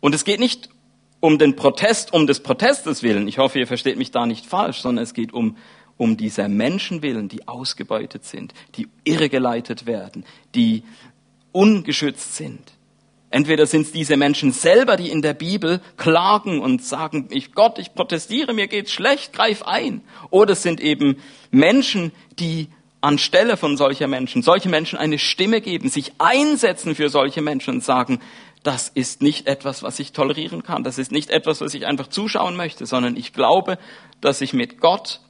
Und 0.00 0.14
es 0.14 0.24
geht 0.24 0.38
nicht 0.40 0.68
um 1.20 1.38
den 1.38 1.56
Protest, 1.56 2.12
um 2.12 2.26
des 2.26 2.40
Protestes 2.40 3.02
willen. 3.02 3.26
Ich 3.26 3.38
hoffe, 3.38 3.58
ihr 3.58 3.66
versteht 3.66 3.98
mich 3.98 4.12
da 4.12 4.26
nicht 4.26 4.46
falsch, 4.46 4.80
sondern 4.80 5.02
es 5.02 5.14
geht 5.14 5.32
um 5.32 5.56
um 5.96 6.16
dieser 6.16 6.48
Menschen 6.48 7.02
willen, 7.02 7.28
die 7.28 7.48
ausgebeutet 7.48 8.24
sind, 8.24 8.52
die 8.76 8.88
irregeleitet 9.04 9.86
werden, 9.86 10.24
die 10.54 10.82
ungeschützt 11.52 12.36
sind. 12.36 12.72
Entweder 13.30 13.66
sind 13.66 13.82
es 13.82 13.92
diese 13.92 14.16
Menschen 14.16 14.52
selber, 14.52 14.96
die 14.96 15.10
in 15.10 15.20
der 15.20 15.34
Bibel 15.34 15.80
klagen 15.96 16.60
und 16.60 16.84
sagen, 16.84 17.28
ich 17.30 17.52
Gott, 17.52 17.78
ich 17.78 17.94
protestiere, 17.94 18.54
mir 18.54 18.68
geht's 18.68 18.92
schlecht, 18.92 19.32
greif 19.32 19.62
ein. 19.62 20.02
Oder 20.30 20.52
es 20.52 20.62
sind 20.62 20.80
eben 20.80 21.16
Menschen, 21.50 22.12
die 22.38 22.68
anstelle 23.00 23.56
von 23.56 23.76
solcher 23.76 24.06
Menschen, 24.06 24.42
solche 24.42 24.68
Menschen 24.68 24.98
eine 24.98 25.18
Stimme 25.18 25.60
geben, 25.60 25.88
sich 25.88 26.12
einsetzen 26.18 26.94
für 26.94 27.08
solche 27.08 27.42
Menschen 27.42 27.74
und 27.74 27.84
sagen, 27.84 28.20
das 28.62 28.88
ist 28.88 29.22
nicht 29.22 29.46
etwas, 29.46 29.82
was 29.82 29.98
ich 30.00 30.12
tolerieren 30.12 30.62
kann. 30.62 30.82
Das 30.82 30.98
ist 30.98 31.12
nicht 31.12 31.30
etwas, 31.30 31.60
was 31.60 31.74
ich 31.74 31.86
einfach 31.86 32.08
zuschauen 32.08 32.56
möchte, 32.56 32.84
sondern 32.86 33.16
ich 33.16 33.32
glaube, 33.32 33.78
dass 34.20 34.40
ich 34.40 34.52
mit 34.52 34.80
Gott, 34.80 35.20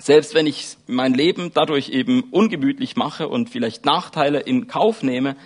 selbst 0.00 0.34
wenn 0.34 0.46
ich 0.46 0.76
mein 0.86 1.14
Leben 1.14 1.52
dadurch 1.54 1.90
eben 1.90 2.24
ungemütlich 2.30 2.96
mache 2.96 3.28
und 3.28 3.50
vielleicht 3.50 3.84
Nachteile 3.84 4.40
in 4.40 4.66
Kauf 4.66 5.02
nehme, 5.02 5.36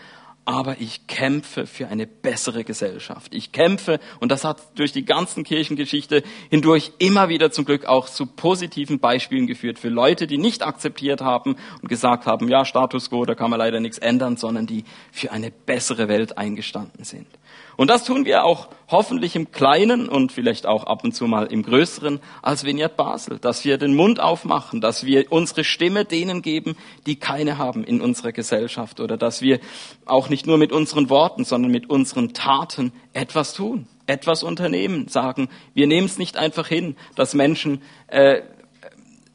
aber 0.47 0.77
ich 0.79 1.07
kämpfe 1.07 1.67
für 1.67 1.89
eine 1.89 2.07
bessere 2.07 2.65
Gesellschaft. 2.65 3.35
Ich 3.35 3.53
kämpfe, 3.53 3.99
und 4.21 4.31
das 4.31 4.45
hat 4.45 4.79
durch 4.79 4.93
die 4.93 5.05
ganzen 5.05 5.43
Kirchengeschichte 5.43 6.23
hindurch 6.51 6.93
immer 6.99 7.29
wieder 7.31 7.51
zum 7.51 7.65
Glück 7.65 7.87
auch 7.87 8.09
zu 8.09 8.27
positiven 8.27 8.99
Beispielen 8.99 9.47
geführt 9.47 9.79
für 9.79 9.89
Leute, 9.89 10.27
die 10.27 10.39
nicht 10.39 10.63
akzeptiert 10.63 11.23
haben 11.23 11.57
und 11.81 11.89
gesagt 11.89 12.27
haben, 12.27 12.49
ja, 12.49 12.65
Status 12.65 13.09
quo, 13.09 13.25
da 13.25 13.35
kann 13.35 13.51
man 13.51 13.59
leider 13.59 13.81
nichts 13.81 13.99
ändern, 13.99 14.37
sondern 14.37 14.67
die 14.67 14.85
für 15.13 15.33
eine 15.33 15.51
bessere 15.51 16.09
Welt 16.09 16.37
eingestanden 16.37 17.05
sind. 17.05 17.29
Und 17.77 17.91
das 17.91 18.05
tun 18.05 18.25
wir 18.25 18.45
auch 18.45 18.69
hoffentlich 18.89 19.35
im 19.35 19.51
Kleinen 19.51 20.09
und 20.09 20.31
vielleicht 20.31 20.67
auch 20.67 20.85
ab 20.85 21.05
und 21.05 21.13
zu 21.15 21.27
mal 21.27 21.47
im 21.47 21.63
Größeren 21.63 22.21
als 22.43 22.65
Vineyard 22.65 22.97
Basel, 22.97 23.39
dass 23.39 23.65
wir 23.65 23.79
den 23.79 23.95
Mund 23.95 24.21
aufmachen, 24.21 24.81
dass 24.81 25.05
wir 25.05 25.33
unsere 25.33 25.65
Stimme 25.65 26.05
denen 26.05 26.43
geben, 26.43 26.77
die 27.07 27.17
keine 27.17 27.59
haben 27.59 27.83
in 27.85 28.01
unserer 28.01 28.33
Gesellschaft 28.33 29.01
oder 29.01 29.17
dass 29.17 29.43
wir 29.43 29.61
auch 30.07 30.29
nicht 30.29 30.47
nur 30.47 30.59
mit 30.59 30.73
unseren 30.73 31.11
Worten, 31.11 31.45
sondern 31.45 31.73
mit 31.73 31.91
unseren 31.91 32.33
Taten 32.33 32.93
etwas 33.13 33.55
tun, 33.55 33.87
etwas 34.07 34.43
unternehmen, 34.43 35.09
sagen, 35.09 35.49
wir 35.75 35.87
nehmen 35.87 36.07
es 36.07 36.19
nicht 36.19 36.37
einfach 36.37 36.69
hin, 36.69 36.97
dass 37.17 37.35
Menschen 37.35 37.83
äh, 38.09 38.43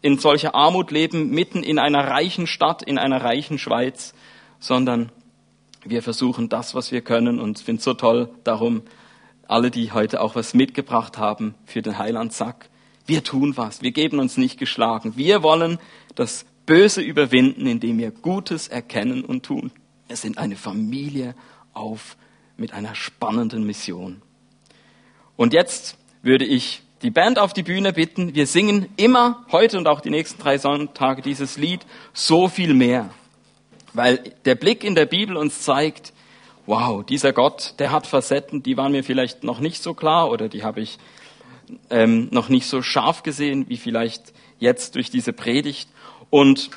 in 0.02 0.18
solcher 0.18 0.56
Armut 0.56 0.92
leben, 0.92 1.32
mitten 1.32 1.64
in 1.64 1.80
einer 1.80 2.08
reichen 2.08 2.48
Stadt, 2.48 2.82
in 2.84 2.98
einer 2.98 3.22
reichen 3.22 3.58
Schweiz, 3.58 4.14
sondern 4.60 5.12
wir 5.90 6.04
versuchen 6.04 6.50
das, 6.50 6.76
was 6.76 6.92
wir 6.92 7.02
können 7.02 7.40
und 7.40 7.60
finde 7.60 7.80
es 7.80 7.86
so 7.86 7.94
toll 7.94 8.30
darum, 8.44 8.84
alle, 9.48 9.72
die 9.72 9.92
heute 9.92 10.22
auch 10.22 10.36
was 10.36 10.54
mitgebracht 10.54 11.18
haben 11.18 11.56
für 11.66 11.82
den 11.82 11.98
Heilandsack, 11.98 12.70
wir 13.08 13.24
tun 13.24 13.58
was, 13.58 13.82
wir 13.82 13.92
geben 13.92 14.20
uns 14.20 14.38
nicht 14.38 14.60
geschlagen. 14.60 15.14
Wir 15.16 15.42
wollen 15.42 15.80
das 16.14 16.46
Böse 16.68 17.02
überwinden, 17.02 17.66
indem 17.66 17.98
wir 17.98 18.12
Gutes 18.12 18.68
erkennen 18.68 19.26
und 19.26 19.44
tun. 19.44 19.72
Wir 20.08 20.16
sind 20.16 20.38
eine 20.38 20.56
Familie 20.56 21.34
auf 21.74 22.16
mit 22.58 22.74
einer 22.74 22.94
spannenden 22.94 23.64
Mission. 23.64 24.22
Und 25.36 25.54
jetzt 25.54 25.98
würde 26.22 26.46
ich 26.46 26.84
die 27.02 27.10
Band 27.10 27.40
auf 27.40 27.54
die 27.54 27.64
Bühne 27.64 27.94
bitten. 27.94 28.36
Wir 28.36 28.46
singen 28.46 28.90
immer 28.98 29.46
heute 29.52 29.78
und 29.78 29.88
auch 29.88 30.02
die 30.02 30.10
nächsten 30.10 30.42
drei 30.42 30.58
Sonntage 30.58 31.22
dieses 31.22 31.58
Lied 31.58 31.86
so 32.14 32.48
viel 32.48 32.74
mehr. 32.74 33.10
Weil 33.94 34.34
der 34.46 34.56
Blick 34.56 34.84
in 34.84 34.96
der 34.96 35.06
Bibel 35.06 35.38
uns 35.38 35.62
zeigt, 35.62 36.14
wow, 36.66 37.04
dieser 37.04 37.34
Gott, 37.34 37.74
der 37.80 37.92
hat 37.92 38.06
Facetten, 38.06 38.62
die 38.62 38.78
waren 38.78 38.92
mir 38.92 39.04
vielleicht 39.04 39.44
noch 39.44 39.60
nicht 39.60 39.82
so 39.82 39.94
klar 39.94 40.30
oder 40.30 40.50
die 40.50 40.64
habe 40.64 40.82
ich 40.82 41.00
ähm, 41.90 42.28
noch 42.32 42.50
nicht 42.50 42.68
so 42.68 42.82
scharf 42.82 43.24
gesehen 43.24 43.66
wie 43.70 43.78
vielleicht 43.78 44.34
jetzt 44.60 44.96
durch 44.96 45.10
diese 45.10 45.34
Predigt. 45.34 45.90
Und 46.30 46.70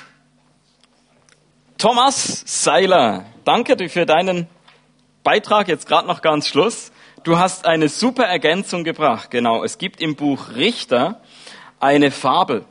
Thomas 1.77 2.43
Seiler, 2.45 3.25
danke 3.45 3.89
für 3.89 4.05
deinen 4.05 4.47
Beitrag, 5.23 5.67
jetzt 5.67 5.87
gerade 5.87 6.07
noch 6.07 6.21
ganz 6.21 6.47
Schluss. 6.47 6.91
Du 7.23 7.37
hast 7.37 7.65
eine 7.65 7.87
super 7.87 8.25
Ergänzung 8.25 8.83
gebracht. 8.83 9.31
Genau, 9.31 9.63
es 9.63 9.77
gibt 9.77 10.01
im 10.01 10.15
Buch 10.15 10.55
Richter 10.55 11.21
eine 11.79 12.11
Fabel, 12.11 12.65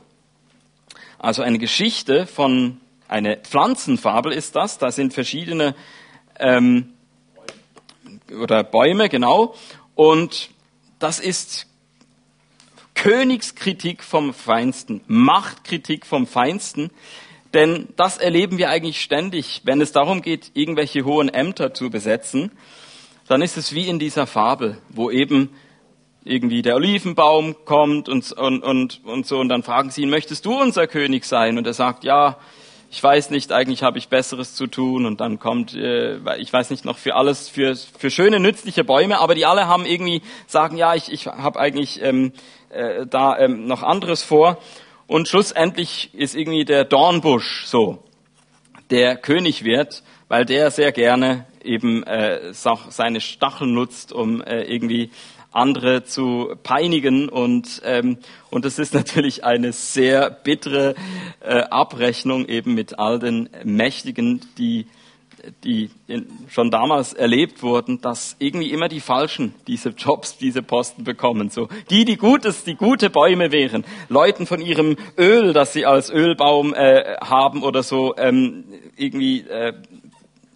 also 1.19 1.41
eine 1.41 1.57
Geschichte 1.57 2.27
von 2.27 2.81
eine 3.13 3.37
Pflanzenfabel 3.37 4.31
ist 4.31 4.55
das. 4.55 4.79
Da 4.79 4.91
sind 4.91 5.13
verschiedene 5.13 5.75
ähm, 6.39 6.93
oder 8.41 8.63
Bäume, 8.63 9.07
genau. 9.07 9.53
Und 9.93 10.49
das 10.97 11.19
ist 11.19 11.67
Königskritik 12.95 14.03
vom 14.03 14.33
Feinsten, 14.33 15.01
Machtkritik 15.05 16.07
vom 16.07 16.25
Feinsten. 16.25 16.89
Denn 17.53 17.89
das 17.97 18.17
erleben 18.17 18.57
wir 18.57 18.71
eigentlich 18.71 19.01
ständig, 19.01 19.61
wenn 19.63 19.79
es 19.79 19.91
darum 19.91 20.23
geht, 20.23 20.49
irgendwelche 20.55 21.05
hohen 21.05 21.29
Ämter 21.29 21.75
zu 21.75 21.91
besetzen. 21.91 22.51
Dann 23.27 23.43
ist 23.43 23.57
es 23.57 23.75
wie 23.75 23.87
in 23.87 23.99
dieser 23.99 24.25
Fabel, 24.25 24.79
wo 24.89 25.11
eben 25.11 25.49
irgendwie 26.23 26.63
der 26.63 26.75
Olivenbaum 26.77 27.57
kommt 27.63 28.09
und, 28.09 28.31
und, 28.31 28.63
und, 28.63 29.01
und 29.03 29.27
so, 29.27 29.39
und 29.39 29.49
dann 29.49 29.61
fragen 29.61 29.91
sie 29.91 30.01
ihn, 30.01 30.09
möchtest 30.09 30.45
du 30.45 30.59
unser 30.59 30.87
König 30.87 31.25
sein? 31.25 31.59
Und 31.59 31.67
er 31.67 31.73
sagt, 31.73 32.03
ja, 32.03 32.39
ich 32.93 33.01
weiß 33.01 33.31
nicht, 33.31 33.51
eigentlich 33.51 33.81
habe 33.81 33.97
ich 33.97 34.07
Besseres 34.07 34.53
zu 34.53 34.67
tun 34.67 35.07
und 35.07 35.19
dann 35.19 35.39
kommt, 35.39 35.73
äh, 35.73 36.37
ich 36.37 36.53
weiß 36.53 36.69
nicht, 36.69 36.85
noch 36.85 36.99
für 36.99 37.15
alles, 37.15 37.49
für, 37.49 37.75
für 37.75 38.11
schöne, 38.11 38.39
nützliche 38.39 38.83
Bäume, 38.83 39.17
aber 39.17 39.33
die 39.33 39.47
alle 39.47 39.67
haben 39.67 39.87
irgendwie, 39.87 40.21
sagen, 40.45 40.77
ja, 40.77 40.93
ich, 40.93 41.11
ich 41.11 41.25
habe 41.25 41.59
eigentlich 41.59 42.03
ähm, 42.03 42.33
äh, 42.69 43.07
da 43.07 43.35
ähm, 43.39 43.65
noch 43.65 43.81
anderes 43.81 44.21
vor. 44.21 44.59
Und 45.07 45.27
schlussendlich 45.27 46.13
ist 46.13 46.35
irgendwie 46.35 46.65
der 46.65 46.85
Dornbusch 46.85 47.65
so, 47.65 48.03
der 48.91 49.17
König 49.17 49.63
wird, 49.63 50.03
weil 50.27 50.45
der 50.45 50.69
sehr 50.69 50.91
gerne 50.91 51.47
eben 51.63 52.03
äh, 52.03 52.53
seine 52.53 53.21
Stacheln 53.21 53.73
nutzt, 53.73 54.13
um 54.13 54.43
äh, 54.43 54.61
irgendwie 54.65 55.09
andere 55.53 56.03
zu 56.03 56.55
peinigen 56.63 57.29
und 57.29 57.81
ähm, 57.85 58.17
und 58.49 58.65
es 58.65 58.79
ist 58.79 58.93
natürlich 58.93 59.43
eine 59.43 59.71
sehr 59.71 60.29
bittere 60.29 60.95
äh, 61.41 61.61
Abrechnung 61.61 62.47
eben 62.47 62.73
mit 62.73 62.99
all 62.99 63.19
den 63.19 63.49
Mächtigen, 63.63 64.41
die 64.57 64.87
die 65.63 65.89
in, 66.07 66.27
schon 66.49 66.71
damals 66.71 67.13
erlebt 67.13 67.63
wurden, 67.63 67.99
dass 68.01 68.35
irgendwie 68.39 68.71
immer 68.71 68.87
die 68.87 69.01
Falschen 69.01 69.53
diese 69.67 69.89
Jobs, 69.89 70.37
diese 70.37 70.63
Posten 70.63 71.03
bekommen. 71.03 71.49
So 71.49 71.67
die, 71.89 72.05
die 72.05 72.17
Gutes, 72.17 72.63
die 72.63 72.75
gute 72.75 73.09
Bäume 73.09 73.51
wären, 73.51 73.83
Leuten 74.09 74.45
von 74.45 74.61
ihrem 74.61 74.95
Öl, 75.17 75.53
das 75.53 75.73
sie 75.73 75.85
als 75.85 76.09
Ölbaum 76.09 76.73
äh, 76.73 77.17
haben 77.21 77.63
oder 77.63 77.83
so, 77.83 78.15
ähm, 78.17 78.63
irgendwie 78.95 79.41
äh, 79.41 79.73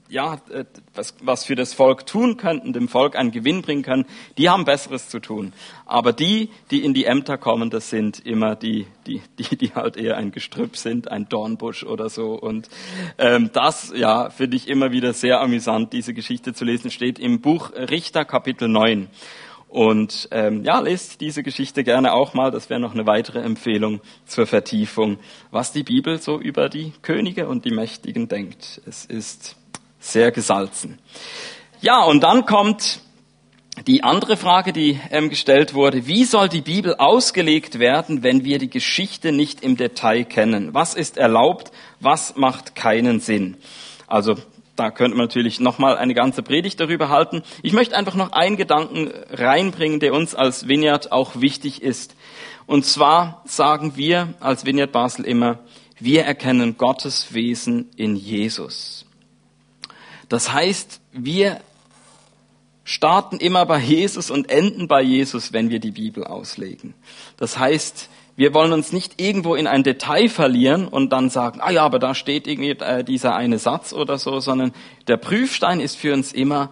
ja, 0.09 0.39
äh, 0.49 0.65
was, 0.93 1.15
was 1.21 1.45
für 1.45 1.55
das 1.55 1.73
Volk 1.73 2.05
tun 2.05 2.37
könnten, 2.37 2.73
dem 2.73 2.87
Volk 2.87 3.15
einen 3.15 3.31
Gewinn 3.31 3.61
bringen 3.61 3.83
können, 3.83 4.05
die 4.37 4.49
haben 4.49 4.65
Besseres 4.65 5.09
zu 5.09 5.19
tun. 5.19 5.53
Aber 5.85 6.13
die, 6.13 6.49
die 6.71 6.83
in 6.83 6.93
die 6.93 7.05
Ämter 7.05 7.37
kommen, 7.37 7.69
das 7.69 7.89
sind 7.89 8.25
immer 8.25 8.55
die, 8.55 8.87
die, 9.05 9.21
die, 9.39 9.57
die 9.57 9.73
halt 9.73 9.97
eher 9.97 10.17
ein 10.17 10.31
Gestrüpp 10.31 10.77
sind, 10.77 11.09
ein 11.09 11.27
Dornbusch 11.29 11.83
oder 11.83 12.09
so. 12.09 12.33
Und 12.33 12.69
ähm, 13.17 13.49
das, 13.53 13.93
ja, 13.95 14.29
finde 14.29 14.57
ich 14.57 14.67
immer 14.67 14.91
wieder 14.91 15.13
sehr 15.13 15.41
amüsant, 15.41 15.93
diese 15.93 16.13
Geschichte 16.13 16.53
zu 16.53 16.65
lesen, 16.65 16.91
steht 16.91 17.19
im 17.19 17.41
Buch 17.41 17.71
Richter 17.73 18.25
Kapitel 18.25 18.67
9. 18.67 19.07
Und 19.69 20.29
ähm, 20.31 20.63
ja, 20.63 20.79
lest 20.79 21.19
diese 21.19 21.43
Geschichte 21.43 21.83
gerne 21.83 22.13
auch 22.13 22.33
mal. 22.33 22.51
Das 22.51 22.69
wäre 22.69 22.79
noch 22.79 22.93
eine 22.93 23.05
weitere 23.05 23.39
Empfehlung 23.39 23.99
zur 24.25 24.47
Vertiefung, 24.47 25.19
was 25.51 25.73
die 25.73 25.83
Bibel 25.83 26.19
so 26.19 26.39
über 26.39 26.69
die 26.69 26.93
Könige 27.01 27.47
und 27.47 27.65
die 27.65 27.71
Mächtigen 27.71 28.29
denkt. 28.29 28.81
Es 28.85 29.05
ist 29.05 29.57
sehr 29.99 30.31
gesalzen. 30.31 30.99
Ja, 31.81 32.03
und 32.03 32.21
dann 32.21 32.45
kommt 32.45 33.01
die 33.85 34.03
andere 34.03 34.37
Frage, 34.37 34.73
die 34.73 34.99
ähm, 35.11 35.29
gestellt 35.29 35.73
wurde, 35.73 36.07
wie 36.07 36.23
soll 36.23 36.49
die 36.49 36.61
Bibel 36.61 36.95
ausgelegt 36.95 37.77
werden, 37.77 38.23
wenn 38.23 38.43
wir 38.43 38.57
die 38.57 38.69
Geschichte 38.69 39.31
nicht 39.31 39.61
im 39.61 39.77
Detail 39.77 40.23
kennen? 40.23 40.73
Was 40.73 40.95
ist 40.95 41.17
erlaubt, 41.17 41.71
was 41.99 42.35
macht 42.35 42.73
keinen 42.75 43.19
Sinn? 43.19 43.57
Also 44.07 44.35
da 44.75 44.91
könnte 44.91 45.17
man 45.17 45.25
natürlich 45.25 45.59
nochmal 45.59 45.97
eine 45.97 46.13
ganze 46.13 46.43
Predigt 46.43 46.79
darüber 46.79 47.09
halten. 47.09 47.41
Ich 47.63 47.73
möchte 47.73 47.95
einfach 47.95 48.15
noch 48.15 48.31
einen 48.31 48.57
Gedanken 48.57 49.11
reinbringen, 49.29 49.99
der 49.99 50.13
uns 50.13 50.35
als 50.35 50.67
Vineyard 50.67 51.11
auch 51.11 51.41
wichtig 51.41 51.81
ist. 51.81 52.15
Und 52.67 52.85
zwar 52.85 53.41
sagen 53.45 53.95
wir 53.95 54.35
als 54.39 54.65
Vineyard 54.65 54.91
Basel 54.91 55.25
immer, 55.25 55.59
wir 55.99 56.25
erkennen 56.25 56.77
Gottes 56.77 57.33
Wesen 57.33 57.89
in 57.95 58.15
Jesus. 58.15 59.06
Das 60.29 60.51
heißt, 60.51 61.01
wir 61.13 61.61
starten 62.83 63.37
immer 63.37 63.65
bei 63.65 63.79
Jesus 63.79 64.31
und 64.31 64.49
enden 64.49 64.87
bei 64.87 65.01
Jesus, 65.01 65.53
wenn 65.53 65.69
wir 65.69 65.79
die 65.79 65.91
Bibel 65.91 66.23
auslegen. 66.23 66.93
Das 67.37 67.57
heißt, 67.57 68.09
wir 68.37 68.53
wollen 68.53 68.71
uns 68.71 68.93
nicht 68.93 69.19
irgendwo 69.19 69.55
in 69.55 69.67
ein 69.67 69.83
Detail 69.83 70.29
verlieren 70.29 70.87
und 70.87 71.11
dann 71.11 71.29
sagen, 71.29 71.59
ah 71.59 71.71
ja, 71.71 71.83
aber 71.83 71.99
da 71.99 72.13
steht 72.13 72.47
irgendwie 72.47 72.69
äh, 72.69 73.03
dieser 73.03 73.35
eine 73.35 73.57
Satz 73.57 73.93
oder 73.93 74.17
so, 74.17 74.39
sondern 74.39 74.73
der 75.07 75.17
Prüfstein 75.17 75.79
ist 75.79 75.97
für 75.97 76.13
uns 76.13 76.31
immer, 76.31 76.69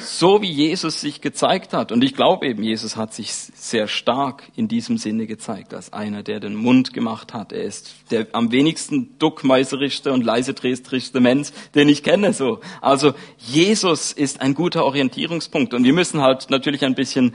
so 0.00 0.42
wie 0.42 0.50
Jesus 0.50 1.00
sich 1.00 1.20
gezeigt 1.20 1.72
hat. 1.72 1.92
Und 1.92 2.04
ich 2.04 2.14
glaube 2.14 2.46
eben, 2.46 2.62
Jesus 2.62 2.96
hat 2.96 3.14
sich 3.14 3.32
sehr 3.32 3.88
stark 3.88 4.44
in 4.54 4.68
diesem 4.68 4.98
Sinne 4.98 5.26
gezeigt, 5.26 5.74
als 5.74 5.92
einer, 5.92 6.22
der 6.22 6.40
den 6.40 6.54
Mund 6.54 6.92
gemacht 6.92 7.32
hat. 7.34 7.52
Er 7.52 7.62
ist 7.62 7.94
der 8.10 8.26
am 8.32 8.52
wenigsten 8.52 9.18
duckmäuserischste 9.18 10.12
und 10.12 10.24
leisedrestrischste 10.24 11.20
Mensch, 11.20 11.50
den 11.74 11.88
ich 11.88 12.02
kenne, 12.02 12.32
so. 12.32 12.60
Also, 12.80 13.14
Jesus 13.38 14.12
ist 14.12 14.40
ein 14.40 14.54
guter 14.54 14.84
Orientierungspunkt. 14.84 15.74
Und 15.74 15.84
wir 15.84 15.92
müssen 15.92 16.20
halt 16.20 16.50
natürlich 16.50 16.84
ein 16.84 16.94
bisschen 16.94 17.34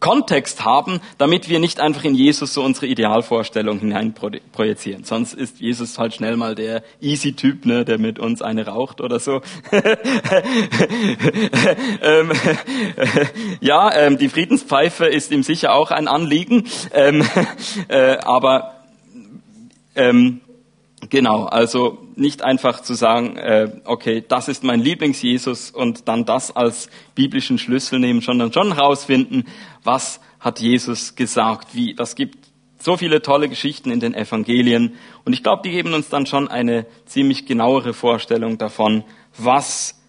Kontext 0.00 0.64
haben, 0.64 1.00
damit 1.18 1.48
wir 1.48 1.58
nicht 1.58 1.78
einfach 1.78 2.04
in 2.04 2.14
Jesus 2.14 2.54
so 2.54 2.62
unsere 2.62 2.86
Idealvorstellung 2.86 3.78
hineinprojizieren. 3.78 5.04
Sonst 5.04 5.34
ist 5.34 5.60
Jesus 5.60 5.98
halt 5.98 6.14
schnell 6.14 6.36
mal 6.36 6.54
der 6.54 6.82
easy 7.00 7.34
Typ, 7.34 7.66
ne, 7.66 7.84
der 7.84 7.98
mit 7.98 8.18
uns 8.18 8.40
eine 8.40 8.66
raucht 8.66 9.00
oder 9.02 9.20
so. 9.20 9.42
ähm, 12.02 12.32
ja, 13.60 13.94
ähm, 13.94 14.18
die 14.18 14.30
Friedenspfeife 14.30 15.06
ist 15.06 15.30
ihm 15.32 15.42
sicher 15.42 15.74
auch 15.74 15.90
ein 15.90 16.08
Anliegen, 16.08 16.64
ähm, 16.92 17.22
äh, 17.88 18.16
aber 18.18 18.74
ähm, 19.94 20.40
Genau, 21.10 21.46
also 21.46 21.98
nicht 22.14 22.42
einfach 22.42 22.82
zu 22.82 22.94
sagen, 22.94 23.36
äh, 23.36 23.68
okay, 23.84 24.24
das 24.26 24.46
ist 24.46 24.62
mein 24.62 24.78
Lieblings-Jesus 24.78 25.72
und 25.72 26.06
dann 26.06 26.24
das 26.24 26.54
als 26.54 26.88
biblischen 27.16 27.58
Schlüssel 27.58 27.98
nehmen, 27.98 28.20
sondern 28.20 28.52
schon 28.52 28.74
herausfinden, 28.74 29.44
was 29.82 30.20
hat 30.38 30.60
Jesus 30.60 31.16
gesagt, 31.16 31.74
wie. 31.74 31.94
Das 31.94 32.14
gibt 32.14 32.38
so 32.78 32.96
viele 32.96 33.22
tolle 33.22 33.48
Geschichten 33.48 33.90
in 33.90 33.98
den 33.98 34.14
Evangelien 34.14 34.94
und 35.24 35.32
ich 35.32 35.42
glaube, 35.42 35.62
die 35.64 35.72
geben 35.72 35.94
uns 35.94 36.08
dann 36.10 36.26
schon 36.26 36.46
eine 36.46 36.86
ziemlich 37.06 37.44
genauere 37.44 37.92
Vorstellung 37.92 38.56
davon, 38.56 39.02
was 39.36 40.00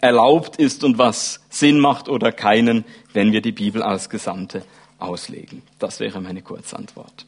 erlaubt 0.00 0.56
ist 0.56 0.84
und 0.84 0.96
was 0.96 1.40
Sinn 1.50 1.80
macht 1.80 2.08
oder 2.08 2.30
keinen, 2.30 2.84
wenn 3.12 3.32
wir 3.32 3.42
die 3.42 3.52
Bibel 3.52 3.82
als 3.82 4.08
Gesamte 4.08 4.62
auslegen. 5.00 5.62
Das 5.80 5.98
wäre 5.98 6.20
meine 6.20 6.40
Kurzantwort. 6.40 7.26